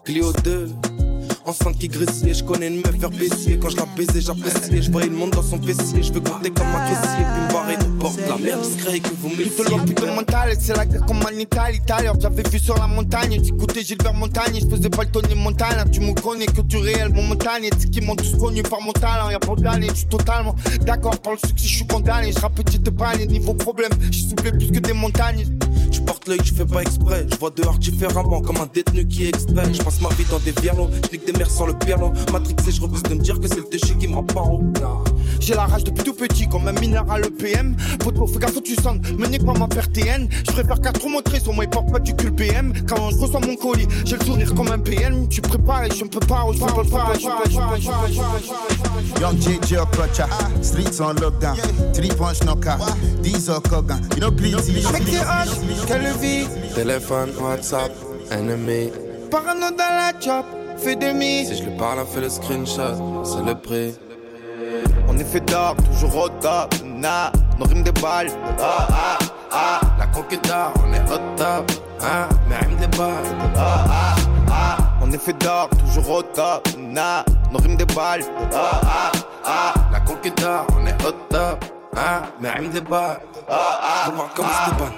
Clio 0.04 0.32
2 0.44 0.99
enceinte 1.46 1.78
qui 1.78 1.88
grissait. 1.88 2.34
Je 2.34 2.44
connais 2.44 2.68
une 2.68 2.78
meuf 2.78 2.98
faire 3.00 3.10
baissier. 3.10 3.58
Quand 3.60 3.70
je 3.70 3.78
la 3.78 3.86
baisais, 3.86 4.22
j'appréciais. 4.22 4.82
Je 4.82 4.92
voyais 4.92 5.10
le 5.10 5.16
monde 5.16 5.32
dans 5.32 5.44
son 5.44 5.62
fessier. 5.62 6.04
Je 6.04 6.14
veux 6.14 6.22
compter 6.22 6.52
comme 6.52 6.68
un 6.68 6.90
caissier. 6.90 7.26
Puis 7.34 7.42
me 7.42 7.54
barrer 7.54 7.78
de 7.78 7.84
porte. 8.00 8.20
La 8.28 8.38
merde 8.38 8.62
discret 8.62 9.00
que 9.00 9.10
vous 9.22 9.30
méfiez. 9.30 9.46
Plutôt 9.86 10.06
de 10.06 10.12
mental. 10.12 10.56
C'est 10.60 10.76
la 10.76 10.86
guerre 10.86 11.06
comme 11.06 11.20
en 11.20 11.38
Italie. 11.38 11.80
J'avais 12.20 12.44
vu 12.50 12.60
sur 12.60 12.76
la 12.76 12.88
montagne. 12.88 13.40
J'écoutais 13.44 13.84
Gilbert 13.84 14.14
Montagne. 14.14 14.60
Je 14.62 14.76
faisais 14.76 14.90
pas 14.90 15.04
le 15.04 15.12
Tony 15.12 15.36
Montana. 15.36 15.86
Tu 15.86 16.00
me 16.00 16.14
connais 16.14 16.46
que 16.46 16.62
tu 16.62 16.78
réel, 16.78 17.10
mon 17.14 17.24
montagne. 17.24 17.70
C'est 17.78 17.90
qui 17.90 18.02
m'ont 18.02 18.16
tous 18.16 18.36
connu 18.38 18.64
par 18.64 18.82
mon 18.82 18.92
talent. 18.94 19.30
Y'a 19.30 19.40
pas 19.40 19.56
d'année. 19.56 19.88
Je 19.90 19.96
suis 19.96 20.08
totalement 20.08 20.56
d'accord 20.82 21.18
par 21.20 21.34
le 21.34 21.40
succès. 21.40 21.68
Je 21.68 21.76
suis 21.76 21.88
condamné. 21.88 22.32
Je 22.32 22.40
rappe 22.40 22.56
petite 22.56 22.90
balle. 22.90 23.20
Niveau 23.28 23.54
problème. 23.54 23.92
J'ai 24.12 24.30
soufflé 24.30 24.52
plus 24.52 24.72
que 24.72 24.80
des 24.80 24.94
montagnes. 24.94 25.46
Je 25.92 26.02
porte 26.02 26.28
l'œil, 26.28 26.40
je 26.44 26.54
fais 26.54 26.66
pas 26.66 26.82
exprès. 26.82 27.26
Je 27.32 27.38
vois 27.38 27.50
dehors 27.52 27.78
différemment 27.78 28.42
comme 28.42 28.58
un 28.58 28.70
détenu 28.72 29.08
qui 29.08 29.26
est 29.26 29.30
extrait. 29.30 29.74
Je 29.74 29.82
passe 29.82 30.02
ma 30.02 30.10
vie 30.10 30.26
dans 30.30 30.40
des 30.40 30.52
virlos. 30.62 30.90
Je 31.06 31.18
nique 31.18 31.26
des 31.26 31.34
mers 31.34 31.50
sans 31.50 31.66
le 31.66 31.74
piano. 31.74 32.12
Matrixé, 32.32 32.72
je 32.72 32.82
refuse 32.82 33.04
de 33.04 33.16
me 33.16 33.22
dire 33.22 33.40
que 33.40 33.48
c'est 33.48 33.58
le 33.58 33.70
déchet 33.70 33.96
qui 33.96 34.08
m'en 34.08 34.24
parle. 34.24 34.60
J'ai 35.40 35.54
la 35.54 35.66
rage 35.66 35.84
depuis 35.84 36.04
tout 36.04 36.14
petit, 36.14 36.48
comme 36.48 36.68
un 36.68 36.74
minéral 36.74 37.26
EPM. 37.26 37.76
Faut 38.04 38.28
fais 38.28 38.40
gaffe 38.40 38.58
où 38.58 38.62
tu 38.62 38.76
sens, 38.76 38.98
me 39.18 39.28
nique 39.28 39.46
pas 39.46 39.54
ma 39.54 39.68
perte 39.68 39.94
TN. 39.94 40.28
Je 40.32 40.52
préfère 40.52 40.80
qu'à 40.82 40.92
trop 40.92 41.10
montrer 41.10 41.40
sur 41.40 41.54
moi, 41.54 41.64
il 41.64 41.70
porte 41.70 41.92
pas 41.92 42.00
du 42.00 42.16
cul 42.16 42.32
PM. 42.32 42.74
Quand 42.88 43.10
je 43.12 43.18
reçois 43.18 43.40
mon 43.40 43.56
colis, 43.56 43.88
j'ai 44.06 44.18
le 44.18 44.26
sourire 44.26 44.54
comme 44.54 44.72
un 44.72 44.80
PN. 44.80 45.28
Tu 45.30 45.42
prépares 45.42 45.86
et 45.86 45.92
je 45.92 46.04
ne 46.04 46.10
peux 46.10 46.20
pas, 46.20 46.46
je 46.54 46.60
peux 46.60 46.90
pas, 46.90 47.14
Young 49.20 49.38
JJ 49.40 49.74
approacher, 49.78 50.26
streets 50.62 51.02
on 51.02 51.14
lockdown, 51.14 51.58
three 51.94 52.10
punch 52.10 52.42
knocker, 52.42 52.78
diesel 53.22 53.60
Kogan, 53.62 54.02
you 54.16 54.22
know 54.22 54.32
please. 54.32 54.56
Quelle 55.88 56.12
vie 56.20 56.48
Téléphone, 56.76 57.32
WhatsApp, 57.42 57.92
ennemi. 58.32 58.92
Parano 59.32 59.72
dans 59.72 59.78
la 59.78 60.12
chop, 60.20 60.46
fais 60.78 60.96
demi. 60.96 61.46
Si 61.46 61.58
je 61.58 61.64
lui 61.64 61.78
parle, 61.78 62.00
elle 62.02 62.08
fait 62.08 62.22
le 62.22 62.30
screenshot, 62.30 63.24
c'est 63.24 63.44
le 63.44 63.56
prix. 63.56 63.96
On 65.08 65.18
est 65.18 65.24
fait 65.24 65.40
d'or, 65.42 65.76
toujours 65.86 66.16
au 66.24 66.30
top, 66.30 66.74
na, 66.84 67.32
nos 67.58 67.66
rimes 67.66 67.84
des 67.84 67.92
balles. 67.92 68.30
Ah 68.60 68.88
ah 68.90 69.18
ah, 69.52 69.80
la 69.98 70.06
conquête 70.08 70.48
d'or, 70.48 70.74
on 70.86 70.94
est 70.94 71.12
au 71.12 71.18
top, 71.36 71.72
ah, 72.02 72.30
mais 72.48 72.58
rimes 72.58 72.78
des 72.78 72.98
balles. 72.98 73.26
Ah 73.56 73.86
ah 73.90 74.16
ah, 74.52 74.78
on 75.02 75.12
est 75.12 75.18
fait 75.18 75.34
d'or, 75.34 75.70
toujours 75.80 76.10
au 76.18 76.22
top, 76.22 76.68
na, 76.78 77.26
nos 77.52 77.60
rimes 77.60 77.78
des 77.78 77.86
balles. 77.86 78.24
Ah 78.54 78.82
ah 78.84 79.12
ah, 79.46 79.74
la 79.92 80.00
conquête 80.02 80.40
d'or, 80.40 80.66
on 80.80 80.86
est 80.86 81.06
au 81.06 81.12
top, 81.30 81.66
ah, 81.96 82.22
mais 82.40 82.52
rime 82.52 82.70
des 82.70 82.82
balles. 82.82 83.20
Ah 83.50 83.80
ah, 83.82 84.12
voir 84.16 84.30
comme 84.36 84.46
Stéphane, 84.46 84.94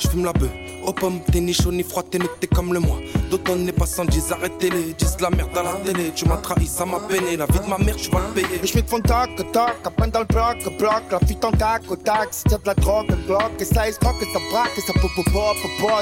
je 0.00 0.08
fume 0.08 0.24
la 0.24 0.32
bœuf. 0.32 0.50
Aux 0.84 0.92
pommes, 0.92 1.20
t'es 1.30 1.40
ni 1.40 1.52
chaud 1.52 1.72
ni 1.72 1.82
froid, 1.82 2.02
t'es 2.02 2.18
t'es 2.40 2.46
comme 2.46 2.72
le 2.72 2.80
moi. 2.80 2.98
D'automne 3.30 3.64
n'est 3.64 3.72
pas 3.72 3.86
sans 3.86 4.04
disent 4.04 4.32
arrêtez-les, 4.32 4.94
disent 4.94 5.20
la 5.20 5.30
merde 5.30 5.56
à 5.56 5.62
la 5.62 5.72
télé. 5.74 6.12
Tu 6.14 6.24
m'as 6.26 6.38
trahi, 6.38 6.66
ça 6.66 6.86
m'a 6.86 6.98
peiné. 7.00 7.36
La 7.36 7.46
vie 7.46 7.58
de 7.58 7.66
ma 7.66 7.78
mère, 7.78 7.96
tu 7.96 8.10
vas 8.10 8.20
le 8.20 8.34
payer. 8.34 8.60
Je 8.62 8.74
mets 8.74 8.82
de 8.82 8.88
fond 8.88 9.00
tac, 9.00 9.30
tac, 9.52 9.76
à 9.84 9.90
peine 9.90 10.10
dans 10.10 10.20
le 10.20 10.26
bloc, 10.26 10.56
bloc. 10.78 11.02
La 11.10 11.18
fuite 11.20 11.44
en 11.44 11.52
tac, 11.52 11.82
au 11.90 11.96
tac. 11.96 12.30
T'as 12.48 12.56
de 12.56 12.66
la 12.66 12.74
drogue, 12.74 13.14
bloque. 13.26 13.60
Et 13.60 13.64
ça 13.64 13.88
escroque, 13.88 14.16
et 14.22 14.32
ça 14.32 14.38
braque, 14.50 14.78
et 14.78 14.80
ça 14.80 14.92
pop. 14.94 15.10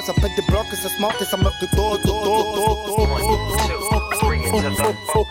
Ça 0.06 0.12
pète 0.12 0.36
des 0.36 0.46
blocs, 0.48 0.66
et 0.72 0.76
ça 0.76 0.88
se 0.88 1.00
moque, 1.00 1.20
et 1.20 1.24
ça 1.24 1.36
meurt 1.36 1.54
de 1.60 1.66
dos, 1.76 1.96
dos, 2.04 2.22
dos, 2.24 2.42
dos, 2.86 3.06
four. 5.12 5.26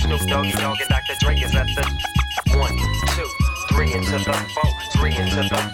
Snoop 0.00 0.20
Doggy 0.26 0.52
Dogg 0.52 0.80
and 0.80 0.88
Dr. 0.88 1.14
Dre 1.20 1.32
is 1.32 1.54
at 1.54 1.66
the 1.66 2.19
one, 2.56 2.76
two. 2.76 3.26
Three 3.68 3.92
into 3.92 4.12
the 4.12 4.32
four, 4.54 4.70
three 4.92 5.14
into 5.16 5.36
the, 5.36 5.72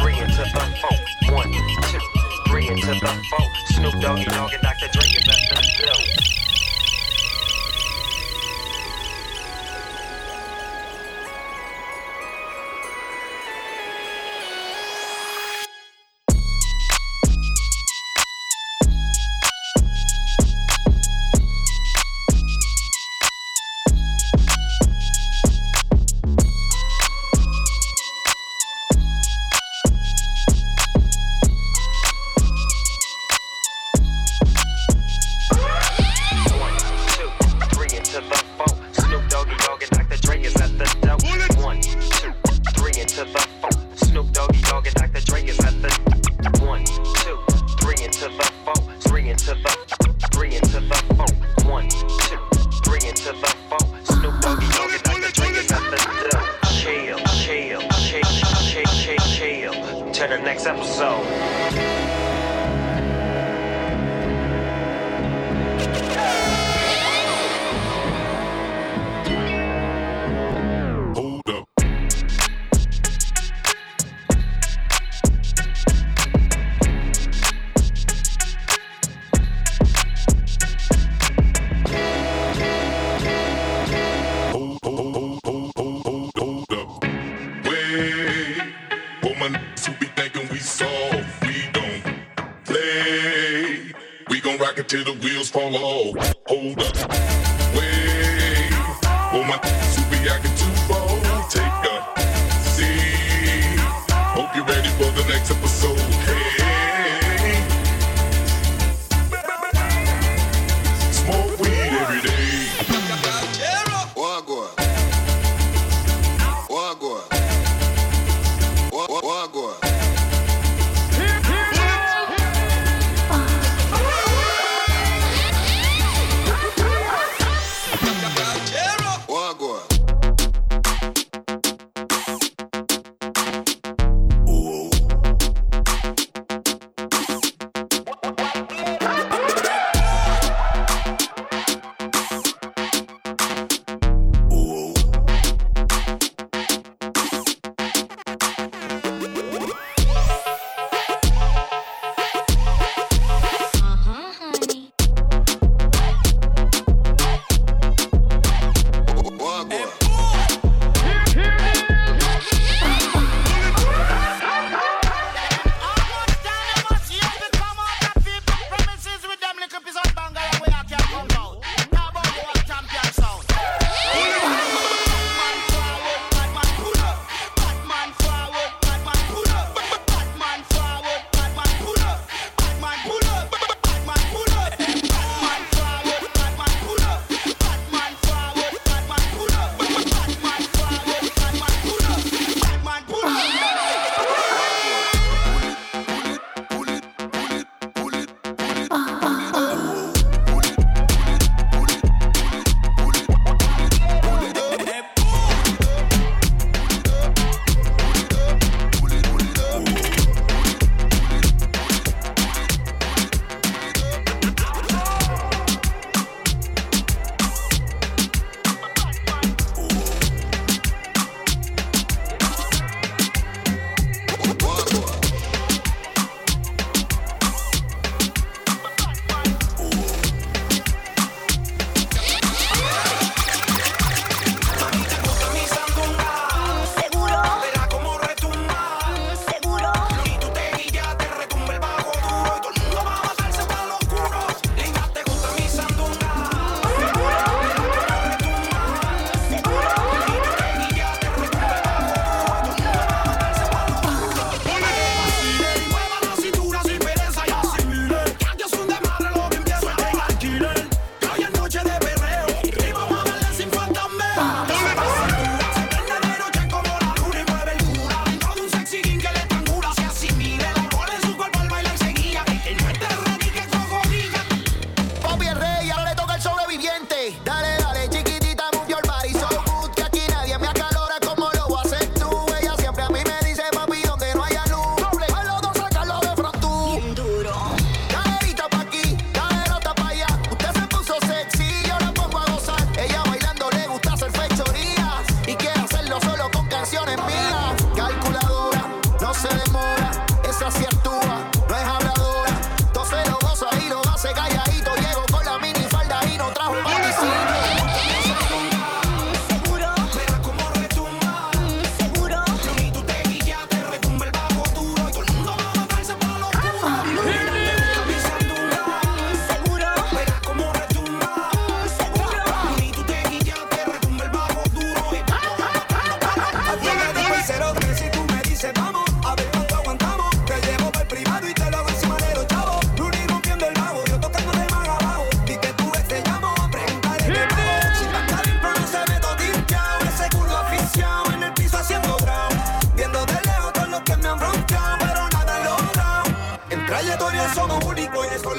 three 0.00 0.18
into 0.18 0.36
the 0.36 0.78
four. 0.80 1.34
One, 1.34 1.52
two, 1.52 1.98
three 2.48 2.68
into 2.68 2.86
the 2.86 3.26
four. 3.30 3.46
Snoop 3.66 4.00
Doggy 4.00 4.24
Dogg 4.24 4.52
and 4.52 4.62
Dr. 4.62 4.88
Dre 4.92 5.04
is 5.04 5.28
at 5.28 5.56
the 5.56 6.17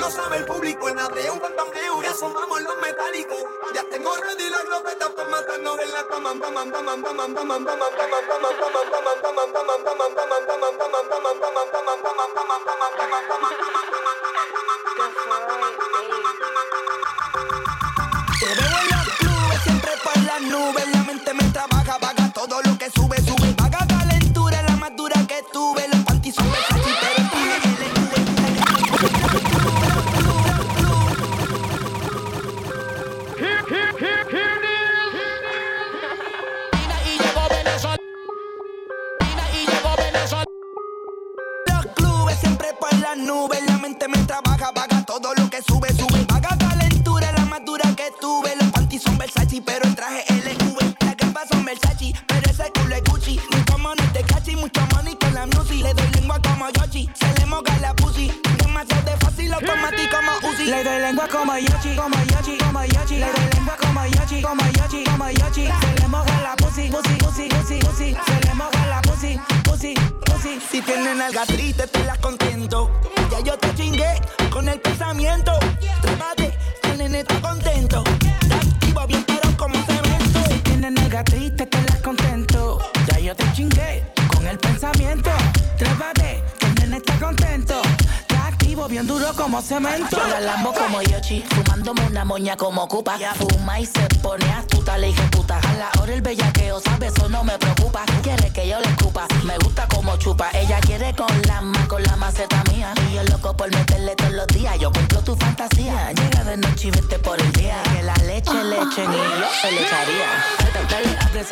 sabe 0.10 0.38
el 0.38 0.46
público. 0.46 0.90
En 0.90 1.00
Adrián, 1.00 1.34
un 1.34 1.40
pantambreo, 1.40 2.02
ya 2.02 2.12
asomamos 2.12 2.62
los 2.62 2.78
metálicos. 2.82 3.44
Ya 3.74 3.84
tengo 3.84 4.16
ready 4.16 4.50
la 4.50 4.62
glopeta 4.64 5.10
para 5.10 5.30
matarnos 5.30 5.80
en 5.80 5.92
la 5.92 6.08
cama. 6.08 6.30
Te 18.40 18.46
veo 18.46 18.56
en 18.56 18.90
los 18.90 19.64
siempre 19.64 19.92
para 20.04 20.22
las 20.22 20.42
nubes. 20.42 21.09
al 90.40 90.46
Lambo 90.46 90.74
como 90.74 91.02
Yoshi, 91.02 91.44
fumándome 91.50 92.06
una 92.08 92.24
moña 92.24 92.56
como 92.56 92.88
Cupa. 92.88 93.18
Ya 93.18 93.34
fuma 93.34 93.80
y 93.80 93.86
se 93.86 94.08
pone 94.22 94.46
astuta, 94.52 94.98
le 94.98 95.08
dije 95.08 95.22
puta. 95.32 95.60
A 95.60 95.74
la 95.74 95.90
hora 96.00 96.14
el 96.14 96.22
bellaqueo, 96.22 96.80
sabes, 96.80 97.14
eso 97.14 97.28
no 97.28 97.44
me 97.44 97.58
preocupa. 97.58 98.06
Quiere 98.24 98.50
que 98.52 98.68
yo 98.68 98.80
le 98.80 98.88
escupa, 98.88 99.28
me 99.44 99.58
gusta 99.58 99.86
como 99.88 100.16
chupa. 100.18 100.50
Ella 100.54 100.80
quiere 100.80 101.14
con 101.14 101.28
la 101.48 101.60
ma, 101.62 101.86
con 101.88 102.02
la 102.04 102.16
maceta 102.16 102.64
mía. 102.72 102.94
Y 103.10 103.16
yo 103.16 103.24
loco 103.24 103.56
por 103.56 103.70
meterle 103.70 104.16
todos 104.16 104.32
los 104.32 104.48
días, 104.48 104.80
yo 104.80 104.92
cumplo 104.92 105.22
tu 105.22 105.36
fantasía. 105.36 106.12
Llega 106.14 106.44
de 106.46 106.58
noche 106.58 106.88
y 106.88 106.92
vete 106.92 107.20
por 107.20 107.40
el 107.42 107.52
día. 107.52 107.76
Que 107.94 108.04
la 108.04 108.16
leche 108.26 108.64
le 108.64 108.78
echen 108.78 109.12
y 109.12 109.18
yo 109.18 109.50
se 109.62 109.72
le 109.72 109.82
echaría. 109.82 110.30
Dale, 110.90 111.18
abre 111.20 111.44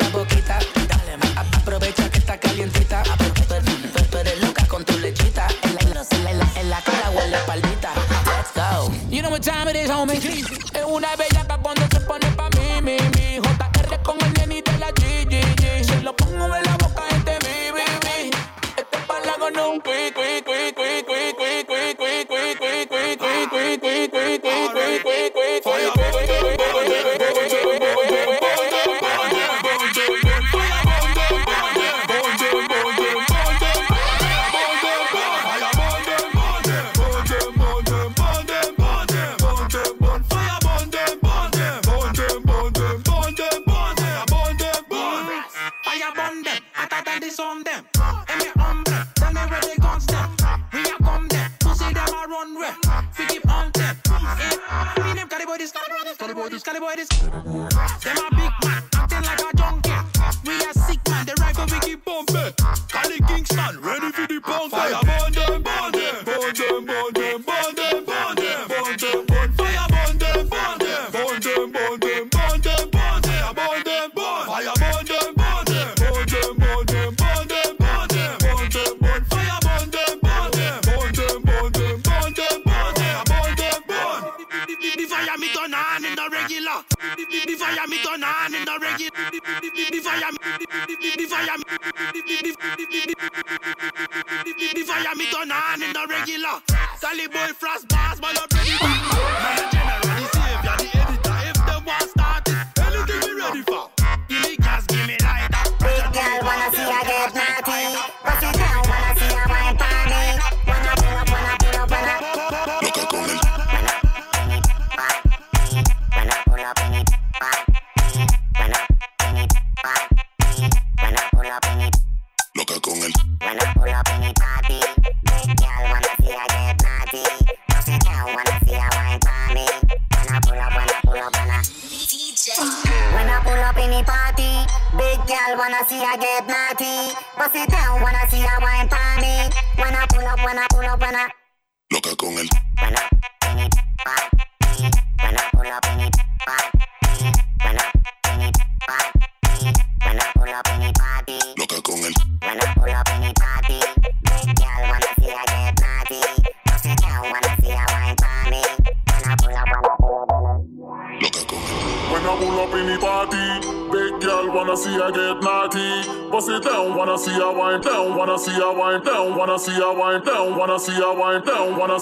what 9.30 9.42
time 9.42 9.68
it 9.68 9.76
is, 9.76 9.90
homie. 9.90 10.18
And 10.74 11.37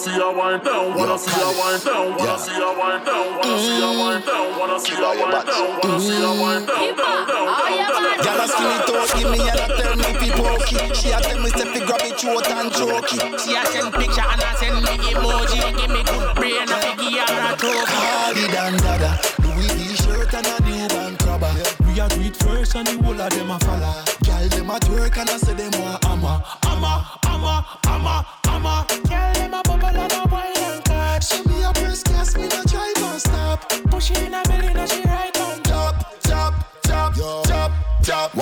see 0.06 0.12
her 0.12 0.30
wind 0.30 0.62
down, 0.62 0.94
wanna 0.94 1.18
see 1.18 1.34
her 1.34 1.50
wind 1.58 1.82
down, 1.82 2.14
wanna 2.14 2.38
see 2.38 2.54
her 2.54 2.70
wind 2.78 3.02
down, 3.04 3.26
wanna 3.42 3.58
see 3.58 3.80
her 3.82 3.90
wind 3.98 4.24
down, 4.24 4.58
wanna 4.58 4.78
see 4.78 4.94
her 4.94 5.14
wind 5.18 5.46
down, 5.50 5.66
wanna 5.82 5.98
see 5.98 6.20
her 6.22 6.34
wind 6.38 6.66
down, 6.66 6.94
down, 6.94 7.26
down, 7.26 7.26
down, 7.26 7.66
down. 7.66 8.14
Girl 8.22 8.38
a 8.38 8.46
mm-hmm. 8.46 8.54
skinny 8.54 8.78
toe, 8.86 9.06
give 9.18 9.30
me 9.34 9.40
a 9.42 9.54
tell 9.66 9.94
me 9.98 10.10
fi 10.14 10.28
pokey. 10.30 10.78
She 10.94 11.10
a 11.10 11.18
tell 11.18 11.42
me 11.42 11.50
say 11.50 11.66
fi 11.74 11.80
grab 11.82 12.06
it 12.06 12.14
throat 12.22 12.46
and 12.54 12.70
choke 12.70 13.12
it. 13.18 13.40
She 13.42 13.50
a 13.58 13.62
send 13.66 13.90
picture 13.98 14.22
and 14.30 14.42
I 14.46 14.54
send 14.54 14.78
me 14.78 14.94
emoji. 15.10 15.58
Give 15.74 15.90
me 15.90 16.02
good 16.06 16.28
brain, 16.38 16.70
I 16.70 16.78
fi 16.86 16.92
give 17.02 17.26
her 17.26 17.42
a 17.42 17.52
trophy. 17.58 17.98
Hardy 18.06 18.46
than 18.54 18.78
dada, 18.86 19.10
Louis 19.42 19.74
V 19.74 19.90
shirt 20.06 20.30
and 20.38 20.46
a 20.46 20.56
new 20.62 20.86
band 20.86 21.18
crabber. 21.18 21.50
We 21.82 21.98
a 21.98 22.06
do 22.06 22.22
it 22.22 22.36
first 22.38 22.78
and 22.78 22.86
the 22.86 22.94
whole 23.02 23.20
of 23.20 23.30
them 23.34 23.50
a 23.50 23.58
follow. 23.58 24.06
Girl 24.22 24.46
them 24.54 24.70
a 24.70 24.78
twerk 24.78 25.18
and 25.18 25.30
I 25.30 25.36
say 25.36 25.54
them 25.54 25.74
want 25.82 26.04
hammer, 26.04 26.38
hammer, 26.62 26.62
hammer, 26.62 27.25
hammer, 27.25 27.25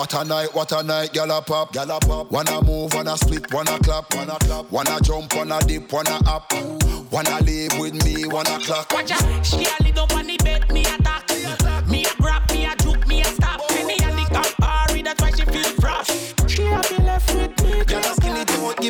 What 0.04 0.12
a 0.20 0.24
night, 0.28 0.54
what 0.54 0.72
a 0.72 0.82
night, 0.82 1.12
gyal 1.14 1.34
a 1.34 1.40
pop, 1.40 1.72
gyal 1.72 1.98
pop. 2.02 2.30
Wanna 2.30 2.60
move, 2.60 2.92
wanna 2.92 3.16
split, 3.16 3.50
wanna 3.50 3.78
clap, 3.78 4.14
wanna 4.14 4.36
clap. 4.40 4.70
Wanna 4.70 5.00
jump, 5.00 5.34
wanna 5.34 5.58
dip, 5.66 5.90
wanna 5.90 6.20
up. 6.26 6.52
Wanna 7.10 7.40
live 7.40 7.78
with 7.78 7.94
me, 8.04 8.26
wanna 8.26 8.58
clock. 8.60 8.92
Watch 8.92 9.12
out, 9.12 9.46
she 9.46 9.64
a 9.64 9.82
lead 9.82 9.96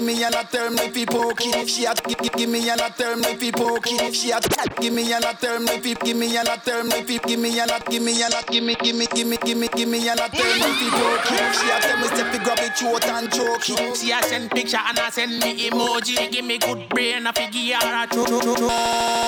give 0.04 0.16
me 0.16 0.24
and 0.24 0.34
a 0.34 0.44
tell 0.44 0.70
me 0.70 1.06
pokey. 1.06 1.66
She 1.66 1.84
a 1.86 1.94
give, 1.94 2.18
give, 2.18 2.32
give 2.32 2.50
me 2.50 2.68
and 2.68 2.80
a 2.80 2.90
tell 2.90 3.16
me 3.16 3.50
pokey. 3.50 4.12
She 4.12 4.30
a 4.32 4.40
give 4.80 4.92
me 4.92 5.12
and 5.12 5.24
a 5.24 5.34
tell 5.34 5.60
me 5.60 5.80
give 5.80 6.16
me 6.16 6.36
and 6.36 6.48
a 6.48 6.56
tell 6.58 6.84
me 6.84 7.02
give 7.02 7.40
me 7.40 7.58
and 7.58 7.70
a, 7.70 7.80
give 7.90 8.02
me 8.02 8.22
and 8.22 8.34
a, 8.34 8.42
give 8.50 8.64
me, 8.64 8.74
give 8.74 8.96
me, 8.96 9.06
give 9.06 9.26
me, 9.26 9.36
give 9.38 9.58
me, 9.58 9.68
give 9.68 9.88
me 9.88 10.08
and 10.08 10.20
a 10.20 10.28
tell 10.28 10.54
me 10.54 10.90
pokey. 10.90 11.36
She 11.56 11.70
a 11.70 11.80
tell 11.80 11.98
me 11.98 12.08
say 12.08 12.24
fi 12.30 12.38
grab 12.44 12.58
it 12.60 12.76
throat 12.76 13.06
and 13.06 13.32
choke 13.32 13.70
it. 13.70 13.96
She 13.96 14.12
a 14.12 14.22
send 14.22 14.50
picture 14.50 14.78
and 14.84 14.98
I 14.98 15.10
send 15.10 15.38
me 15.40 15.70
emoji. 15.70 16.30
Give 16.30 16.44
me 16.44 16.58
good 16.58 16.88
brain, 16.90 17.26
I 17.26 17.32
fi 17.32 17.48
give 17.50 17.82
her 17.82 18.04
a 18.04 18.06
trophy. 18.06 18.66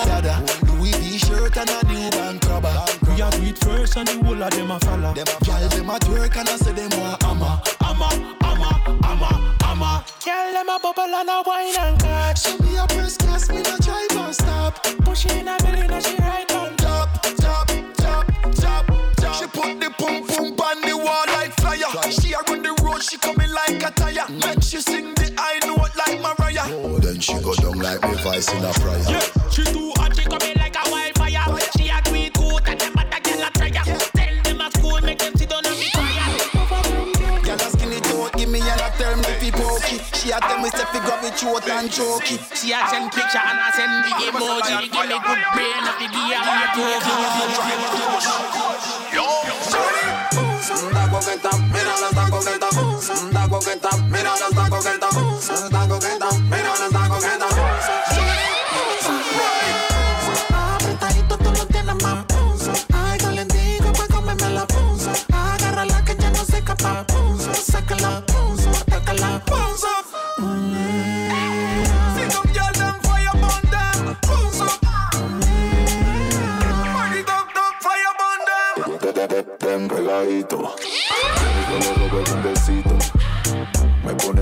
Dada, 0.07 0.45
Louis 0.67 0.93
V 0.93 1.19
shirt 1.19 1.57
and 1.57 1.71
a 1.71 1.87
new 1.87 2.11
band 2.11 2.41
crabber. 2.43 2.85
We 3.09 3.23
a 3.23 3.31
do 3.31 3.43
it 3.45 3.59
first 3.59 3.97
and 3.97 4.09
the 4.09 4.25
whole 4.25 4.43
of 4.43 4.51
them 4.51 4.71
a 4.71 4.79
follow. 4.81 5.15
Girl 5.15 5.69
them 5.69 5.91
a 5.91 5.99
twerk 6.01 6.37
and 6.37 6.49
I 6.49 6.57
say 6.57 6.73
them 6.73 6.91
want 7.01 7.23
hammer, 7.23 7.61
hammer, 7.81 8.05
hammer, 8.05 8.36
hammer. 9.77 10.05
Girl, 10.25 10.53
them 10.53 10.69
a 10.69 10.79
bubble 10.81 11.15
and 11.15 11.29
a 11.29 11.43
wine 11.47 11.75
and 11.79 12.01
catch. 12.01 12.43
She 12.43 12.63
me 12.63 12.77
a 12.77 12.87
press 12.87 13.17
gas, 13.17 13.49
me 13.49 13.63
no 13.63 13.77
drive 13.79 14.17
and 14.17 14.35
stop. 14.35 14.83
Push 15.05 15.27
in 15.27 15.49
a 15.49 15.57
belly, 15.59 15.87
now 15.87 16.01
she 16.01 16.17
right 16.17 16.53
on 16.53 16.77
top, 16.77 17.23
top, 17.37 17.69
top, 17.97 18.27
top, 18.55 18.87
top. 19.17 19.35
She 19.35 19.47
put 19.47 19.81
the 19.81 19.91
pum 19.99 20.27
pum 20.27 20.61
on 20.61 20.81
the 20.83 20.97
wall 20.97 21.27
like 21.29 21.53
flyer. 21.61 22.11
She 22.11 22.33
a 22.33 22.39
run 22.49 22.63
the 22.63 22.75
road, 22.83 23.03
she 23.03 23.19
coming 23.19 23.51
like 23.51 23.83
a 23.83 23.91
tire. 23.93 24.27
Mm. 24.27 24.41
Make 24.41 24.63
she 24.63 24.81
sing 24.81 25.15
the 25.15 25.33
high 25.37 25.67
note 25.67 25.95
like 25.97 26.21
Mariah. 26.21 26.67
Oh, 26.69 26.99
then 26.99 27.21
she 27.21 27.35
go 27.41 27.55
down 27.55 27.79
like 27.79 28.03
me 28.03 28.15
voice 28.23 28.53
in 28.53 28.65
a 28.65 28.73
prayer. 28.73 29.05
Yeah, 29.09 29.51
she 29.51 29.65
too 29.65 29.93
hot, 29.97 30.17
she 30.17 30.25
coming 30.25 30.57
like 30.57 30.77
a 30.77 30.91
wildfire. 30.91 31.61
She 31.77 31.89
a 31.89 32.01
it 32.17 32.33
good 32.35 32.69
and 32.69 32.81
them 32.81 32.95
other 32.99 33.21
girl 33.21 33.47
a 33.47 33.51
try. 33.53 33.71
Tell 33.71 34.43
them 34.43 34.61
a 34.61 34.71
school, 34.73 35.01
make 35.03 35.19
them 35.19 35.37
sit 35.37 35.51
down 35.51 35.65
and 35.67 35.77
be 35.77 35.91
quiet. 35.93 37.45
Girl 37.45 37.55
a 37.55 37.71
skinny 37.71 38.01
don't 38.01 38.33
give 38.35 38.49
me 38.49 38.61
a 38.61 38.77
tell 38.97 39.17
cocky. 39.87 40.01
She 40.19 40.31
a 40.33 40.39
tell 40.41 40.59
me 40.59 40.69
say 40.71 40.85
fi 40.85 40.99
grab 41.01 41.25
it 41.25 41.45
out 41.45 41.69
and 41.69 41.91
choke 41.91 42.31
it. 42.33 42.41
She 42.55 42.73
a 42.73 42.87
send 42.89 43.13
picture 43.13 43.39
and 43.39 43.59
a 43.59 43.73
send 43.73 44.05
the 44.05 44.11
emoji. 44.27 44.91
Give 44.91 45.07
me 45.07 45.19
good 45.23 45.43
brain 45.55 45.87
and 45.87 45.95
fi 45.99 46.07
give 46.11 46.37
her 46.37 46.57
a 46.57 46.75
token. 46.75 47.13
Yo, 49.15 49.27
sorry. 49.63 50.03
Taco 50.93 51.19
que 51.21 51.35
está, 51.35 51.51
mira 51.73 51.95
los 52.01 52.11
tacos 52.11 52.45
que 52.45 52.53
está. 52.53 52.69
Taco 53.33 53.59
que 53.61 53.73
está, 53.73 53.97
mira 54.11 54.31
los 54.31 54.51
tacos 54.51 54.85
que 54.85 54.93
está. 54.93 55.09
Taco 55.71 55.99
que 55.99 56.07
está. 56.07 56.29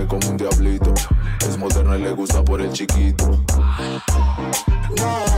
Como 0.07 0.29
un 0.29 0.37
diablito. 0.37 0.95
Es 1.41 1.59
moderna 1.59 1.97
y 1.97 2.03
le 2.03 2.13
gusta 2.13 2.43
por 2.45 2.61
el 2.61 2.73
chiquito. 2.73 3.39
Killeme, 4.97 5.34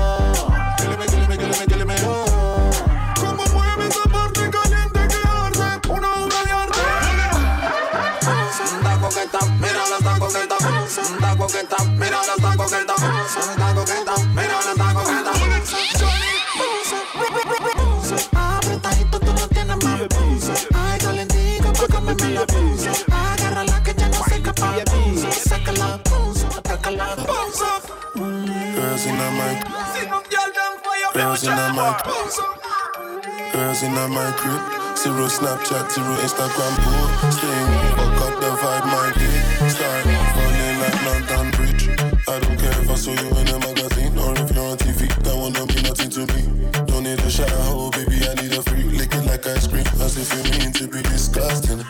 in 33.87 34.11
mic 34.11 34.37
crib. 34.37 34.63
Zero 34.97 35.27
Snapchat, 35.29 35.93
zero 35.93 36.15
Instagram 36.27 36.75
post. 36.83 37.39
Staying, 37.39 37.71
fuck 37.97 38.21
up 38.27 38.35
the 38.41 38.51
vibe, 38.61 38.87
my 38.87 39.13
day. 39.15 39.69
Start 39.69 40.05
falling 40.35 40.77
like 40.83 40.99
London 41.07 41.51
Bridge. 41.55 41.85
I 42.27 42.41
don't 42.41 42.59
care 42.59 42.77
if 42.83 42.91
I 42.91 42.95
saw 42.95 43.13
you 43.13 43.29
in 43.41 43.49
a 43.49 43.59
magazine 43.59 44.19
or 44.19 44.33
if 44.33 44.51
you're 44.55 44.65
on 44.65 44.77
TV. 44.79 45.01
That 45.23 45.37
one 45.37 45.53
don't 45.53 45.73
mean 45.75 45.85
nothing 45.85 46.11
to 46.11 46.21
me. 46.35 46.43
Don't 46.87 47.05
need 47.05 47.21
a 47.21 47.31
shower, 47.31 47.49
oh 47.77 47.91
baby, 47.91 48.27
I 48.27 48.35
need 48.41 48.53
a 48.59 48.63
free. 48.63 48.85
Lick 48.85 49.15
it 49.15 49.27
like 49.27 49.47
ice 49.47 49.67
cream, 49.67 49.87
as 50.01 50.17
if 50.17 50.29
you 50.35 50.43
mean 50.59 50.73
to 50.73 50.89
be 50.89 51.03
disgusting. 51.03 51.86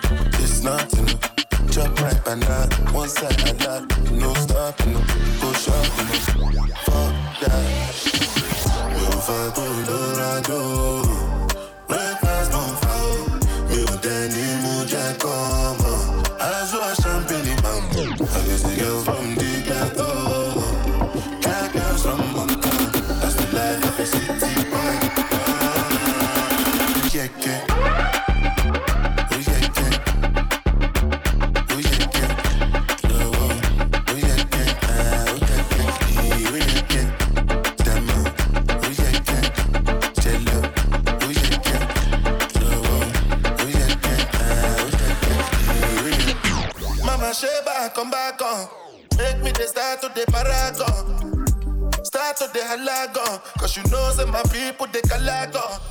Cause 53.59 53.77
you 53.77 53.83
know 53.91 54.13
that 54.15 54.29
my 54.29 54.43
people 54.53 54.87
they 54.87 55.03
collect 55.03 55.57
up. 55.57 55.83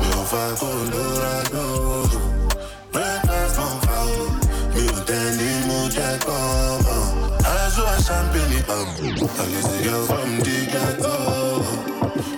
Meu 0.00 0.22
vai 0.30 0.54
colorado, 0.56 2.06
brancas 2.92 3.52
vão 3.56 3.80
falo. 3.80 4.30
Meu 4.74 5.04
tênis 5.04 5.66
muda 5.66 6.18
como, 6.24 7.36
azul 7.44 7.86
a 7.86 7.98
girls 9.82 10.06
from 10.06 10.38
the 10.38 10.56
ghetto, 10.70 11.14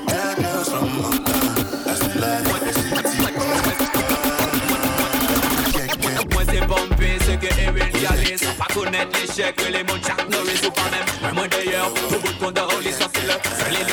yeah 0.09 0.35
girls 0.37 0.69
from 0.71 0.89
Montana. 0.97 1.63
I 1.87 1.95
still 1.95 2.21
like 2.21 2.47
what 2.49 2.61
they 2.63 2.73
c'est 6.53 6.67
pompé, 6.67 7.19
ce 7.21 7.33
que 7.37 7.47
Erin 7.61 7.89
réalise 7.93 8.43
Pas 8.59 8.73
connaître 8.75 9.19
l'échec, 9.21 9.55
les 9.71 9.85
mots 9.85 9.99
de 9.99 10.05
Jack 10.05 10.29
Norris 10.29 10.61
ou 10.67 10.71
pas 10.71 10.91
même. 10.91 11.35
Moi 11.35 11.49
d'ailleurs, 11.49 11.91
au 12.09 12.19
bout 12.19 12.33
de 12.33 12.39
ton 12.39 12.51
Följer 13.59 13.85
du 13.85 13.93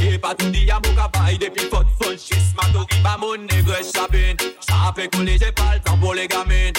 j'ai 0.00 0.18
pas 0.18 0.34
tout 0.34 0.50
dit 0.50 0.66
depuis 1.40 1.66
pas 5.52 5.74
le 5.74 5.80
temps 5.80 5.98
pour 5.98 6.14
les 6.14 6.26
gamines, 6.26 6.72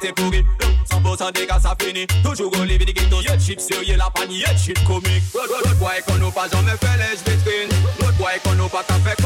t'es 0.00 0.12
des 0.12 1.46
ça 1.62 1.74
finit, 1.80 2.06
toujours 2.22 2.52
au 2.58 2.64
livre, 2.64 2.84
des 2.84 2.92
ghettos, 2.92 3.20
y'a 3.22 3.38
chips, 3.38 3.68
y'a 3.86 3.96
la 3.96 4.10
panier, 4.10 4.40
y'a 4.40 4.56
chips 4.56 4.82
comique, 4.84 5.22
l'autre 5.34 5.74
boy 5.76 6.02
qu'on 6.06 6.14
nous 6.16 6.30
pas 6.30 6.48
jamais 6.48 6.72
fait, 6.72 6.96
les 6.98 7.16
vitrines, 7.16 7.78
l'autre 8.00 8.14
boy 8.14 8.32
qu'on 8.42 8.54
nous 8.54 8.68
pas 8.68 8.82
t'en 8.82 8.98
fait 9.00 9.16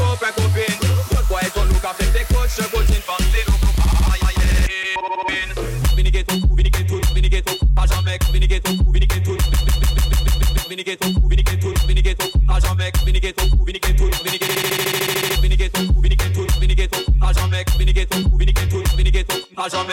Agent 19.59 19.85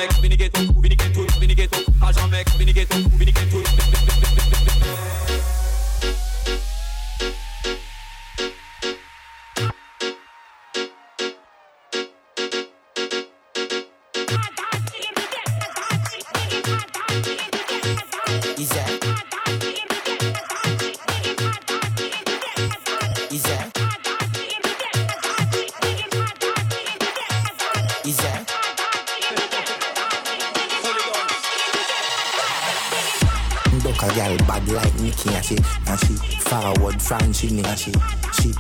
mec, 2.31 2.47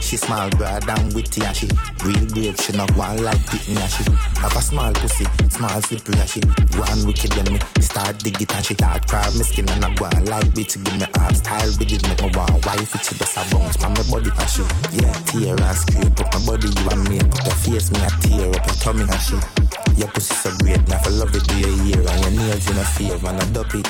she 0.07 0.17
small 0.17 0.49
broad 0.51 0.89
and 0.89 1.13
witty 1.15 1.43
and 1.43 1.57
she 1.57 1.67
real 2.07 2.27
brave. 2.31 2.55
She 2.61 2.73
not 2.79 2.95
one 2.97 3.19
like 3.25 3.43
Pitney 3.51 3.75
and 3.75 3.91
she 3.91 4.07
have 4.39 4.55
a 4.55 4.63
small 4.63 4.93
pussy 4.95 5.27
small 5.51 5.83
slippery 5.83 6.15
and 6.21 6.31
she 6.31 6.41
one 6.79 7.03
wicked. 7.07 7.35
When 7.35 7.55
me 7.55 7.59
start 7.83 8.19
dig 8.23 8.41
it 8.41 8.55
and 8.55 8.65
she 8.65 8.75
start 8.75 9.09
cry 9.09 9.27
me 9.35 9.43
skin 9.43 9.69
and 9.69 9.85
I 9.85 9.93
go 9.95 10.07
like 10.31 10.47
bitch. 10.55 10.79
Give 10.79 10.95
me 10.95 11.07
arm 11.19 11.35
style 11.35 11.75
with 11.75 11.91
it 11.91 12.03
make 12.07 12.23
me 12.23 12.31
want 12.39 12.55
wife 12.65 12.95
it 12.95 13.03
she 13.03 13.19
just 13.19 13.35
a 13.35 13.43
bounce 13.51 13.77
from 13.77 13.99
my 13.99 14.03
body 14.07 14.31
and 14.31 14.47
she 14.47 14.63
yeah 14.95 15.13
tear 15.27 15.59
and 15.59 15.77
scrape 15.77 16.21
up 16.23 16.31
my 16.39 16.55
body. 16.55 16.71
You 16.71 16.87
and 16.87 17.03
me 17.11 17.19
put 17.27 17.43
her 17.43 17.59
face 17.67 17.91
me 17.91 17.99
a 17.99 18.11
tear 18.23 18.47
up 18.55 18.63
her 18.63 18.77
tummy 18.79 19.03
and 19.11 19.23
she 19.27 19.35
your 19.99 20.09
pussy 20.15 20.35
so 20.39 20.55
great 20.63 20.87
now 20.87 21.03
for 21.03 21.11
love 21.11 21.35
it 21.35 21.43
do 21.51 21.59
your 21.59 21.75
ear 21.83 21.99
and 22.07 22.21
your 22.23 22.47
nails 22.47 22.71
in 22.71 22.79
a 22.79 22.85
favor 22.95 23.27
and 23.27 23.43
I 23.43 23.47
duck 23.51 23.75
it. 23.75 23.89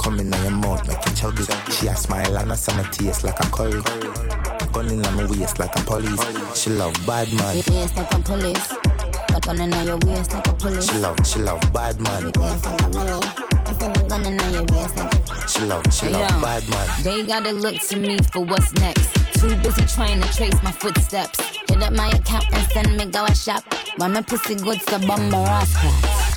Come 0.00 0.16
on 0.20 0.32
your 0.32 0.50
mouth, 0.50 0.86
chug 1.14 1.40
it. 1.40 1.50
She 1.72 1.88
a 1.88 1.96
smile 1.96 2.38
and 2.38 2.52
a 2.52 2.56
summer 2.56 2.88
taste 2.88 3.24
like 3.24 3.38
a 3.40 3.46
curry. 3.50 4.35
Gun 4.76 4.90
in 4.90 5.00
my 5.00 5.24
waist 5.24 5.58
like 5.58 5.74
a 5.74 5.82
police. 5.84 6.20
She 6.54 6.68
love 6.68 6.92
bad 7.06 7.32
man. 7.32 7.56
Waist 7.56 7.96
like 7.96 8.12
a 8.12 8.18
police. 8.18 8.68
Got 9.28 9.46
gun 9.46 9.60
in 9.62 9.86
your 9.86 9.96
waist 10.04 10.34
like 10.34 10.46
a 10.46 10.52
police. 10.52 10.90
She 10.92 10.98
love, 10.98 11.16
she 11.26 11.38
love 11.38 11.72
bad 11.72 11.98
man. 11.98 12.24
Waist 12.24 12.36
like 12.66 12.82
a 12.82 12.90
police. 12.90 13.08
Your 14.52 14.64
waist 14.64 14.96
like 14.98 15.14
a 15.14 15.48
She 15.48 15.60
love, 15.60 15.82
she 15.90 16.08
love 16.10 16.20
Yeah. 16.20 16.40
bad 16.42 16.68
man. 16.68 16.88
They 17.02 17.22
gotta 17.22 17.52
look 17.52 17.80
to 17.88 17.96
me 17.96 18.18
for 18.18 18.40
what's 18.44 18.70
next. 18.74 19.08
Too 19.40 19.56
busy 19.64 19.82
trying 19.86 20.20
to 20.20 20.28
trace 20.36 20.62
my 20.62 20.72
footsteps. 20.72 21.40
Hit 21.40 21.82
up 21.82 21.94
my 21.94 22.08
account 22.10 22.44
and 22.52 22.70
send 22.72 22.98
me 22.98 23.06
go 23.06 23.24
a 23.24 23.34
shop. 23.34 23.62
When 23.96 24.12
my 24.12 24.20
pussy 24.20 24.56
good 24.56 24.78
to 24.88 24.98
bumper 24.98 25.36
ass 25.36 25.72
cracks. 25.80 26.36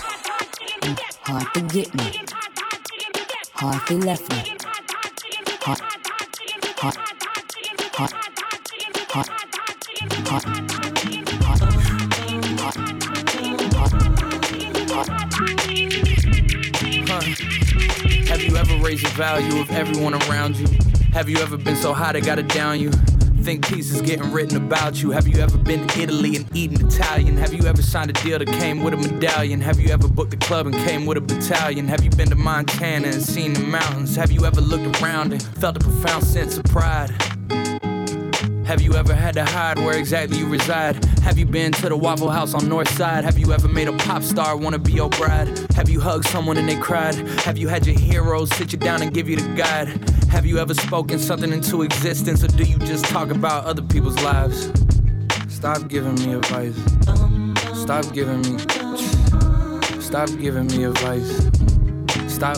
Hard 1.24 1.54
to 1.56 1.62
get 1.76 1.94
me. 1.94 2.22
Hard 3.56 3.86
to 3.88 3.98
left 3.98 4.32
me. 4.32 4.56
Hard. 5.60 5.82
Hard. 6.78 7.19
Hard. 8.00 8.14
Hard. 9.10 9.28
Hard. 10.30 10.44
Hard. 11.44 11.60
Huh. 17.10 17.22
Have 18.30 18.42
you 18.42 18.56
ever 18.56 18.78
raised 18.78 19.06
the 19.06 19.10
value 19.18 19.60
of 19.60 19.70
everyone 19.72 20.14
around 20.14 20.56
you? 20.56 20.68
Have 21.12 21.28
you 21.28 21.40
ever 21.40 21.58
been 21.58 21.76
so 21.76 21.92
high 21.92 22.14
they 22.14 22.22
gotta 22.22 22.44
down 22.44 22.80
you? 22.80 22.92
Think 23.42 23.68
pieces 23.68 24.02
getting 24.02 24.32
written 24.32 24.56
about 24.56 25.04
you. 25.04 25.12
Have 25.12 25.28
you 25.28 25.42
ever 25.42 25.58
been 25.58 25.86
to 25.86 26.00
Italy 26.00 26.38
and 26.38 26.56
eaten 26.56 26.88
Italian? 26.88 27.36
Have 27.36 27.54
you 27.54 27.66
ever 27.66 27.82
signed 27.82 28.12
a 28.12 28.14
deal 28.24 28.40
that 28.40 28.48
came 28.48 28.82
with 28.82 28.94
a 28.94 28.98
medallion? 28.98 29.60
Have 29.60 29.78
you 29.78 29.90
ever 29.90 30.08
booked 30.08 30.34
a 30.34 30.38
club 30.38 30.68
and 30.68 30.76
came 30.88 31.06
with 31.06 31.18
a 31.18 31.22
battalion? 31.22 31.90
Have 31.90 32.02
you 32.02 32.12
been 32.12 32.30
to 32.30 32.38
Montana 32.38 33.10
and 33.10 33.22
seen 33.22 33.52
the 33.52 33.60
mountains? 33.60 34.16
Have 34.16 34.32
you 34.32 34.46
ever 34.46 34.62
looked 34.62 35.02
around 35.02 35.34
and 35.34 35.44
felt 35.44 35.76
a 35.76 35.82
profound 35.82 36.24
sense 36.24 36.58
of 36.58 36.64
pride? 36.64 37.14
Have 38.70 38.84
you 38.84 38.94
ever 38.94 39.16
had 39.16 39.34
to 39.34 39.44
hide 39.44 39.80
where 39.80 39.98
exactly 39.98 40.38
you 40.38 40.48
reside? 40.48 41.04
Have 41.24 41.40
you 41.40 41.48
been 41.48 41.72
to 41.72 41.90
the 41.90 41.98
Waffle 41.98 42.30
House 42.30 42.54
on 42.54 42.70
North 42.70 42.88
Side? 42.90 43.24
Have 43.24 43.40
you 43.40 43.52
ever 43.52 43.68
made 43.68 43.88
a 43.88 43.94
pop 43.94 44.22
star 44.22 44.56
wanna 44.56 44.78
be 44.78 44.92
your 44.92 45.10
bride? 45.10 45.48
Have 45.74 45.90
you 45.90 46.00
hugged 46.00 46.26
someone 46.26 46.56
and 46.56 46.70
they 46.70 46.76
cried? 46.76 47.16
Have 47.46 47.58
you 47.58 47.68
had 47.68 47.88
your 47.88 47.98
heroes 47.98 48.56
sit 48.56 48.72
you 48.72 48.78
down 48.78 49.02
and 49.02 49.12
give 49.12 49.28
you 49.28 49.38
the 49.38 49.56
guide? 49.56 49.88
Have 50.30 50.46
you 50.46 50.60
ever 50.60 50.76
spoken 50.76 51.18
something 51.18 51.52
into 51.52 51.82
existence 51.82 52.44
or 52.44 52.48
do 52.50 52.64
you 52.64 52.78
just 52.78 53.06
talk 53.06 53.32
about 53.32 53.66
other 53.66 53.82
people's 53.82 54.22
lives? 54.22 54.72
Stop 55.48 55.88
giving 55.88 56.14
me 56.14 56.36
advice. 56.36 56.76
Stop 57.74 58.14
giving 58.14 58.42
me. 58.42 58.60
Stop 60.00 60.30
giving 60.40 60.68
me 60.68 60.84
advice. 60.84 61.50
Stop. 62.32 62.58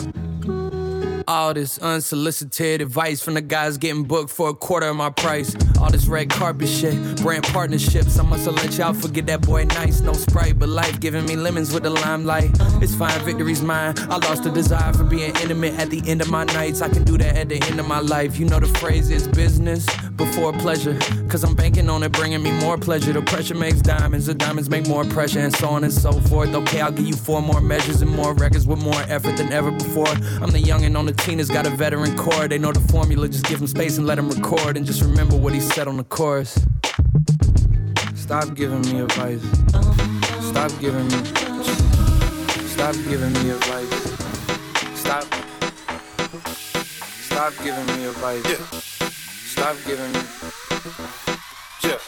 All 1.26 1.54
this 1.54 1.78
unsolicited 1.78 2.82
advice 2.82 3.22
from 3.22 3.32
the 3.32 3.40
guys 3.40 3.78
getting 3.78 4.04
booked 4.04 4.28
for 4.28 4.50
a 4.50 4.54
quarter 4.54 4.88
of 4.88 4.96
my 4.96 5.08
price. 5.08 5.56
All 5.82 5.90
this 5.90 6.06
red 6.06 6.30
carpet 6.30 6.68
shit, 6.68 6.94
brand 7.22 7.42
partnerships. 7.42 8.16
I 8.16 8.22
must 8.22 8.44
have 8.44 8.54
let 8.54 8.78
y'all 8.78 8.94
forget 8.94 9.26
that 9.26 9.40
boy 9.40 9.64
nice. 9.64 10.00
No 10.00 10.12
sprite, 10.12 10.56
but 10.56 10.68
life 10.68 11.00
giving 11.00 11.26
me 11.26 11.34
lemons 11.34 11.74
with 11.74 11.82
the 11.82 11.90
limelight. 11.90 12.52
It's 12.80 12.94
fine, 12.94 13.20
victory's 13.24 13.62
mine. 13.62 13.94
I 13.98 14.18
lost 14.18 14.44
the 14.44 14.50
desire 14.50 14.92
for 14.92 15.02
being 15.02 15.34
intimate 15.42 15.74
at 15.80 15.90
the 15.90 16.00
end 16.08 16.20
of 16.20 16.30
my 16.30 16.44
nights. 16.44 16.82
I 16.82 16.88
can 16.88 17.02
do 17.02 17.18
that 17.18 17.36
at 17.36 17.48
the 17.48 17.60
end 17.64 17.80
of 17.80 17.88
my 17.88 17.98
life. 17.98 18.38
You 18.38 18.46
know 18.46 18.60
the 18.60 18.68
phrase 18.78 19.10
is 19.10 19.26
business 19.26 19.84
before 20.10 20.52
pleasure. 20.52 20.96
Cause 21.28 21.42
I'm 21.42 21.56
banking 21.56 21.90
on 21.90 22.04
it 22.04 22.12
bringing 22.12 22.44
me 22.44 22.52
more 22.60 22.78
pleasure. 22.78 23.12
The 23.12 23.22
pressure 23.22 23.56
makes 23.56 23.80
diamonds, 23.80 24.26
the 24.26 24.34
diamonds 24.34 24.70
make 24.70 24.86
more 24.86 25.04
pressure, 25.04 25.40
and 25.40 25.52
so 25.56 25.66
on 25.66 25.82
and 25.82 25.92
so 25.92 26.12
forth. 26.12 26.54
Okay, 26.54 26.80
I'll 26.80 26.92
give 26.92 27.06
you 27.06 27.16
four 27.16 27.42
more 27.42 27.60
measures 27.60 28.02
and 28.02 28.10
more 28.14 28.34
records 28.34 28.68
with 28.68 28.80
more 28.80 29.02
effort 29.08 29.36
than 29.36 29.52
ever 29.52 29.72
before. 29.72 30.06
I'm 30.06 30.50
the 30.50 30.62
youngin' 30.62 30.96
on 30.96 31.06
the 31.06 31.12
team 31.12 31.38
that's 31.38 31.50
got 31.50 31.66
a 31.66 31.70
veteran 31.70 32.16
core. 32.16 32.46
They 32.46 32.58
know 32.58 32.70
the 32.70 32.86
formula, 32.92 33.28
just 33.28 33.46
give 33.46 33.60
him 33.60 33.66
space 33.66 33.98
and 33.98 34.06
let 34.06 34.16
him 34.16 34.28
record. 34.28 34.76
And 34.76 34.86
just 34.86 35.02
remember 35.02 35.36
what 35.36 35.52
he 35.52 35.60
said 35.60 35.71
on 35.78 35.96
the 35.96 36.04
chorus. 36.04 36.58
Stop 38.14 38.54
giving 38.54 38.82
me 38.82 39.00
advice. 39.00 39.42
Stop 40.40 40.70
giving 40.80 41.06
me. 41.08 41.24
Stop 42.68 42.94
giving 43.08 43.32
me 43.32 43.50
advice. 43.50 43.90
Stop. 44.94 45.24
Stop 47.24 47.52
giving 47.64 47.86
me 47.86 48.04
advice. 48.04 48.44
Stop 49.52 49.76
giving 49.86 50.12
me. 50.12 50.20
Yeah. 51.84 51.98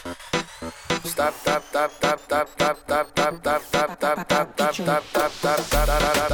Stop, 1.03 1.33
stop, 1.33 1.63
stop, 1.63 1.91
stop, 1.91 2.19
stop, 2.19 2.49
stop, 2.49 2.77
stop, 2.77 3.07
stop, 3.07 3.35
stop, 3.35 3.61
stop, 3.63 3.95
stop, 3.95 4.19
stop, 4.25 4.45
stop, 4.55 4.75
stop, 4.75 5.03
stop, 5.31 5.59
stop, 5.61 6.25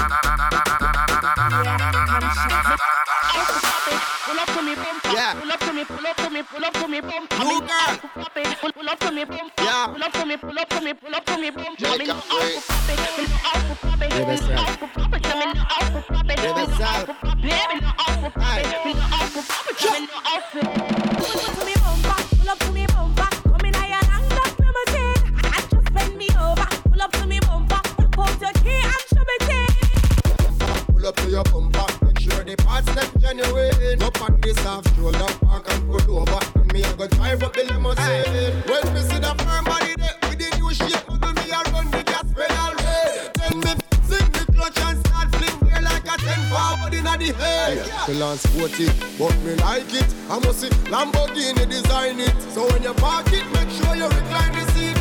Pull 0.00 0.28
up 0.28 0.38
to 0.38 0.48
me, 0.48 0.58
bump. 0.58 0.79
Yeah. 1.50 2.76
Pull 5.34 5.50
up 5.50 5.58
to 5.58 5.72
me, 5.72 5.84
pull 5.84 6.06
up 6.06 6.16
to 6.16 6.30
me, 6.30 6.42
pull 6.44 6.64
up 6.64 6.72
to 6.74 6.86
me, 6.86 7.00
girl. 7.00 7.26
Pull, 8.60 8.72
pull 8.72 8.88
up 8.88 8.98
to 9.00 9.10
me, 9.10 9.24
bump. 9.24 9.52
Yeah. 9.58 9.86
Pull 9.88 10.04
up 10.04 10.12
to 10.12 10.24
me, 10.26 10.36
pull 10.36 10.56
up 10.58 10.68
to 10.68 10.80
me, 10.80 10.94
pull 10.94 11.12
up 11.14 11.24
to 11.26 11.38
me, 11.38 11.50
pop 11.50 11.66
it, 11.66 11.76
pop 11.76 11.90
it, 11.90 11.98
pop 13.82 14.00
it, 14.00 14.00
pop 14.00 14.02
it, 14.02 14.94
pop 14.94 15.12
it, 15.12 15.22
pop 15.22 15.26
it, 15.96 16.06
pop 16.08 16.28
it, 16.28 16.36
your 31.40 31.52
bumper, 31.52 31.86
make 32.04 32.18
sure 32.18 32.44
the 32.44 32.56
parts 32.56 32.92
them 32.94 33.10
genuine. 33.20 34.02
Up 34.02 34.20
on 34.22 34.40
this 34.40 34.58
half 34.58 34.84
shoulder, 34.96 35.26
park 35.44 35.66
and 35.72 35.86
pull 35.86 36.18
over. 36.18 36.40
And 36.56 36.72
me 36.72 36.84
I 36.84 36.92
go 36.94 37.06
drive 37.08 37.42
up 37.42 37.52
the 37.52 37.64
limousine. 37.64 38.62
When 38.68 38.94
me 38.94 39.00
see 39.00 39.18
the 39.18 39.34
firm 39.38 39.64
body 39.64 39.94
there 39.96 40.16
with 40.22 40.38
the 40.38 40.48
new 40.58 40.72
shape, 40.74 41.04
muggle 41.08 41.34
me 41.36 41.52
I 41.52 41.62
run 41.72 41.90
the 41.90 42.02
gas 42.02 42.26
pedal 42.36 42.74
red. 42.84 43.34
Then 43.36 43.60
me 43.60 43.72
sing 44.08 44.30
the 44.32 44.44
clutch 44.52 44.80
and 44.80 44.98
start 45.06 45.28
fling 45.36 45.58
gear 45.68 45.82
like 45.82 46.04
a 46.04 46.16
ten 46.18 46.40
forward 46.50 46.94
inna 46.94 47.16
the 47.16 47.32
head. 47.32 47.86
Yeah, 47.86 48.06
the 48.06 48.14
land 48.14 48.40
sporty, 48.40 48.86
but 49.18 49.36
me 49.44 49.54
like 49.56 49.92
it. 49.94 50.08
I 50.28 50.38
must 50.38 50.60
see 50.60 50.70
Lamborghini 50.92 51.68
design 51.68 52.20
it. 52.20 52.34
So 52.52 52.66
when 52.70 52.82
you 52.82 52.94
park 52.94 53.32
it, 53.32 53.46
make 53.52 53.70
sure 53.70 53.94
you 53.96 54.08
recline 54.08 54.52
the 54.52 54.64
seat. 54.72 54.96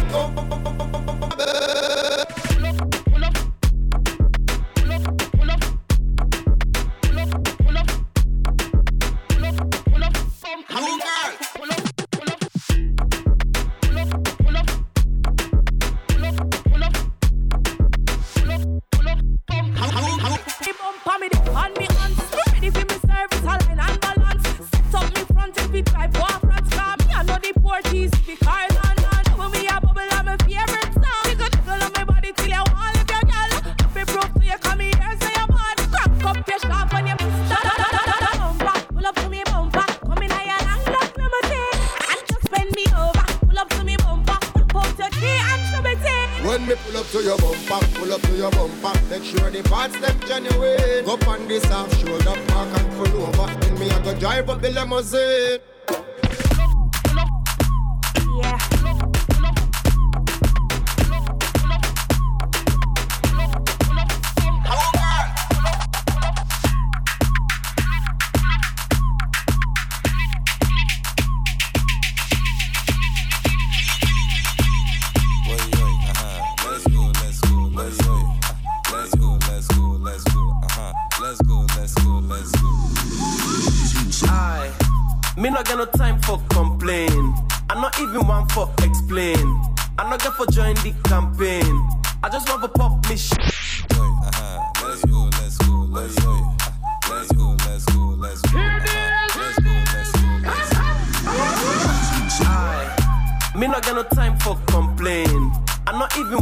Election 106.17 106.39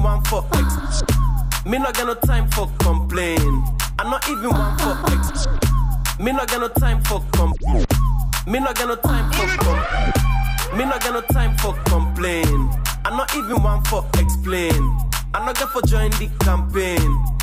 not 1.79 1.93
calm, 1.95 2.07
no 2.07 2.13
time 2.15 2.49
for 2.51 2.69
complain. 2.79 3.63
And 3.99 4.09
not 4.11 4.27
even 4.29 4.51
one 4.51 4.77
for 4.77 4.95
X, 5.11 5.47
me 6.19 6.31
not 6.31 6.47
get 6.47 6.59
no 6.61 6.67
time 6.69 7.01
for 7.03 7.19
complain. 7.33 7.85
me 8.47 8.59
not 8.59 8.75
gonna 8.75 8.95
time 11.21 11.55
for 11.57 11.73
complain 11.85 12.69
I 13.07 13.15
not 13.15 13.33
even 13.35 13.63
one 13.63 13.81
for 13.85 14.05
explain. 14.19 14.97
I 15.33 15.45
not 15.45 15.57
get 15.57 15.69
for 15.69 15.81
join 15.83 16.11
the 16.11 16.29
me. 16.43 17.36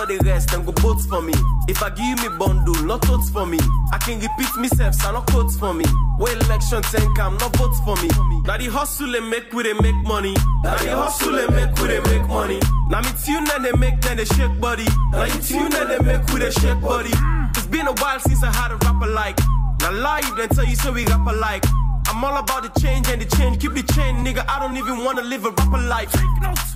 Now 0.00 0.04
the 0.06 0.18
rest 0.24 0.52
and 0.52 0.64
go 0.64 0.72
votes 0.80 1.06
for 1.06 1.20
me 1.22 1.32
if 1.68 1.82
i 1.82 1.90
give 1.90 2.18
me 2.22 2.28
bondo 2.38 2.72
lots 2.84 3.30
for 3.30 3.46
me 3.46 3.58
i 3.92 3.98
can 3.98 4.18
repeat 4.20 4.56
myself 4.56 4.94
and 5.04 5.34
lots 5.34 5.56
for 5.58 5.74
me 5.74 5.84
we 6.18 6.30
election 6.32 6.82
think 6.84 7.18
i'm 7.18 7.36
not 7.38 7.54
votes 7.56 7.80
for 7.80 7.96
me 7.96 8.08
that 8.44 8.60
he 8.60 8.66
hustle 8.66 9.14
and 9.14 9.28
make 9.30 9.52
we 9.52 9.62
they 9.62 9.74
make 9.74 9.94
money. 10.02 10.34
Now 10.64 10.76
the 10.78 10.90
hustle 10.96 11.38
and 11.38 11.54
make 11.54 11.74
we 11.78 11.88
they 11.88 12.00
make 12.00 12.26
money. 12.26 12.58
Now 12.88 13.00
me 13.00 13.08
tune 13.24 13.46
and 13.54 13.64
they 13.64 13.72
make 13.72 14.00
then 14.00 14.16
they 14.16 14.24
shake 14.24 14.58
body. 14.60 14.86
Now 15.12 15.24
you 15.24 15.40
tune 15.40 15.72
and 15.72 15.90
they 15.90 16.00
make 16.00 16.26
we 16.32 16.40
they 16.40 16.50
shake 16.50 16.80
body. 16.80 17.12
It's 17.54 17.66
been 17.66 17.86
a 17.86 17.92
while 17.92 18.18
since 18.20 18.42
I 18.42 18.50
had 18.50 18.72
a 18.72 18.76
rapper 18.76 19.06
like. 19.06 19.38
Now 19.80 19.92
lie 19.92 20.22
then 20.36 20.48
tell 20.48 20.64
you 20.64 20.74
so 20.74 20.92
we 20.92 21.04
rap 21.06 21.26
alike. 21.26 21.64
I'm 22.08 22.24
all 22.24 22.36
about 22.38 22.62
the 22.62 22.80
change 22.80 23.08
and 23.08 23.20
the 23.20 23.36
change. 23.36 23.60
Keep 23.60 23.74
the 23.74 23.84
chain, 23.92 24.24
nigga. 24.24 24.44
I 24.48 24.58
don't 24.58 24.76
even 24.76 25.04
wanna 25.04 25.22
live 25.22 25.44
a 25.44 25.50
rapper 25.50 25.78
life. 25.78 26.12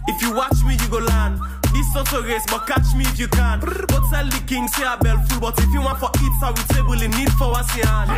If 0.06 0.20
you 0.22 0.34
watch 0.34 0.62
me, 0.64 0.76
you 0.80 0.88
go 0.88 0.98
land. 0.98 1.40
This 1.72 1.96
auto 1.96 2.22
race, 2.22 2.44
but 2.48 2.66
catch 2.66 2.94
me 2.94 3.04
if 3.04 3.18
you 3.18 3.28
can. 3.28 3.60
But 3.60 4.02
tell 4.10 4.26
the 4.26 4.42
king, 4.46 4.68
say 4.68 4.84
I 4.84 4.96
bell 4.96 5.18
full. 5.28 5.40
But 5.40 5.58
if 5.58 5.72
you 5.72 5.80
want 5.80 5.98
for 5.98 6.10
eat, 6.22 6.32
I 6.42 6.50
will 6.50 6.68
table 6.74 7.00
in 7.02 7.10
need 7.12 7.32
for 7.32 7.48
your 7.48 7.86
hand. 7.86 8.10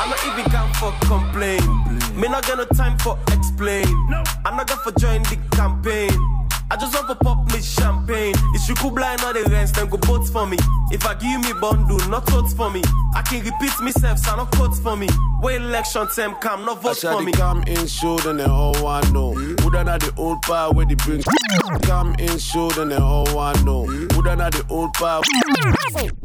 I'm 0.00 0.10
not 0.10 0.24
even 0.26 0.44
come 0.50 0.72
for 0.74 0.92
complain. 1.06 1.62
Me 2.14 2.28
not 2.28 2.46
got 2.46 2.58
no 2.58 2.64
time 2.76 2.98
for 2.98 3.18
explain. 3.28 3.86
I'm 4.44 4.56
not 4.56 4.68
going 4.68 4.80
for 4.80 4.92
join 4.98 5.22
the 5.24 5.38
campaign. 5.56 6.37
I 6.70 6.76
just 6.76 6.94
want 6.94 7.08
to 7.08 7.14
pop 7.14 7.50
me 7.50 7.62
champagne. 7.62 8.34
If 8.54 8.68
you 8.68 8.74
could 8.74 8.94
blind 8.94 9.22
all 9.22 9.32
the 9.32 9.42
rest, 9.50 9.76
then 9.76 9.88
go 9.88 9.96
vote 9.96 10.28
for 10.28 10.46
me. 10.46 10.58
If 10.90 11.06
I 11.06 11.14
give 11.14 11.40
me 11.40 11.58
bundle, 11.58 11.98
not 12.10 12.28
votes 12.28 12.52
for 12.52 12.70
me. 12.70 12.82
I 13.14 13.22
can 13.22 13.42
repeat 13.42 13.72
myself, 13.80 14.18
so 14.18 14.36
not 14.36 14.50
quotes 14.52 14.78
for 14.78 14.94
me. 14.94 15.08
Wait 15.40 15.62
election 15.62 16.06
time 16.14 16.34
come, 16.36 16.66
not 16.66 16.82
vote 16.82 16.98
for 16.98 17.22
me. 17.22 17.32
Come 17.32 17.62
in 17.62 17.86
show, 17.86 18.18
then 18.18 18.36
the 18.36 18.48
whole 18.48 18.74
one 18.82 19.12
know. 19.14 19.32
Who 19.32 19.70
done 19.70 19.86
the 19.86 20.12
old 20.18 20.42
power 20.42 20.70
where 20.72 20.84
they 20.84 20.94
bring? 20.94 21.22
Come 21.82 22.14
in 22.18 22.38
show, 22.38 22.68
then 22.70 22.90
the 22.90 23.00
whole 23.00 23.26
one 23.34 23.64
know. 23.64 23.86
Who 23.86 24.22
done 24.22 24.38
the 24.38 24.66
old 24.68 24.92
power? 24.92 25.22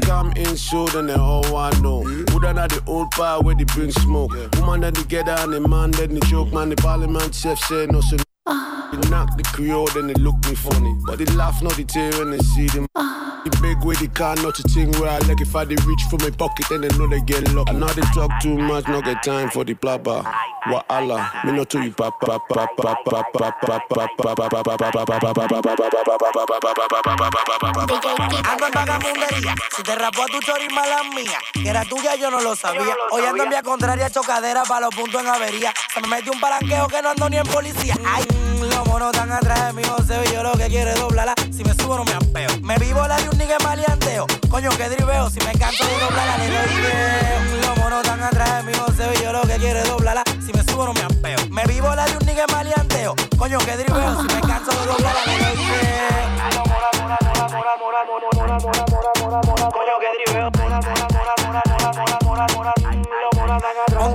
Come 0.01 0.33
in 0.33 0.57
show, 0.57 0.87
then 0.87 1.07
the 1.07 1.17
whole 1.17 1.43
one 1.53 1.81
know. 1.81 2.03
Who 2.03 2.39
done 2.41 2.55
the 2.55 2.83
old 2.85 3.11
power 3.11 3.41
where 3.41 3.55
they 3.55 3.63
bring 3.63 3.91
smoke? 3.91 4.33
Woman 4.57 4.81
that 4.81 4.95
together 4.95 5.35
and 5.39 5.53
the 5.53 5.61
man 5.61 5.91
that 5.91 6.09
the 6.09 6.19
joke, 6.27 6.51
man. 6.51 6.69
The 6.69 6.75
parliament 6.75 7.33
chef 7.33 7.59
say 7.59 7.85
no, 7.85 8.01
so 8.01 8.17
they 8.45 9.09
knock 9.09 9.37
the 9.37 9.43
Creole, 9.53 9.87
then 9.93 10.07
they 10.07 10.13
look 10.15 10.35
me 10.47 10.55
funny. 10.55 10.95
But 11.05 11.19
they 11.19 11.25
laugh, 11.33 11.61
not 11.61 11.75
the 11.75 11.83
tear 11.83 12.11
when 12.19 12.31
they 12.31 12.39
see 12.39 12.67
them. 12.67 12.87
The 13.43 13.49
big 13.61 13.79
they 13.99 14.07
can't 14.07 14.41
not 14.41 14.57
a 14.57 14.63
thing 14.63 14.91
where 14.93 15.09
I 15.09 15.19
like 15.27 15.41
if 15.41 15.53
I 15.53 15.65
they 15.65 15.75
reach 15.83 16.03
for 16.09 16.17
my 16.19 16.29
pocket, 16.29 16.65
then 16.69 16.81
they 16.81 16.87
know 16.97 17.07
they 17.07 17.19
get 17.21 17.43
locked. 17.53 17.71
And 17.71 17.79
now 17.81 17.87
they 17.87 18.01
talk 18.15 18.31
too 18.41 18.57
much, 18.57 18.87
not 18.87 19.03
get 19.03 19.21
time 19.21 19.49
for 19.49 19.65
the 19.65 19.73
plaba. 19.73 20.23
Wa 20.71 20.81
Allah, 20.89 21.29
me 21.43 21.51
not 21.51 21.69
to 21.71 21.83
you 21.83 21.91
papa 21.91 22.39
papa 22.47 22.67
papa 22.77 23.03
papa 23.11 23.83
Ando 28.47 28.65
en 28.65 28.71
vagabundería, 28.71 29.55
si 29.75 29.83
te 29.83 29.95
rapó 29.95 30.23
a 30.23 30.25
tu 30.27 30.39
chori 30.39 30.69
mala 30.69 31.03
mía, 31.13 31.37
que 31.51 31.67
era 31.67 31.83
tuya 31.83 32.15
yo 32.15 32.31
no 32.31 32.39
lo 32.39 32.55
sabía. 32.55 32.95
Hoy 33.11 33.23
ando 33.25 33.43
en 33.43 33.49
vía 33.49 33.61
contraria, 33.61 34.09
chocadera 34.09 34.63
para 34.63 34.85
los 34.85 34.95
puntos 34.95 35.21
en 35.21 35.27
avería. 35.27 35.73
Se 35.93 35.99
me 35.99 36.07
metió 36.07 36.31
un 36.31 36.39
palanqueo 36.39 36.87
que 36.87 37.01
no 37.01 37.09
ando 37.09 37.29
ni 37.29 37.37
en 37.37 37.47
policía. 37.47 37.95
Los 38.69 38.87
monos 38.87 39.11
están 39.11 39.31
atrás 39.31 39.67
de 39.67 39.73
mi 39.73 39.83
José 39.83 40.21
y 40.29 40.33
yo 40.33 40.43
lo 40.43 40.51
que 40.53 40.67
quiero 40.67 40.89
es 40.91 40.99
doblarla. 40.99 41.33
Si 41.51 41.63
me 41.63 41.73
subo 41.73 41.97
no 41.97 42.03
me 42.03 42.13
ampeo. 42.13 42.49
Me 42.61 42.77
vivo 42.77 43.05
la 43.07 43.17
de 43.17 43.29
un 43.29 43.37
nigga 43.37 43.57
maleanteo. 43.63 44.25
Coño, 44.49 44.69
que 44.71 44.89
driveo. 44.89 45.29
Si 45.29 45.39
me 45.39 45.51
canso 45.53 45.85
de 45.85 45.99
doblarla, 45.99 46.37
le 46.37 46.47
doy 46.47 46.67
video. 46.75 47.67
Los 47.67 47.77
monos 47.77 48.01
están 48.03 48.23
atrás 48.23 48.65
de 48.65 48.71
mi 48.71 48.77
José 48.77 49.09
y 49.19 49.23
yo 49.23 49.31
lo 49.31 49.41
que 49.41 49.55
quiero 49.57 49.79
es 49.79 49.87
doblarla. 49.87 50.23
Si 50.45 50.53
me 50.53 50.63
subo 50.63 50.85
no 50.85 50.93
me 50.93 51.01
ampeo. 51.01 51.37
Me 51.49 51.63
vivo 51.65 51.93
la 51.95 52.05
de 52.05 52.17
un 52.17 52.25
nigga 52.25 52.45
maleanteo. 52.47 53.15
Coño, 53.37 53.57
que 53.59 53.77
driveo. 53.77 54.21
Si 54.21 54.33
me 54.33 54.41
canso 54.41 54.71
de 54.71 54.85
doblarla, 54.85 55.25
le 55.25 55.37
doy 55.37 55.55
video. 55.57 56.72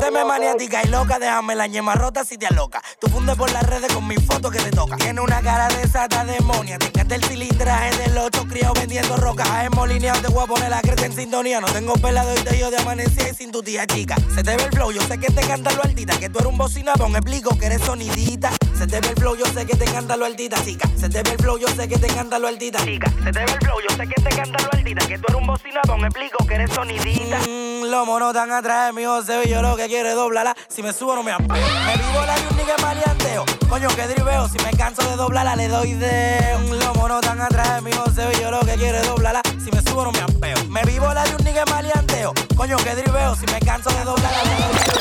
Dime 0.09 0.25
maniática 0.25 0.83
y 0.83 0.89
loca, 0.89 1.19
déjame 1.19 1.55
la 1.55 1.67
ñema 1.67 1.95
rota 1.95 2.25
si 2.25 2.39
te 2.39 2.47
aloca. 2.47 2.83
Tú 2.99 3.09
fundes 3.09 3.37
por 3.37 3.53
las 3.53 3.63
redes 3.65 3.93
con 3.93 4.07
mi 4.07 4.17
foto 4.17 4.51
que 4.51 4.59
te 4.59 4.71
toca. 4.71 4.97
Tiene 4.97 5.21
una 5.21 5.43
cara 5.43 5.69
de 5.69 5.87
sata 5.87 6.25
demonia. 6.25 6.79
Te 6.79 6.87
encanta 6.87 7.15
el 7.15 7.23
cilindraje 7.23 7.95
del 7.99 8.17
8 8.17 8.47
criado 8.49 8.73
vendiendo 8.73 9.19
rocas. 9.19 9.47
A 9.51 9.69
molineado 9.69 10.23
te 10.23 10.29
voy 10.29 10.47
a 10.63 10.69
la 10.71 10.81
creta 10.81 11.05
en 11.05 11.13
sintonía. 11.13 11.61
No 11.61 11.67
tengo 11.67 11.93
pelado 11.93 12.33
y 12.33 12.41
te 12.43 12.59
yo 12.59 12.71
de 12.71 12.79
amanecer 12.79 13.35
sin 13.35 13.53
tu 13.53 13.63
tía 13.63 13.87
chica. 13.87 14.17
Se 14.35 14.43
te 14.43 14.57
ve 14.57 14.65
el 14.65 14.71
flow, 14.71 14.93
yo 14.93 15.03
sé 15.03 15.19
que 15.19 15.31
te 15.31 15.43
encanta 15.43 15.73
lo 15.73 15.83
altita. 15.83 16.19
Que 16.19 16.31
tú 16.31 16.39
eres 16.39 16.53
un 16.53 16.57
bocinabón, 16.57 17.15
explico 17.15 17.59
que 17.59 17.67
eres 17.67 17.83
sonidita. 17.83 18.51
Se 18.79 18.87
te 18.87 19.01
ve 19.01 19.09
el 19.09 19.17
flow, 19.17 19.37
yo 19.37 19.45
sé 19.45 19.67
que 19.67 19.77
te 19.77 19.85
encanta 19.85 20.17
lo 20.17 20.25
altita, 20.25 20.57
chica. 20.65 20.89
Se 20.97 21.11
te 21.11 21.23
ve 21.23 21.33
el 21.33 21.39
flow, 21.39 21.59
yo 21.59 21.69
sé 21.69 21.87
que 21.87 21.99
te 21.99 22.07
encanta 22.07 22.39
lo 22.39 22.49
altita, 22.49 22.58
chica. 22.59 23.11
Se 23.23 23.33
te 23.33 23.39
ve 23.39 23.53
el 23.53 23.59
flow, 23.61 23.79
yo 23.89 23.97
sé 23.97 24.07
que 24.07 24.21
te 24.21 24.35
encanta 24.35 24.63
lo 24.65 24.73
altita. 24.73 25.07
Que 25.07 25.19
tú 25.19 25.25
eres 25.29 25.41
un 25.41 25.47
bocinabón, 25.47 26.05
explico 26.05 26.45
que 26.47 26.55
eres 26.55 26.71
sonidita. 26.73 27.39
Mmm, 27.47 27.85
los 27.85 28.07
monos 28.07 28.33
tan 28.33 28.51
atrás 28.51 28.87
de 28.87 28.93
mi 28.93 29.03
se 29.25 29.49
yo 29.49 29.63
lo 29.63 29.77
que 29.77 29.87
quiere 29.87 30.11
doblarla. 30.11 30.57
Si 30.69 30.83
me 30.83 30.93
subo 30.93 31.15
no 31.15 31.23
me 31.23 31.33
apeo. 31.33 31.47
Me 31.49 31.97
vivo 31.97 32.27
la 32.27 32.35
de 32.35 32.49
un 32.49 32.57
nigga 32.57 32.77
maleanteo. 32.83 33.45
Coño, 33.69 33.89
que 33.95 34.09
driveo. 34.09 34.49
Si 34.49 34.59
me 34.59 34.71
canso 34.73 35.03
de 35.09 35.17
doblarla, 35.17 35.55
le 35.57 35.69
doy 35.69 35.95
de. 35.95 36.59
Los 36.69 36.97
monos 36.97 37.21
tan 37.21 37.41
atrás 37.41 37.77
de 37.77 37.81
mi 37.83 37.93
se 37.93 38.41
yo 38.41 38.51
lo 38.51 38.61
que 38.61 38.75
quiere 38.75 39.01
doblarla. 39.03 39.43
Si 39.63 39.71
me 39.71 39.81
subo 39.83 40.05
no 40.05 40.13
me 40.13 40.21
apeo. 40.21 40.65
Me 40.69 40.83
vivo 40.83 41.13
la 41.15 41.25
de 41.25 41.37
un 41.37 41.45
nigga 41.45 41.65
maleanteo. 41.67 42.33
Coño, 42.57 42.77
que 42.79 42.95
driveo. 42.97 43.37
Si 43.37 43.47
me 43.47 43.61
canso 43.61 43.91
de 43.91 44.05
doblarla, 44.05 44.43
le 44.45 44.51
doy 44.51 44.93
de. 44.93 44.98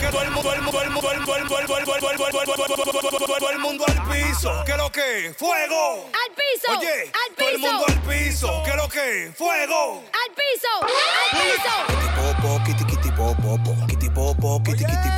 Que 0.00 0.06
todo 0.06 0.22
el 0.22 0.30
mundo, 0.30 0.52
el 0.52 0.62
mundo, 0.62 0.82
el 0.82 0.90
mundo, 0.90 1.12
el 1.12 1.20
mundo, 1.20 1.38
el 1.38 1.44
mundo, 1.44 1.66
el 1.66 1.76
mundo, 1.76 3.36
todo 3.38 3.50
el 3.50 3.58
mundo 3.58 3.84
al 3.86 4.08
piso, 4.08 4.64
que 4.64 4.76
lo 4.76 4.90
que, 4.90 5.34
fuego, 5.38 6.06
al 6.06 6.34
piso, 6.34 6.78
oye, 6.78 7.10
al 7.12 7.34
todo 7.36 7.48
el 7.48 7.58
mundo 7.58 7.84
al 7.88 8.00
piso, 8.02 8.62
que 8.64 8.74
lo 8.76 8.88
que, 8.88 9.32
fuego, 9.36 10.02
al 10.12 10.30
piso, 10.34 10.72
al 10.82 11.40
piso. 11.40 11.74
Popo, 12.20 12.60
kitty 12.64 12.84
kitty 12.84 13.10
popo, 13.12 13.58
kitty 13.86 14.10
popo, 14.10 14.62
kitty 14.62 14.84
kitty 14.84 14.96
kitty 14.96 15.09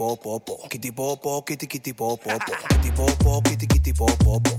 po 0.00 0.16
po 0.16 0.40
po, 0.40 0.56
kitty 0.68 0.92
po 0.92 1.16
po, 1.20 1.42
kitty 1.42 1.66
kitty 1.66 1.92
po 1.92 2.16
po 2.16 2.32
po, 2.32 2.52
kitty 2.72 2.90
po 2.96 3.04
po, 3.20 3.42
kitty 3.44 3.66
kitty 3.66 3.92
po 3.92 4.06
po 4.24 4.40
po, 4.40 4.49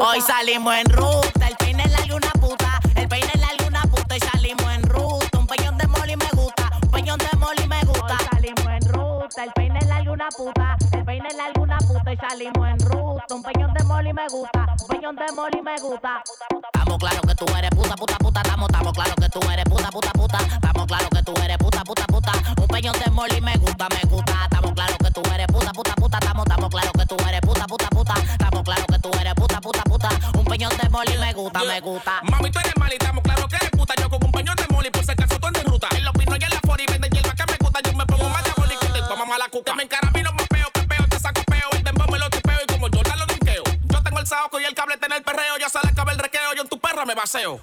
Hoy 0.00 0.20
salimos 0.20 0.74
en 0.74 0.86
ruta. 0.92 1.48
El 1.48 1.56
peine 1.56 1.82
es 1.82 1.90
la 1.90 2.06
luna 2.06 2.30
puta. 2.40 2.80
El 2.94 3.08
peine 3.08 3.30
es 3.34 3.40
la 3.40 3.64
luna 3.64 3.82
puta 3.82 4.16
y 4.16 4.20
salimos 4.20 4.72
en 4.72 4.82
ruta. 4.84 5.38
Un 5.38 5.46
peñón 5.48 5.78
de 5.78 5.86
moli 5.88 6.16
me 6.16 6.28
gusta. 6.32 6.70
Un 6.82 6.90
peñón 6.90 7.18
de 7.18 7.36
moli 7.38 7.66
me 7.66 7.80
gusta. 7.86 8.04
Hoy 8.04 8.28
salimos 8.30 8.66
en 8.66 8.88
ruta. 8.92 9.44
El 9.44 9.52
peine 9.52 9.67
luna 10.18 10.28
puta. 10.36 10.76
El 10.92 11.04
peine 11.04 11.28
es 11.28 11.36
la 11.36 11.48
luna 11.54 11.78
puta 11.78 12.12
y 12.12 12.16
salimos 12.16 12.68
en 12.68 12.78
ruta. 12.80 13.24
Un 13.30 13.42
peñón 13.42 13.72
de 13.72 13.84
moli 13.84 14.12
me 14.12 14.26
gusta. 14.28 14.66
Un 14.80 14.88
peñón 14.88 15.14
de 15.14 15.32
moli 15.32 15.62
me 15.62 15.78
gusta. 15.80 16.22
Estamos 16.74 16.98
claro 16.98 17.20
que 17.22 17.34
tú 17.36 17.44
eres 17.56 17.70
puta, 17.70 17.94
puta, 17.94 18.16
puta. 18.18 18.40
Estamos, 18.40 18.68
estamos 18.68 18.92
claro 18.92 19.14
que 19.14 19.28
tú 19.28 19.40
eres 19.48 19.64
puta, 19.64 19.90
puta, 19.90 20.10
puta. 20.10 20.38
Estamos 20.38 20.86
claro 20.86 21.08
que 21.10 21.22
tú 21.22 21.34
eres 21.44 21.58
puta, 21.58 21.84
puta, 21.84 22.04
puta. 22.06 22.32
Un 22.60 22.66
peñón 22.66 22.96
de 22.98 23.10
moli 23.12 23.40
me 23.40 23.56
gusta, 23.58 23.86
me 23.90 24.10
gusta. 24.10 24.34
Estamos 24.42 24.72
claro 24.72 24.96
que 24.98 25.10
tú 25.12 25.22
eres 25.32 25.46
puta, 25.46 25.72
puta, 25.72 25.94
puta. 25.94 26.18
Estamos, 26.18 26.46
estamos 26.46 26.70
claro 26.70 26.92
que 26.98 27.06
tú 27.06 27.16
eres 27.28 27.40
puta, 27.40 27.66
puta, 27.66 27.88
puta. 27.88 28.14
Estamos 28.32 28.62
claro 28.64 28.84
que 28.88 28.98
tú 28.98 29.10
eres 29.20 29.34
puta, 29.34 29.60
puta, 29.60 29.82
puta. 29.84 30.08
Un 30.34 30.44
peñón 30.44 30.72
de 30.76 30.88
moli 30.88 31.18
me 31.18 31.32
gusta, 31.32 31.60
me 31.62 31.80
gusta. 31.80 32.12
Mami, 32.24 32.50
tú 32.50 32.58
eres 32.58 32.76
mal 32.76 32.90
y 32.90 32.94
estamos 32.94 33.22
claro 33.22 33.46
que 33.46 33.56
eres 33.56 33.70
puta. 33.70 33.94
Yo 34.00 34.10
con 34.10 34.24
un 34.24 34.32
peñón 34.32 34.56
de 34.56 34.66
moli 34.74 34.90
por 34.90 35.04
si 35.04 35.12
acaso 35.12 35.38
tú 35.38 35.46
andas 35.46 35.64
en 35.64 35.70
ruta. 35.70 35.88
En 35.96 36.04
los 36.04 36.12
pinos 36.12 36.38
y 36.40 36.42
en 36.42 36.50
la 36.50 36.60
fora 36.66 36.82
y 36.82 36.86
venden 36.86 37.12
mala 39.28 39.48
cuca. 39.48 39.74
Encaramilo, 39.80 40.32
me 40.32 40.46
peo, 40.46 40.66
que 40.72 40.82
peo, 40.82 41.06
te 41.08 41.18
saco 41.20 41.42
peo. 41.44 41.68
El 41.72 41.84
dembow 41.84 42.10
me 42.10 42.18
lo 42.18 42.30
tipeo 42.30 42.58
y 42.62 42.66
como 42.66 42.88
yo 42.88 43.02
lo 43.02 43.26
dinqueo. 43.26 43.62
Yo 43.84 44.02
tengo 44.02 44.18
el 44.18 44.26
saoco 44.26 44.58
y 44.58 44.64
el 44.64 44.74
cable 44.74 44.96
en 45.00 45.12
el 45.12 45.22
perreo. 45.22 45.58
Ya 45.60 45.68
se 45.68 45.78
le 45.82 45.90
acaba 45.90 46.12
el 46.12 46.18
requeo. 46.18 46.54
Yo 46.54 46.62
en 46.62 46.68
tu 46.68 46.78
perra 46.80 47.04
me 47.04 47.14
baseo. 47.14 47.60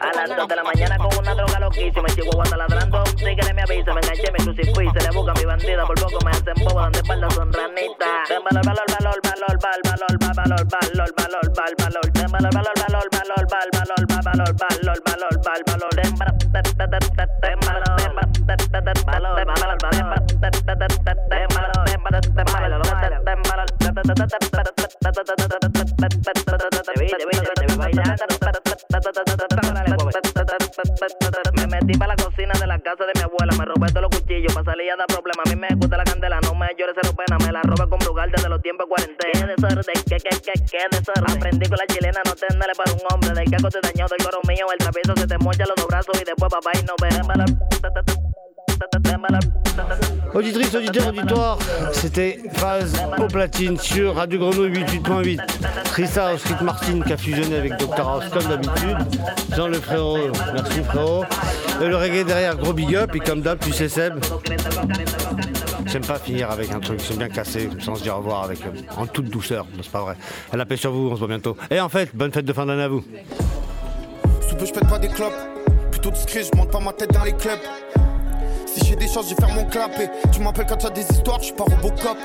A 0.00 0.12
las 0.12 0.36
2 0.36 0.48
de 0.48 0.56
la 0.56 0.64
mañana 0.64 0.98
con 0.98 1.18
una 1.18 1.34
droga 1.74 1.84
loquísima. 1.84 2.06
El 2.08 2.14
chico 2.14 2.30
guata 2.34 2.56
ladrando. 2.56 3.02
Un 3.04 3.16
tigre 3.16 3.54
me 3.54 3.62
avisa. 3.62 3.92
Me 3.92 4.00
enganché, 4.00 4.32
me 4.32 4.38
crucifijo 4.38 4.82
y 4.82 4.90
se 4.90 5.00
le 5.00 5.10
busca 5.16 5.32
mi 5.34 5.44
bandida. 5.44 5.86
Por 5.86 6.00
poco 6.00 6.18
me 6.24 6.30
hacen 6.30 6.54
bobo. 6.64 6.80
Donde 6.80 6.98
espalda 6.98 7.30
son 7.30 7.52
ranitas. 7.52 8.28
Den 8.28 8.42
valor, 8.44 8.64
valor, 8.64 8.84
valor, 8.94 9.20
valor, 9.22 9.58
valor, 9.62 9.84
valor, 9.84 10.18
valor, 10.34 10.66
valor, 10.70 11.10
valor, 11.16 11.46
valor, 11.54 11.76
valor. 11.78 12.12
Den 12.12 12.30
valor, 12.30 12.52
valor, 12.54 12.76
valor, 12.84 13.08
valor, 13.10 13.44
valor, 13.50 13.74
valor, 13.74 14.52
valor, 14.54 14.92
valor, 15.04 15.04
valor, 15.04 15.34
valor, 15.44 15.66
valor. 15.66 15.90
Den 15.94 16.12
valor, 16.14 16.36
den 17.24 17.60
valor, 17.60 17.90
valor, 19.04 19.34
den 19.34 19.34
valor, 19.34 19.34
den 19.34 19.46
valor, 19.46 19.78
den 19.90 20.04
valor, 20.04 20.24
te 26.84 26.92
vi, 26.98 27.06
te 27.08 27.24
vi, 27.24 27.36
te 27.38 27.66
vi 27.66 27.76
bailando. 27.76 28.34
Me 31.84 31.88
metí 31.88 31.98
para 31.98 32.14
la 32.16 32.24
cocina 32.24 32.52
de 32.58 32.66
la 32.66 32.78
casa 32.78 33.04
de 33.04 33.12
mi 33.14 33.20
abuela, 33.20 33.52
me 33.58 33.64
robé 33.66 33.88
todos 33.92 34.08
los 34.08 34.18
cuchillos 34.18 34.54
para 34.54 34.72
salir 34.72 34.90
a 34.92 34.96
dar 34.96 35.06
problemas. 35.06 35.44
A 35.44 35.50
mí 35.50 35.56
me 35.56 35.68
gusta 35.76 35.98
la 35.98 36.04
candela, 36.04 36.40
no 36.40 36.54
me 36.54 36.66
llores 36.78 36.96
cero 36.96 37.12
pena, 37.12 37.36
me 37.44 37.52
la 37.52 37.60
robé 37.60 37.86
con 37.90 37.98
brugal 37.98 38.30
desde 38.30 38.48
los 38.48 38.62
tiempos 38.62 38.86
de 38.86 38.88
cuarentena. 38.88 39.32
Qué 39.34 39.46
desorden, 39.52 40.00
qué, 40.08 40.16
qué, 40.16 40.32
qué, 40.40 40.52
qué 40.64 40.96
desorden. 40.96 41.36
Aprendí 41.36 41.68
con 41.68 41.76
la 41.76 41.86
chilena, 41.86 42.22
no 42.24 42.32
tenerle 42.32 42.72
para 42.72 42.90
un 42.90 43.00
hombre. 43.12 43.36
Del 43.36 43.50
caco 43.50 43.68
te 43.68 43.80
dañó, 43.84 44.08
del 44.08 44.24
coro 44.24 44.40
mío, 44.48 44.64
el 44.72 44.78
travieso 44.78 45.12
se 45.14 45.26
te 45.26 45.36
mocha 45.36 45.66
los 45.68 45.76
dos 45.76 45.86
brazos 45.86 46.16
y 46.22 46.24
después 46.24 46.48
papá 46.48 46.72
y 46.72 46.84
no 46.88 46.94
ve. 46.96 47.10
Auditrice, 50.34 50.74
auditeur, 50.74 51.08
auditoire, 51.08 51.58
c'était 51.92 52.38
Phase 52.54 52.92
au 53.18 53.78
sur 53.78 54.16
Radio 54.16 54.38
Grenouille 54.38 54.72
88.8. 54.84 55.40
Trissa 55.84 56.28
House 56.28 56.40
Street 56.40 56.62
Martin 56.62 57.00
qui 57.00 57.12
a 57.12 57.16
fusionné 57.16 57.56
avec 57.56 57.76
Dr 57.78 58.00
House 58.00 58.24
comme 58.32 58.44
d'habitude. 58.44 58.96
Jean 59.54 59.68
le 59.68 59.80
frérot, 59.80 60.18
merci 60.52 60.82
frérot. 60.82 61.24
Et 61.80 61.86
le 61.86 61.96
reggae 61.96 62.24
derrière, 62.24 62.56
gros 62.56 62.72
big 62.72 62.94
up. 62.96 63.14
Et 63.14 63.20
comme 63.20 63.42
d'hab, 63.42 63.58
tu 63.60 63.72
sais 63.72 63.88
Seb. 63.88 64.14
J'aime 65.86 66.04
pas 66.04 66.18
finir 66.18 66.50
avec 66.50 66.72
un 66.72 66.80
truc, 66.80 67.00
j'aime 67.06 67.18
bien 67.18 67.28
casser, 67.28 67.70
sans 67.78 67.94
se 67.94 68.02
dire 68.02 68.14
au 68.14 68.18
revoir 68.18 68.44
avec, 68.44 68.58
euh, 68.62 68.70
en 68.96 69.06
toute 69.06 69.26
douceur. 69.26 69.66
C'est 69.80 69.92
pas 69.92 70.00
vrai. 70.00 70.16
Elle 70.52 70.60
a 70.60 70.66
paix 70.66 70.76
sur 70.76 70.90
vous, 70.90 71.10
on 71.10 71.14
se 71.14 71.20
voit 71.20 71.28
bientôt. 71.28 71.56
Et 71.70 71.80
en 71.80 71.88
fait, 71.88 72.10
bonne 72.14 72.32
fête 72.32 72.44
de 72.44 72.52
fin 72.52 72.66
d'année 72.66 72.82
à 72.82 72.88
vous. 72.88 73.04
Je 74.40 74.72
pète 74.72 74.88
pas 74.88 74.98
des 74.98 75.08
clopes. 75.08 75.32
Plutôt 75.90 76.10
je 76.12 76.56
monte 76.56 76.70
pas 76.70 76.80
ma 76.80 76.92
tête 76.92 77.12
dans 77.12 77.22
les 77.22 77.34
clubs. 77.34 77.58
Si 78.74 78.84
j'ai 78.84 78.96
des 78.96 79.06
chances, 79.06 79.30
je 79.30 79.36
vais 79.36 79.46
faire 79.46 79.54
mon 79.54 79.64
clap. 79.66 79.92
Et 80.00 80.08
tu 80.32 80.40
m'appelles 80.40 80.66
quand 80.66 80.76
t'as 80.76 80.90
des 80.90 81.02
histoires, 81.02 81.38
je 81.38 81.44
suis 81.44 81.54
pas 81.54 81.62
Robocop. 81.62 82.18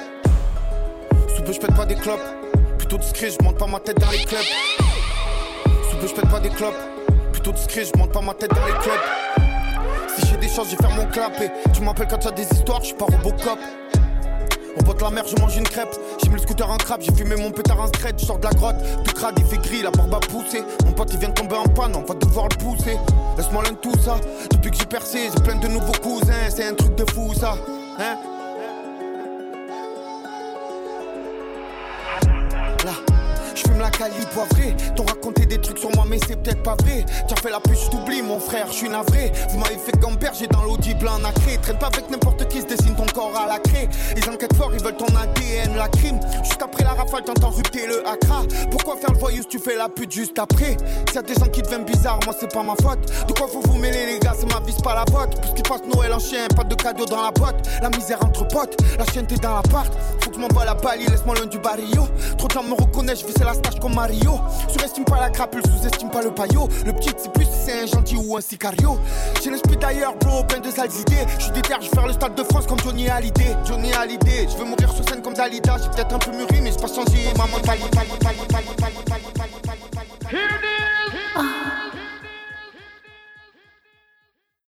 Sous 1.35 1.43
peu, 1.43 1.53
je 1.53 1.59
pas 1.59 1.85
des 1.85 1.95
clopes. 1.95 2.19
Plutôt 2.79 2.97
discret, 2.97 3.29
je 3.29 3.43
monte 3.43 3.59
pas 3.59 3.67
ma 3.67 3.79
tête 3.79 3.99
dans 3.99 4.09
les 4.09 4.23
clubs. 4.23 4.41
Sous 5.91 5.97
peu, 5.97 6.07
je 6.07 6.13
pète 6.15 6.29
pas 6.29 6.39
des 6.39 6.49
clopes. 6.49 6.73
Plutôt 7.31 7.51
discret, 7.51 7.85
je 7.85 7.99
monte 7.99 8.11
pas 8.11 8.21
ma 8.21 8.33
tête 8.33 8.49
dans 8.49 8.65
les 8.65 8.73
clubs. 8.73 8.99
Si 10.17 10.27
j'ai 10.27 10.37
des 10.37 10.47
chances, 10.47 10.71
je 10.71 10.75
vais 10.75 10.87
faire 10.87 10.95
mon 10.95 11.05
clap. 11.05 11.39
Et 11.39 11.51
tu 11.71 11.81
m'appelles 11.81 12.07
quand 12.09 12.17
t'as 12.17 12.31
des 12.31 12.47
histoires, 12.51 12.81
je 12.81 12.87
suis 12.87 12.95
pas 12.95 13.05
Robocop. 13.05 13.59
On 14.80 14.84
botte 14.84 15.01
la 15.01 15.09
mer, 15.09 15.25
je 15.27 15.36
mange 15.41 15.57
une 15.57 15.63
crêpe. 15.63 15.95
J'ai 16.21 16.30
mis 16.30 16.36
le 16.36 16.41
scooter 16.41 16.69
en 16.69 16.77
crabe, 16.77 17.01
j'ai 17.01 17.13
fumé 17.13 17.36
mon 17.36 17.51
pétard 17.51 17.80
en 17.80 17.88
scred. 17.88 18.19
Je 18.19 18.25
sors 18.25 18.39
de 18.39 18.45
la 18.45 18.51
grotte, 18.51 18.77
tout 19.03 19.13
crade, 19.13 19.36
il 19.38 19.45
fait 19.45 19.57
gris, 19.57 19.82
la 19.82 19.91
barbe 19.91 20.13
a 20.15 20.19
poussé. 20.19 20.63
Mon 20.86 20.91
pote 20.93 21.09
il 21.13 21.19
vient 21.19 21.30
de 21.30 21.34
tomber 21.34 21.55
en 21.55 21.67
panne, 21.67 21.95
on 21.95 22.03
va 22.03 22.13
devoir 22.15 22.47
le 22.49 22.57
pousser. 22.57 22.97
Laisse-moi 23.38 23.63
l'un 23.63 23.75
tout 23.75 23.97
ça. 24.03 24.17
Depuis 24.51 24.71
que 24.71 24.77
j'ai 24.77 24.86
percé, 24.86 25.30
j'ai 25.34 25.43
plein 25.43 25.55
de 25.55 25.67
nouveaux 25.67 25.99
cousins. 26.01 26.49
C'est 26.49 26.67
un 26.67 26.73
truc 26.73 26.95
de 26.95 27.05
fou 27.11 27.34
ça. 27.34 27.55
Hein? 27.99 28.17
Je 33.60 33.70
fume 33.70 33.80
la 33.80 33.89
cali 33.89 34.14
poivrée. 34.34 34.76
T'ont 34.95 35.05
raconté 35.05 35.45
des 35.45 35.60
trucs 35.60 35.78
sur 35.78 35.89
moi, 35.95 36.05
mais 36.07 36.20
c'est 36.28 36.41
peut-être 36.41 36.64
pas 36.64 36.76
vrai. 36.82 37.05
Tu 37.28 37.34
as 37.34 37.41
fait 37.41 37.49
la 37.49 37.60
puce, 37.60 37.86
je 37.86 37.89
t'oublie, 37.89 38.22
mon 38.22 38.39
frère, 38.39 38.68
je 38.68 38.74
suis 38.74 38.89
navré. 38.89 39.32
Vous 39.49 39.60
m'avez 39.60 39.78
fait 39.78 39.97
gamberger 39.99 40.47
dans 40.47 40.64
l'audible 40.64 41.07
en 41.07 41.20
nacré. 41.20 41.57
Traîne 41.62 41.78
pas 41.78 41.88
avec 41.88 42.10
n'importe 42.10 42.47
qui, 42.47 42.62
se 42.62 42.66
dessine 42.66 42.95
ton 42.95 43.05
corps 43.14 43.36
à 43.36 43.47
la 43.47 43.60
craie. 43.60 43.89
Ils 44.16 44.30
enquêtent 44.30 44.55
fort, 44.55 44.72
ils 44.74 44.84
veulent 44.84 44.97
ton 44.97 45.07
ADN, 45.16 45.76
la 45.76 45.88
crime. 45.88 46.20
Juste 46.43 46.62
après 46.62 46.84
la 46.84 46.91
rafale, 46.91 47.24
t'entends 47.24 47.49
rupter 47.49 47.88
le 47.88 48.07
accra. 48.07 48.43
Pourquoi 48.72 48.95
faire 48.97 49.12
le 49.12 49.20
voyou 49.20 49.41
si 49.41 49.47
tu 49.47 49.60
fais 49.60 49.76
la 49.76 49.89
pute 49.89 50.12
juste 50.12 50.38
après? 50.39 50.78
S'il 51.07 51.16
y 51.16 51.18
a 51.18 51.22
des 51.22 51.34
gens 51.34 51.47
qui 51.47 51.62
deviennent 51.62 51.86
bizarres, 51.86 52.20
moi 52.26 52.36
c'est 52.39 52.51
pas 52.51 52.64
ma 52.64 52.76
faute. 52.76 52.99
De 53.28 53.34
quoi 53.34 53.47
faut 53.47 53.62
vous 53.62 53.78
mêler, 53.78 54.05
les 54.05 54.20
gars, 54.20 54.34
c'est 54.38 54.51
ma 54.51 54.60
vie, 54.62 54.74
c'est 54.76 54.84
pas 54.84 54.95
la 54.95 55.05
vôtre. 55.12 55.39
Puisqu'ils 55.41 55.64
passent 55.64 55.88
Noël 55.93 56.14
en 56.14 56.20
chien, 56.20 56.47
pas 56.55 56.64
de 56.64 56.76
cadeaux 56.76 57.05
dans 57.05 57.24
la 57.24 57.32
boîte. 57.32 57.68
La 57.82 57.89
misère 57.89 58.20
entre 58.24 58.47
potes, 58.47 58.78
la 58.97 59.05
chienne 59.05 59.28
t'es 59.28 59.36
dans 59.36 59.55
l'appart. 59.55 59.91
Faut 60.22 60.30
que 60.30 60.36
je 60.36 60.41
m'envoie 60.41 60.66
la 60.66 60.76
balie, 60.76 61.07
laisse-moi 61.07 61.36
loin 61.36 61.45
du 61.45 61.60
barrio. 61.60 62.07
Trop 62.38 62.47
de 62.47 62.53
gens 62.53 62.64
me 62.64 62.74
reconnaissent, 62.74 63.22
je 63.22 63.28
vis 63.28 63.34
la 63.49 63.55
stage 63.55 63.79
comme 63.79 63.95
Mario. 63.95 64.39
Surestime 64.67 65.05
pas 65.05 65.19
la 65.19 65.29
crapule, 65.29 65.63
sous-estime 65.65 66.09
pas 66.09 66.21
le 66.21 66.31
paillot. 66.31 66.67
Le 66.85 66.93
petit, 66.93 67.11
c'est 67.17 67.31
plus 67.33 67.45
si 67.45 67.51
c'est 67.65 67.83
un 67.83 67.85
gentil 67.87 68.15
ou 68.15 68.37
un 68.37 68.41
sicario. 68.41 68.99
J'ai 69.41 69.49
l'esprit 69.49 69.77
d'ailleurs, 69.77 70.15
bro, 70.15 70.43
plein 70.43 70.59
de 70.59 70.69
sales 70.69 70.93
idées. 71.01 71.25
Je 71.37 71.43
suis 71.45 71.51
déter, 71.51 71.73
vais 71.79 71.87
faire 71.87 72.07
le 72.07 72.13
stade 72.13 72.35
de 72.35 72.43
France 72.43 72.67
comme 72.67 72.79
Johnny 72.79 73.09
Hallyday. 73.09 73.55
Johnny 73.65 73.91
Hallyday, 73.93 74.47
je 74.51 74.57
veux 74.57 74.65
mourir 74.65 74.91
sur 74.91 75.07
scène 75.07 75.21
comme 75.21 75.33
Dalida. 75.33 75.77
J'ai 75.81 75.89
peut-être 75.89 76.13
un 76.13 76.19
peu 76.19 76.31
mûri, 76.31 76.61
mais 76.61 76.71
j'ai 76.71 76.77
pas 76.77 76.87
changé. 76.87 77.33
Maman, 77.37 77.57
Bali, 77.65 77.83